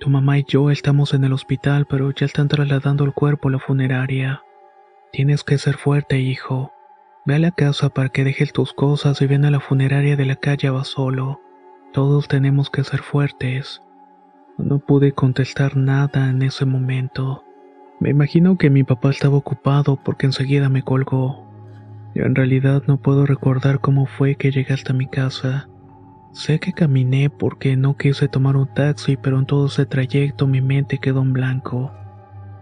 Tu 0.00 0.10
mamá 0.10 0.38
y 0.38 0.44
yo 0.46 0.70
estamos 0.70 1.14
en 1.14 1.24
el 1.24 1.32
hospital, 1.32 1.86
pero 1.86 2.10
ya 2.10 2.26
están 2.26 2.48
trasladando 2.48 3.04
el 3.04 3.12
cuerpo 3.12 3.48
a 3.48 3.52
la 3.52 3.58
funeraria. 3.58 4.42
Tienes 5.12 5.44
que 5.44 5.58
ser 5.58 5.76
fuerte, 5.76 6.18
hijo. 6.18 6.72
Ve 7.26 7.36
a 7.36 7.38
la 7.38 7.52
casa 7.52 7.88
para 7.90 8.08
que 8.08 8.24
dejes 8.24 8.52
tus 8.52 8.72
cosas 8.72 9.22
y 9.22 9.26
ven 9.26 9.44
a 9.44 9.50
la 9.50 9.60
funeraria 9.60 10.16
de 10.16 10.26
la 10.26 10.36
calle 10.36 10.70
va 10.70 10.84
solo. 10.84 11.40
Todos 11.92 12.28
tenemos 12.28 12.70
que 12.70 12.84
ser 12.84 13.00
fuertes. 13.00 13.80
No 14.58 14.78
pude 14.78 15.12
contestar 15.12 15.76
nada 15.76 16.28
en 16.28 16.42
ese 16.42 16.64
momento. 16.64 17.44
Me 18.00 18.10
imagino 18.10 18.58
que 18.58 18.70
mi 18.70 18.84
papá 18.84 19.10
estaba 19.10 19.36
ocupado 19.36 19.96
porque 19.96 20.26
enseguida 20.26 20.68
me 20.68 20.82
colgó. 20.82 21.43
Yo 22.14 22.24
en 22.24 22.34
realidad 22.34 22.84
no 22.86 22.98
puedo 22.98 23.26
recordar 23.26 23.80
cómo 23.80 24.06
fue 24.06 24.36
que 24.36 24.52
llegué 24.52 24.72
hasta 24.72 24.92
mi 24.92 25.06
casa. 25.06 25.68
Sé 26.32 26.60
que 26.60 26.72
caminé 26.72 27.28
porque 27.28 27.76
no 27.76 27.96
quise 27.96 28.28
tomar 28.28 28.56
un 28.56 28.72
taxi, 28.72 29.16
pero 29.16 29.38
en 29.38 29.46
todo 29.46 29.66
ese 29.66 29.86
trayecto 29.86 30.46
mi 30.46 30.60
mente 30.60 30.98
quedó 30.98 31.22
en 31.22 31.32
blanco. 31.32 31.92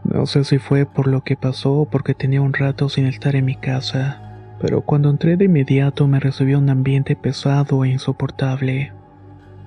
No 0.05 0.27
sé 0.27 0.45
si 0.45 0.59
fue 0.59 0.87
por 0.87 1.07
lo 1.07 1.23
que 1.23 1.37
pasó 1.37 1.73
o 1.73 1.85
porque 1.89 2.15
tenía 2.15 2.43
un 2.43 2.55
rato 2.55 2.89
sin 2.89 3.07
estar 3.07 3.37
en 3.37 3.45
mi 3.45 3.55
casa, 3.55 4.57
pero 4.61 4.83
cuando 4.83 5.11
entré 5.11 5.37
de 5.37 5.45
inmediato 5.45 6.09
me 6.09 6.19
recibió 6.19 6.59
un 6.59 6.71
ambiente 6.71 7.15
pesado 7.15 7.85
e 7.85 7.91
insoportable. 7.91 8.93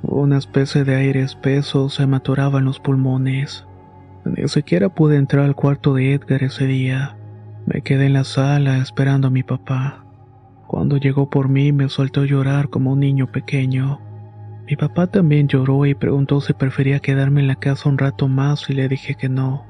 Una 0.02 0.38
especie 0.38 0.84
de 0.84 0.96
aire 0.96 1.22
espeso 1.22 1.90
se 1.90 2.06
me 2.06 2.18
atoraba 2.18 2.60
en 2.60 2.66
los 2.66 2.80
pulmones. 2.80 3.66
Ni 4.24 4.48
siquiera 4.48 4.90
pude 4.90 5.18
entrar 5.18 5.46
al 5.46 5.56
cuarto 5.56 5.94
de 5.94 6.14
Edgar 6.14 6.44
ese 6.44 6.66
día. 6.66 7.16
Me 7.66 7.82
quedé 7.82 8.06
en 8.06 8.14
la 8.14 8.24
sala 8.24 8.78
esperando 8.78 9.28
a 9.28 9.32
mi 9.32 9.42
papá. 9.42 10.06
Cuando 10.68 10.98
llegó 10.98 11.32
por 11.32 11.50
mí 11.50 11.72
me 11.72 11.90
soltó 11.90 12.24
llorar 12.24 12.70
como 12.70 12.94
un 12.94 13.00
niño 13.00 13.32
pequeño. 13.32 14.00
Mi 14.68 14.76
papá 14.76 15.08
también 15.08 15.48
lloró 15.48 15.86
y 15.88 15.96
preguntó 15.96 16.42
si 16.42 16.54
prefería 16.54 17.00
quedarme 17.00 17.42
en 17.42 17.48
la 17.48 17.56
casa 17.56 17.90
un 17.90 17.98
rato 17.98 18.28
más 18.28 18.70
y 18.70 18.74
le 18.74 18.88
dije 18.88 19.16
que 19.16 19.30
no. 19.30 19.66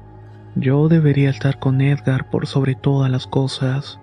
Yo 0.56 0.88
debería 0.88 1.30
estar 1.30 1.58
con 1.58 1.80
Edgar 1.80 2.28
por 2.28 2.46
sobre 2.46 2.74
todas 2.74 3.10
las 3.10 3.26
cosas. 3.26 3.98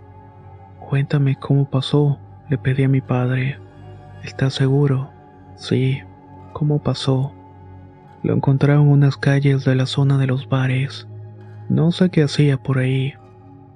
Cuéntame 0.80 1.36
cómo 1.36 1.70
pasó, 1.70 2.20
le 2.50 2.58
pedí 2.58 2.84
a 2.84 2.90
mi 2.90 3.02
padre. 3.02 3.60
¿Estás 4.24 4.56
seguro? 4.56 5.12
Sí, 5.56 6.02
cómo 6.54 6.82
pasó. 6.82 7.32
Lo 8.24 8.34
encontraron 8.34 8.88
en 8.88 8.92
unas 8.92 9.18
calles 9.18 9.66
de 9.66 9.76
la 9.76 9.86
zona 9.86 10.18
de 10.18 10.28
los 10.28 10.50
bares. 10.50 11.08
No 11.70 11.92
sé 11.92 12.10
qué 12.10 12.24
hacía 12.24 12.58
por 12.58 12.80
ahí. 12.80 13.14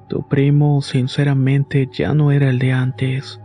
Tu 0.07 0.25
primo, 0.27 0.81
sinceramente, 0.81 1.89
ya 1.91 2.13
no 2.13 2.31
era 2.31 2.49
el 2.49 2.59
de 2.59 2.71
antes. 2.71 3.41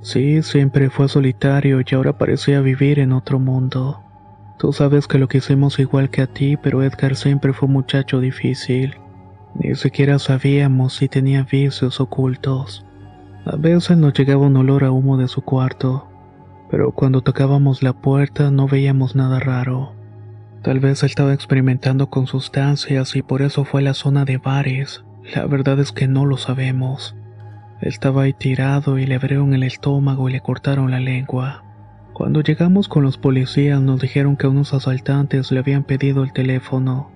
Sí, 0.00 0.42
siempre 0.42 0.90
fue 0.90 1.08
solitario 1.08 1.80
y 1.80 1.94
ahora 1.94 2.18
parecía 2.18 2.60
vivir 2.60 2.98
en 2.98 3.12
otro 3.12 3.38
mundo. 3.38 4.00
Tú 4.58 4.72
sabes 4.72 5.06
que 5.06 5.18
lo 5.18 5.28
quisimos 5.28 5.78
igual 5.78 6.10
que 6.10 6.22
a 6.22 6.26
ti, 6.26 6.56
pero 6.56 6.82
Edgar 6.82 7.14
siempre 7.16 7.52
fue 7.52 7.66
un 7.66 7.74
muchacho 7.74 8.20
difícil. 8.20 8.96
Ni 9.54 9.74
siquiera 9.74 10.18
sabíamos 10.18 10.94
si 10.94 11.08
tenía 11.08 11.44
vicios 11.44 12.00
ocultos. 12.00 12.84
A 13.44 13.56
veces 13.56 13.96
nos 13.96 14.12
llegaba 14.14 14.46
un 14.46 14.56
olor 14.56 14.84
a 14.84 14.90
humo 14.90 15.16
de 15.16 15.28
su 15.28 15.42
cuarto 15.42 16.08
pero 16.72 16.90
cuando 16.90 17.20
tocábamos 17.20 17.82
la 17.82 17.92
puerta 17.92 18.50
no 18.50 18.66
veíamos 18.66 19.14
nada 19.14 19.38
raro. 19.40 19.92
Tal 20.62 20.80
vez 20.80 21.02
estaba 21.02 21.34
experimentando 21.34 22.08
con 22.08 22.26
sustancias 22.26 23.14
y 23.14 23.20
por 23.20 23.42
eso 23.42 23.66
fue 23.66 23.82
a 23.82 23.84
la 23.84 23.92
zona 23.92 24.24
de 24.24 24.38
bares. 24.38 25.04
La 25.34 25.46
verdad 25.46 25.78
es 25.78 25.92
que 25.92 26.08
no 26.08 26.26
lo 26.26 26.36
sabemos. 26.36 27.14
Estaba 27.80 28.22
ahí 28.22 28.32
tirado 28.32 28.98
y 28.98 29.06
le 29.06 29.14
abrieron 29.14 29.54
el 29.54 29.62
estómago 29.62 30.28
y 30.28 30.32
le 30.32 30.40
cortaron 30.40 30.90
la 30.90 31.00
lengua. 31.00 31.64
Cuando 32.12 32.42
llegamos 32.42 32.88
con 32.88 33.02
los 33.02 33.18
policías 33.18 33.80
nos 33.80 34.00
dijeron 34.00 34.36
que 34.36 34.46
unos 34.46 34.74
asaltantes 34.74 35.50
le 35.50 35.60
habían 35.60 35.84
pedido 35.84 36.24
el 36.24 36.32
teléfono. 36.32 37.10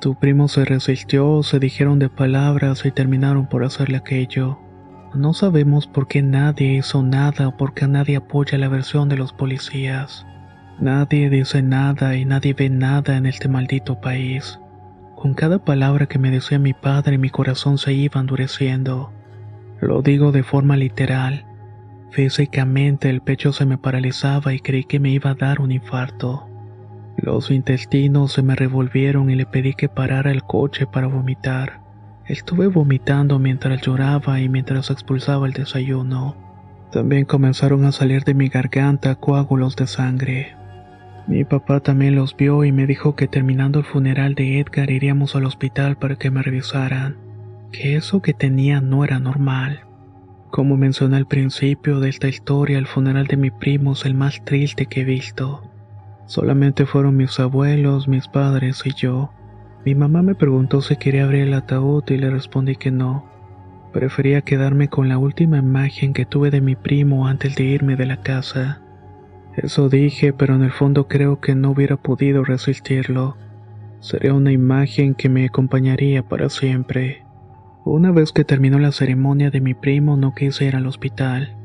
Tu 0.00 0.14
primo 0.16 0.48
se 0.48 0.64
resistió, 0.64 1.42
se 1.42 1.58
dijeron 1.58 1.98
de 1.98 2.08
palabras 2.08 2.84
y 2.84 2.90
terminaron 2.90 3.46
por 3.46 3.64
hacerle 3.64 3.98
aquello. 3.98 4.58
No 5.14 5.32
sabemos 5.32 5.86
por 5.86 6.08
qué 6.08 6.22
nadie 6.22 6.74
hizo 6.74 7.02
nada 7.02 7.48
o 7.48 7.56
por 7.56 7.72
qué 7.72 7.86
nadie 7.86 8.16
apoya 8.16 8.58
la 8.58 8.68
versión 8.68 9.08
de 9.08 9.16
los 9.16 9.32
policías. 9.32 10.26
Nadie 10.80 11.30
dice 11.30 11.62
nada 11.62 12.16
y 12.16 12.24
nadie 12.24 12.52
ve 12.52 12.68
nada 12.68 13.16
en 13.16 13.26
este 13.26 13.48
maldito 13.48 14.00
país. 14.00 14.58
Con 15.24 15.32
cada 15.32 15.58
palabra 15.58 16.04
que 16.04 16.18
me 16.18 16.30
decía 16.30 16.58
mi 16.58 16.74
padre 16.74 17.16
mi 17.16 17.30
corazón 17.30 17.78
se 17.78 17.94
iba 17.94 18.20
endureciendo. 18.20 19.10
Lo 19.80 20.02
digo 20.02 20.32
de 20.32 20.42
forma 20.42 20.76
literal. 20.76 21.46
Físicamente 22.10 23.08
el 23.08 23.22
pecho 23.22 23.54
se 23.54 23.64
me 23.64 23.78
paralizaba 23.78 24.52
y 24.52 24.60
creí 24.60 24.84
que 24.84 25.00
me 25.00 25.08
iba 25.08 25.30
a 25.30 25.34
dar 25.34 25.62
un 25.62 25.72
infarto. 25.72 26.46
Los 27.16 27.50
intestinos 27.50 28.32
se 28.32 28.42
me 28.42 28.54
revolvieron 28.54 29.30
y 29.30 29.34
le 29.34 29.46
pedí 29.46 29.72
que 29.72 29.88
parara 29.88 30.30
el 30.30 30.42
coche 30.42 30.86
para 30.86 31.06
vomitar. 31.06 31.80
Estuve 32.26 32.66
vomitando 32.66 33.38
mientras 33.38 33.80
lloraba 33.80 34.40
y 34.40 34.50
mientras 34.50 34.90
expulsaba 34.90 35.46
el 35.46 35.54
desayuno. 35.54 36.36
También 36.92 37.24
comenzaron 37.24 37.86
a 37.86 37.92
salir 37.92 38.24
de 38.24 38.34
mi 38.34 38.50
garganta 38.50 39.14
coágulos 39.14 39.74
de 39.74 39.86
sangre. 39.86 40.54
Mi 41.26 41.44
papá 41.44 41.80
también 41.80 42.14
los 42.14 42.36
vio 42.36 42.64
y 42.64 42.72
me 42.72 42.86
dijo 42.86 43.16
que 43.16 43.28
terminando 43.28 43.78
el 43.78 43.84
funeral 43.86 44.34
de 44.34 44.60
Edgar 44.60 44.90
iríamos 44.90 45.34
al 45.34 45.46
hospital 45.46 45.96
para 45.96 46.16
que 46.16 46.30
me 46.30 46.42
revisaran, 46.42 47.16
que 47.72 47.96
eso 47.96 48.20
que 48.20 48.34
tenía 48.34 48.82
no 48.82 49.04
era 49.04 49.18
normal. 49.18 49.80
Como 50.50 50.76
mencioné 50.76 51.16
al 51.16 51.26
principio 51.26 51.98
de 51.98 52.10
esta 52.10 52.28
historia, 52.28 52.78
el 52.78 52.86
funeral 52.86 53.26
de 53.26 53.38
mi 53.38 53.50
primo 53.50 53.94
es 53.94 54.04
el 54.04 54.14
más 54.14 54.44
triste 54.44 54.86
que 54.86 55.00
he 55.00 55.04
visto. 55.04 55.62
Solamente 56.26 56.86
fueron 56.86 57.16
mis 57.16 57.40
abuelos, 57.40 58.06
mis 58.06 58.28
padres 58.28 58.82
y 58.84 58.92
yo. 58.94 59.32
Mi 59.84 59.94
mamá 59.94 60.22
me 60.22 60.34
preguntó 60.34 60.82
si 60.82 60.96
quería 60.96 61.24
abrir 61.24 61.48
el 61.48 61.54
ataúd 61.54 62.04
y 62.08 62.18
le 62.18 62.30
respondí 62.30 62.76
que 62.76 62.90
no. 62.90 63.26
Prefería 63.92 64.42
quedarme 64.42 64.88
con 64.88 65.08
la 65.08 65.18
última 65.18 65.58
imagen 65.58 66.12
que 66.12 66.26
tuve 66.26 66.50
de 66.50 66.60
mi 66.60 66.76
primo 66.76 67.26
antes 67.26 67.56
de 67.56 67.64
irme 67.64 67.96
de 67.96 68.06
la 68.06 68.18
casa. 68.18 68.83
Eso 69.56 69.88
dije, 69.88 70.32
pero 70.32 70.54
en 70.54 70.62
el 70.62 70.72
fondo 70.72 71.06
creo 71.06 71.40
que 71.40 71.54
no 71.54 71.70
hubiera 71.70 71.96
podido 71.96 72.44
resistirlo. 72.44 73.36
Sería 74.00 74.34
una 74.34 74.52
imagen 74.52 75.14
que 75.14 75.28
me 75.28 75.46
acompañaría 75.46 76.22
para 76.22 76.48
siempre. 76.48 77.24
Una 77.84 78.12
vez 78.12 78.32
que 78.32 78.44
terminó 78.44 78.78
la 78.78 78.92
ceremonia 78.92 79.50
de 79.50 79.60
mi 79.60 79.74
primo 79.74 80.16
no 80.16 80.34
quise 80.34 80.64
ir 80.64 80.76
al 80.76 80.86
hospital. 80.86 81.56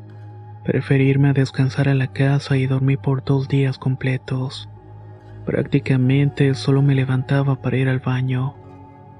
Preferí 0.64 1.08
irme 1.08 1.30
a 1.30 1.34
descansar 1.34 1.90
a 1.90 1.96
la 1.96 2.08
casa 2.08 2.58
y 2.58 2.68
dormí 2.68 2.98
por 2.98 3.24
dos 3.24 3.48
días 3.48 3.78
completos. 3.78 4.70
Prácticamente 5.46 6.54
solo 6.54 6.82
me 6.82 6.94
levantaba 6.94 7.62
para 7.62 7.78
ir 7.78 7.90
al 7.90 8.00
baño. 8.00 8.56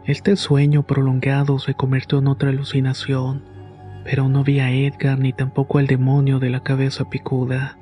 Este 0.06 0.36
sueño 0.36 0.84
prolongado 0.84 1.58
se 1.60 1.74
convirtió 1.74 2.20
en 2.20 2.28
otra 2.28 2.50
alucinación, 2.50 3.44
pero 4.04 4.30
no 4.30 4.44
vi 4.44 4.60
a 4.60 4.72
Edgar 4.72 5.18
ni 5.18 5.34
tampoco 5.34 5.80
al 5.80 5.88
demonio 5.88 6.40
de 6.40 6.50
la 6.50 6.62
cabeza 6.62 7.10
picuda. 7.10 7.78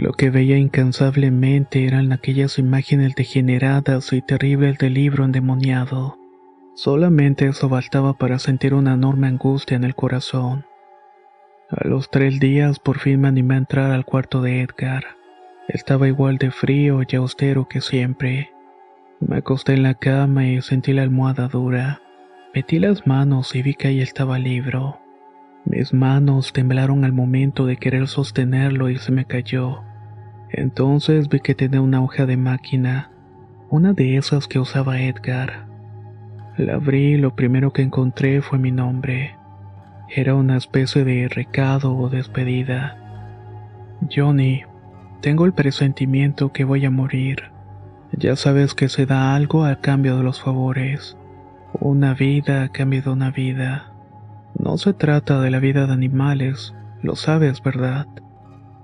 Lo 0.00 0.14
que 0.14 0.30
veía 0.30 0.56
incansablemente 0.56 1.84
eran 1.84 2.10
aquellas 2.12 2.58
imágenes 2.58 3.14
degeneradas 3.14 4.14
y 4.14 4.22
terribles 4.22 4.78
del 4.78 4.94
libro 4.94 5.26
endemoniado. 5.26 6.16
Solamente 6.74 7.46
eso 7.46 7.68
bastaba 7.68 8.14
para 8.14 8.38
sentir 8.38 8.72
una 8.72 8.94
enorme 8.94 9.26
angustia 9.26 9.76
en 9.76 9.84
el 9.84 9.94
corazón. 9.94 10.64
A 11.68 11.86
los 11.86 12.08
tres 12.08 12.40
días 12.40 12.78
por 12.78 12.98
fin 12.98 13.20
me 13.20 13.28
animé 13.28 13.56
a 13.56 13.58
entrar 13.58 13.90
al 13.90 14.06
cuarto 14.06 14.40
de 14.40 14.62
Edgar. 14.62 15.04
Estaba 15.68 16.08
igual 16.08 16.38
de 16.38 16.50
frío 16.50 17.02
y 17.06 17.16
austero 17.16 17.68
que 17.68 17.82
siempre. 17.82 18.52
Me 19.20 19.36
acosté 19.36 19.74
en 19.74 19.82
la 19.82 19.92
cama 19.92 20.46
y 20.46 20.62
sentí 20.62 20.94
la 20.94 21.02
almohada 21.02 21.46
dura. 21.48 22.00
Metí 22.54 22.78
las 22.78 23.06
manos 23.06 23.54
y 23.54 23.60
vi 23.60 23.74
que 23.74 23.88
ahí 23.88 24.00
estaba 24.00 24.38
el 24.38 24.44
libro. 24.44 24.98
Mis 25.66 25.92
manos 25.92 26.54
temblaron 26.54 27.04
al 27.04 27.12
momento 27.12 27.66
de 27.66 27.76
querer 27.76 28.08
sostenerlo 28.08 28.88
y 28.88 28.96
se 28.96 29.12
me 29.12 29.26
cayó. 29.26 29.82
Entonces 30.52 31.28
vi 31.28 31.40
que 31.40 31.54
tenía 31.54 31.80
una 31.80 32.02
hoja 32.02 32.26
de 32.26 32.36
máquina, 32.36 33.10
una 33.68 33.92
de 33.92 34.16
esas 34.16 34.48
que 34.48 34.58
usaba 34.58 35.00
Edgar. 35.00 35.66
La 36.56 36.74
abrí 36.74 37.14
y 37.14 37.16
lo 37.16 37.34
primero 37.36 37.72
que 37.72 37.82
encontré 37.82 38.42
fue 38.42 38.58
mi 38.58 38.72
nombre. 38.72 39.36
Era 40.08 40.34
una 40.34 40.56
especie 40.56 41.04
de 41.04 41.28
recado 41.28 41.96
o 41.96 42.08
despedida. 42.08 42.96
Johnny, 44.14 44.62
tengo 45.20 45.44
el 45.44 45.52
presentimiento 45.52 46.52
que 46.52 46.64
voy 46.64 46.84
a 46.84 46.90
morir. 46.90 47.44
Ya 48.12 48.34
sabes 48.34 48.74
que 48.74 48.88
se 48.88 49.06
da 49.06 49.36
algo 49.36 49.64
a 49.64 49.76
cambio 49.76 50.16
de 50.16 50.24
los 50.24 50.42
favores. 50.42 51.16
Una 51.78 52.14
vida 52.14 52.64
a 52.64 52.68
cambio 52.70 53.02
de 53.02 53.10
una 53.10 53.30
vida. 53.30 53.92
No 54.58 54.78
se 54.78 54.92
trata 54.92 55.40
de 55.40 55.50
la 55.50 55.60
vida 55.60 55.86
de 55.86 55.92
animales, 55.92 56.74
lo 57.02 57.14
sabes, 57.14 57.62
¿verdad? 57.62 58.06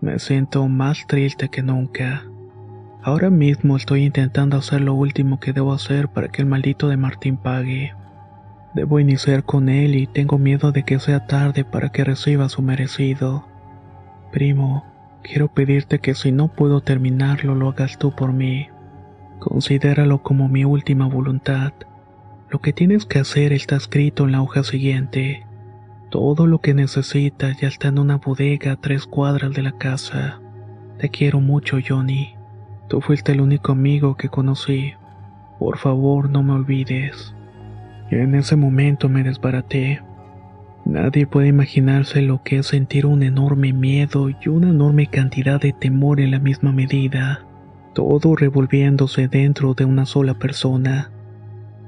Me 0.00 0.18
siento 0.18 0.68
más 0.68 1.06
triste 1.06 1.48
que 1.48 1.62
nunca. 1.62 2.24
Ahora 3.02 3.30
mismo 3.30 3.76
estoy 3.76 4.04
intentando 4.04 4.56
hacer 4.56 4.80
lo 4.80 4.94
último 4.94 5.40
que 5.40 5.52
debo 5.52 5.72
hacer 5.72 6.08
para 6.08 6.28
que 6.28 6.42
el 6.42 6.48
maldito 6.48 6.88
de 6.88 6.96
Martín 6.96 7.36
pague. 7.36 7.94
Debo 8.74 9.00
iniciar 9.00 9.44
con 9.44 9.68
él 9.70 9.94
y 9.94 10.06
tengo 10.06 10.38
miedo 10.38 10.70
de 10.70 10.82
que 10.82 10.98
sea 10.98 11.26
tarde 11.26 11.64
para 11.64 11.90
que 11.90 12.04
reciba 12.04 12.48
su 12.50 12.60
merecido. 12.60 13.46
Primo, 14.32 14.84
quiero 15.22 15.48
pedirte 15.48 15.98
que 15.98 16.14
si 16.14 16.30
no 16.30 16.48
puedo 16.48 16.82
terminarlo 16.82 17.54
lo 17.54 17.70
hagas 17.70 17.96
tú 17.98 18.14
por 18.14 18.34
mí. 18.34 18.68
Considéralo 19.38 20.22
como 20.22 20.48
mi 20.48 20.64
última 20.64 21.06
voluntad. 21.06 21.72
Lo 22.50 22.60
que 22.60 22.74
tienes 22.74 23.06
que 23.06 23.18
hacer 23.18 23.54
está 23.54 23.76
escrito 23.76 24.24
en 24.24 24.32
la 24.32 24.42
hoja 24.42 24.62
siguiente. 24.62 25.45
Todo 26.10 26.46
lo 26.46 26.60
que 26.60 26.72
necesitas 26.72 27.60
ya 27.60 27.68
está 27.68 27.88
en 27.88 27.98
una 27.98 28.18
bodega 28.18 28.72
a 28.72 28.76
tres 28.76 29.06
cuadras 29.06 29.52
de 29.52 29.62
la 29.62 29.72
casa. 29.72 30.40
Te 30.98 31.08
quiero 31.08 31.40
mucho, 31.40 31.78
Johnny. 31.86 32.34
Tú 32.88 33.00
fuiste 33.00 33.32
el 33.32 33.40
único 33.40 33.72
amigo 33.72 34.16
que 34.16 34.28
conocí. 34.28 34.94
Por 35.58 35.78
favor, 35.78 36.30
no 36.30 36.42
me 36.42 36.52
olvides. 36.52 37.34
En 38.10 38.36
ese 38.36 38.54
momento 38.54 39.08
me 39.08 39.24
desbaraté. 39.24 40.00
Nadie 40.84 41.26
puede 41.26 41.48
imaginarse 41.48 42.22
lo 42.22 42.44
que 42.44 42.58
es 42.58 42.68
sentir 42.68 43.06
un 43.06 43.24
enorme 43.24 43.72
miedo 43.72 44.30
y 44.30 44.48
una 44.48 44.68
enorme 44.68 45.08
cantidad 45.08 45.60
de 45.60 45.72
temor 45.72 46.20
en 46.20 46.30
la 46.30 46.38
misma 46.38 46.70
medida, 46.70 47.44
todo 47.92 48.36
revolviéndose 48.36 49.26
dentro 49.26 49.74
de 49.74 49.84
una 49.84 50.06
sola 50.06 50.34
persona. 50.34 51.10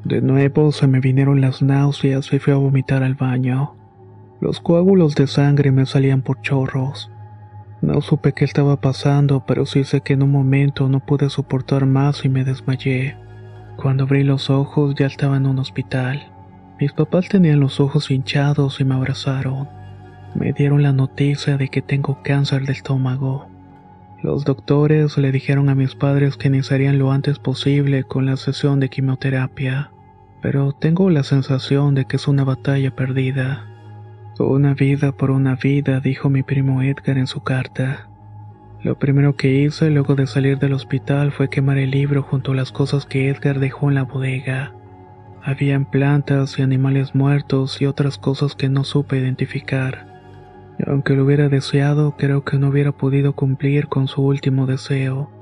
De 0.04 0.20
nuevo 0.20 0.72
se 0.72 0.88
me 0.88 0.98
vinieron 0.98 1.40
las 1.40 1.62
náuseas 1.62 2.32
y 2.32 2.40
fui 2.40 2.52
a 2.52 2.56
vomitar 2.56 3.04
al 3.04 3.14
baño. 3.14 3.77
Los 4.40 4.60
coágulos 4.60 5.16
de 5.16 5.26
sangre 5.26 5.72
me 5.72 5.84
salían 5.84 6.22
por 6.22 6.40
chorros. 6.42 7.10
No 7.82 8.00
supe 8.00 8.32
qué 8.32 8.44
estaba 8.44 8.80
pasando, 8.80 9.44
pero 9.46 9.66
sí 9.66 9.84
sé 9.84 10.00
que 10.00 10.12
en 10.12 10.22
un 10.22 10.30
momento 10.30 10.88
no 10.88 11.00
pude 11.00 11.28
soportar 11.28 11.86
más 11.86 12.24
y 12.24 12.28
me 12.28 12.44
desmayé. 12.44 13.16
Cuando 13.76 14.04
abrí 14.04 14.22
los 14.22 14.48
ojos 14.50 14.94
ya 14.96 15.06
estaba 15.06 15.36
en 15.36 15.46
un 15.46 15.58
hospital. 15.58 16.32
Mis 16.80 16.92
papás 16.92 17.28
tenían 17.28 17.58
los 17.58 17.80
ojos 17.80 18.10
hinchados 18.10 18.80
y 18.80 18.84
me 18.84 18.94
abrazaron. 18.94 19.68
Me 20.34 20.52
dieron 20.52 20.82
la 20.82 20.92
noticia 20.92 21.56
de 21.56 21.68
que 21.68 21.82
tengo 21.82 22.22
cáncer 22.22 22.64
de 22.66 22.72
estómago. 22.72 23.48
Los 24.22 24.44
doctores 24.44 25.16
le 25.18 25.32
dijeron 25.32 25.68
a 25.68 25.74
mis 25.74 25.94
padres 25.94 26.36
que 26.36 26.48
iniciarían 26.48 26.98
lo 26.98 27.10
antes 27.10 27.38
posible 27.38 28.04
con 28.04 28.26
la 28.26 28.36
sesión 28.36 28.78
de 28.78 28.88
quimioterapia, 28.88 29.92
pero 30.42 30.72
tengo 30.72 31.10
la 31.10 31.24
sensación 31.24 31.94
de 31.94 32.04
que 32.04 32.16
es 32.16 32.28
una 32.28 32.44
batalla 32.44 32.94
perdida. 32.94 33.77
Una 34.40 34.74
vida 34.74 35.10
por 35.10 35.32
una 35.32 35.56
vida, 35.56 35.98
dijo 35.98 36.30
mi 36.30 36.44
primo 36.44 36.80
Edgar 36.80 37.18
en 37.18 37.26
su 37.26 37.42
carta. 37.42 38.08
Lo 38.82 38.96
primero 38.96 39.34
que 39.34 39.52
hice 39.52 39.90
luego 39.90 40.14
de 40.14 40.28
salir 40.28 40.58
del 40.58 40.74
hospital 40.74 41.32
fue 41.32 41.50
quemar 41.50 41.76
el 41.78 41.90
libro 41.90 42.22
junto 42.22 42.52
a 42.52 42.54
las 42.54 42.70
cosas 42.70 43.04
que 43.04 43.28
Edgar 43.28 43.58
dejó 43.58 43.88
en 43.88 43.96
la 43.96 44.04
bodega. 44.04 44.74
Habían 45.42 45.90
plantas 45.90 46.56
y 46.56 46.62
animales 46.62 47.16
muertos 47.16 47.82
y 47.82 47.86
otras 47.86 48.16
cosas 48.16 48.54
que 48.54 48.68
no 48.68 48.84
supe 48.84 49.18
identificar. 49.18 50.06
aunque 50.86 51.14
lo 51.14 51.24
hubiera 51.24 51.48
deseado, 51.48 52.14
creo 52.16 52.44
que 52.44 52.58
no 52.58 52.68
hubiera 52.68 52.92
podido 52.92 53.32
cumplir 53.32 53.88
con 53.88 54.06
su 54.06 54.22
último 54.22 54.66
deseo. 54.66 55.32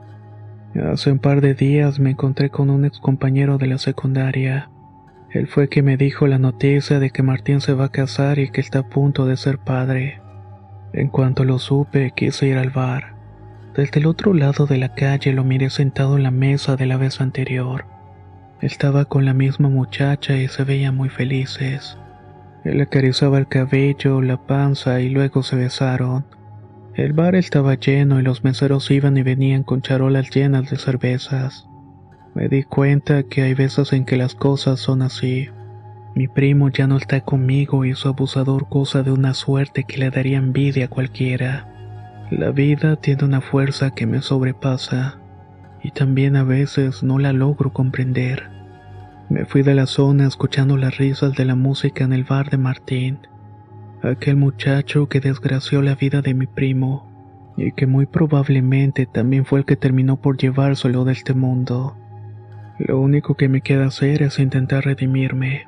Hace 0.91 1.13
un 1.13 1.19
par 1.19 1.43
de 1.43 1.53
días 1.53 2.01
me 2.01 2.13
encontré 2.13 2.49
con 2.49 2.71
un 2.71 2.87
ex 2.87 2.99
compañero 2.99 3.59
de 3.59 3.67
la 3.67 3.77
secundaria. 3.77 4.71
Él 5.31 5.49
fue 5.49 5.69
quien 5.69 5.85
me 5.85 5.97
dijo 5.97 6.27
la 6.27 6.39
noticia 6.39 6.99
de 6.99 7.11
que 7.11 7.23
Martín 7.23 7.61
se 7.61 7.75
va 7.75 7.87
a 7.87 7.93
casar 7.93 8.39
y 8.39 8.51
que 8.51 8.61
está 8.61 8.81
a 8.81 8.89
punto 8.89 9.27
de 9.27 9.37
ser 9.37 9.59
padre. 9.59 10.21
En 10.93 11.09
cuanto 11.09 11.45
lo 11.45 11.59
supe, 11.59 12.13
quise 12.15 12.47
ir 12.47 12.59
al 12.59 12.71
bar. 12.71 13.15
Desde 13.75 14.01
el 14.01 14.07
otro 14.07 14.33
lado 14.33 14.67
de 14.67 14.79
la 14.79 14.95
calle 14.95 15.33
lo 15.33 15.45
miré 15.45 15.69
sentado 15.69 16.17
en 16.17 16.23
la 16.23 16.31
mesa 16.31 16.77
de 16.77 16.87
la 16.87 16.97
vez 16.97 17.21
anterior. 17.21 17.85
Estaba 18.63 19.05
con 19.05 19.27
la 19.27 19.35
misma 19.35 19.69
muchacha 19.69 20.37
y 20.37 20.49
se 20.49 20.65
veían 20.65 20.97
muy 20.97 21.11
felices. 21.11 21.99
Él 22.65 22.81
acariciaba 22.81 23.39
el 23.39 23.49
cabello, 23.49 24.23
la 24.23 24.47
panza 24.47 25.01
y 25.01 25.11
luego 25.11 25.43
se 25.43 25.57
besaron. 25.57 26.25
El 26.95 27.13
bar 27.13 27.35
estaba 27.35 27.75
lleno 27.75 28.19
y 28.19 28.23
los 28.23 28.43
meseros 28.43 28.91
iban 28.91 29.19
y 29.19 29.23
venían 29.23 29.63
con 29.63 29.83
charolas 29.83 30.31
llenas 30.31 30.71
de 30.71 30.79
cervezas. 30.79 31.69
Me 32.37 32.51
di 32.51 32.65
cuenta 32.65 33.23
que 33.23 33.41
hay 33.41 33.55
veces 33.55 33.95
en 33.95 34.05
que 34.05 34.19
las 34.19 34.35
cosas 34.35 34.79
son 34.79 35.01
así. 35.01 35.49
Mi 36.15 36.29
primo 36.29 36.69
ya 36.69 36.87
no 36.87 36.99
está 36.99 37.23
conmigo 37.23 37.87
y 37.87 37.95
su 37.95 38.09
abusador 38.09 38.67
goza 38.69 39.03
de 39.03 39.11
una 39.11 39.33
suerte 39.33 39.85
que 39.85 39.97
le 39.97 40.11
daría 40.11 40.37
envidia 40.37 40.85
a 40.85 40.89
cualquiera. 40.89 42.27
La 42.31 42.51
vida 42.51 42.97
tiene 42.97 43.25
una 43.25 43.41
fuerza 43.41 43.93
que 43.93 44.07
me 44.07 44.21
sobrepasa 44.21 45.19
y 45.83 45.93
también 45.93 46.37
a 46.37 46.45
veces 46.45 47.03
no 47.03 47.19
la 47.19 47.33
logro 47.33 47.73
comprender. 47.73 48.51
Me 49.31 49.47
fui 49.47 49.63
de 49.63 49.75
la 49.75 49.87
zona 49.87 50.27
escuchando 50.27 50.77
las 50.77 50.99
risas 50.99 51.33
de 51.33 51.47
la 51.47 51.55
música 51.55 52.05
en 52.05 52.13
el 52.13 52.25
bar 52.25 52.51
de 52.51 52.59
Martín, 52.59 53.21
aquel 54.03 54.37
muchacho 54.37 55.09
que 55.09 55.21
desgració 55.21 55.81
la 55.81 55.95
vida 55.95 56.21
de 56.21 56.35
mi 56.35 56.47
primo 56.47 57.55
y 57.57 57.73
que 57.73 57.87
muy 57.87 58.05
probablemente 58.05 59.07
también 59.07 59.47
fue 59.47 59.61
el 59.61 59.65
que 59.65 59.77
terminó 59.77 60.21
por 60.21 60.37
llevárselo 60.37 61.07
de 61.07 61.13
este 61.13 61.33
mundo. 61.33 61.97
Lo 62.79 63.01
único 63.01 63.37
que 63.37 63.49
me 63.49 63.63
queda 63.63 63.87
hacer 63.87 64.23
es 64.23 64.39
intentar 64.39 64.85
redimirme. 64.85 65.67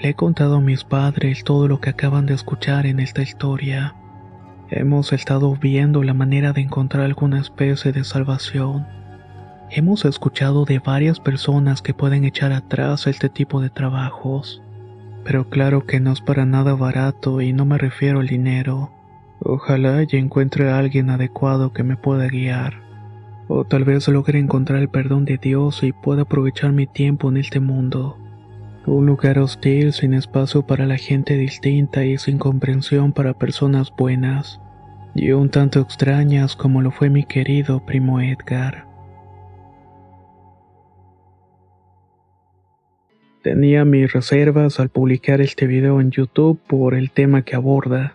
Le 0.00 0.08
he 0.08 0.14
contado 0.14 0.56
a 0.56 0.60
mis 0.60 0.82
padres 0.82 1.44
todo 1.44 1.68
lo 1.68 1.80
que 1.80 1.90
acaban 1.90 2.26
de 2.26 2.34
escuchar 2.34 2.86
en 2.86 2.98
esta 2.98 3.22
historia. 3.22 3.94
Hemos 4.70 5.12
estado 5.12 5.54
viendo 5.54 6.02
la 6.02 6.14
manera 6.14 6.52
de 6.52 6.62
encontrar 6.62 7.04
alguna 7.04 7.38
especie 7.40 7.92
de 7.92 8.02
salvación. 8.02 8.88
Hemos 9.70 10.04
escuchado 10.04 10.64
de 10.64 10.80
varias 10.80 11.20
personas 11.20 11.80
que 11.80 11.94
pueden 11.94 12.24
echar 12.24 12.52
atrás 12.52 13.06
este 13.06 13.28
tipo 13.28 13.60
de 13.60 13.70
trabajos. 13.70 14.62
Pero 15.24 15.48
claro 15.48 15.86
que 15.86 16.00
no 16.00 16.12
es 16.12 16.20
para 16.20 16.44
nada 16.44 16.74
barato 16.74 17.40
y 17.40 17.52
no 17.52 17.66
me 17.66 17.78
refiero 17.78 18.18
al 18.18 18.26
dinero. 18.26 18.90
Ojalá 19.38 20.02
y 20.02 20.16
encuentre 20.16 20.70
a 20.70 20.78
alguien 20.78 21.08
adecuado 21.10 21.72
que 21.72 21.84
me 21.84 21.96
pueda 21.96 22.26
guiar. 22.26 22.89
O 23.52 23.64
tal 23.64 23.82
vez 23.82 24.06
logre 24.06 24.38
encontrar 24.38 24.78
el 24.78 24.88
perdón 24.88 25.24
de 25.24 25.36
Dios 25.36 25.82
y 25.82 25.90
pueda 25.90 26.22
aprovechar 26.22 26.70
mi 26.70 26.86
tiempo 26.86 27.30
en 27.30 27.36
este 27.36 27.58
mundo. 27.58 28.16
Un 28.86 29.06
lugar 29.06 29.40
hostil 29.40 29.92
sin 29.92 30.14
espacio 30.14 30.64
para 30.64 30.86
la 30.86 30.96
gente 30.96 31.36
distinta 31.36 32.04
y 32.04 32.16
sin 32.16 32.38
comprensión 32.38 33.12
para 33.12 33.36
personas 33.36 33.92
buenas. 33.98 34.60
Y 35.16 35.32
un 35.32 35.48
tanto 35.48 35.80
extrañas 35.80 36.54
como 36.54 36.80
lo 36.80 36.92
fue 36.92 37.10
mi 37.10 37.24
querido 37.24 37.84
primo 37.84 38.20
Edgar. 38.20 38.86
Tenía 43.42 43.84
mis 43.84 44.12
reservas 44.12 44.78
al 44.78 44.90
publicar 44.90 45.40
este 45.40 45.66
video 45.66 46.00
en 46.00 46.12
YouTube 46.12 46.60
por 46.68 46.94
el 46.94 47.10
tema 47.10 47.42
que 47.42 47.56
aborda. 47.56 48.14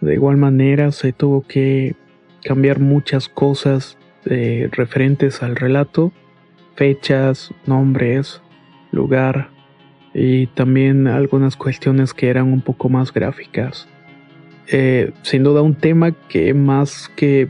De 0.00 0.14
igual 0.14 0.38
manera 0.38 0.90
se 0.90 1.12
tuvo 1.12 1.42
que 1.42 1.96
cambiar 2.42 2.80
muchas 2.80 3.28
cosas 3.28 3.98
referentes 4.24 5.42
al 5.42 5.56
relato, 5.56 6.12
fechas, 6.76 7.52
nombres, 7.66 8.40
lugar 8.90 9.50
y 10.14 10.46
también 10.48 11.06
algunas 11.06 11.56
cuestiones 11.56 12.14
que 12.14 12.28
eran 12.28 12.52
un 12.52 12.60
poco 12.60 12.88
más 12.88 13.12
gráficas. 13.12 13.88
Eh, 14.68 15.12
sin 15.22 15.42
duda 15.42 15.60
un 15.60 15.74
tema 15.74 16.12
que 16.12 16.54
más 16.54 17.10
que 17.16 17.48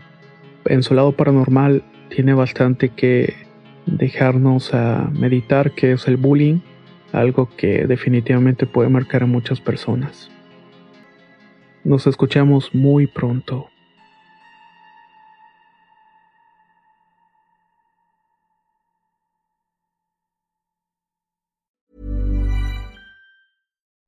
en 0.65 0.83
su 0.83 0.95
lado 0.95 1.13
paranormal 1.13 1.85
tiene 2.09 2.35
bastante 2.35 2.89
que 2.89 3.35
dejarnos 3.87 4.75
a 4.75 5.11
meditar, 5.13 5.73
que 5.73 5.93
es 5.93 6.09
el 6.09 6.17
bullying 6.17 6.61
algo 7.15 7.49
que 7.57 7.87
definitivamente 7.87 8.67
puede 8.67 8.89
marcar 8.89 9.23
a 9.23 9.27
muchas 9.27 9.61
personas. 9.61 10.31
Nos 11.85 12.07
escuchamos 12.07 12.75
muy 12.75 13.07
pronto. 13.07 13.69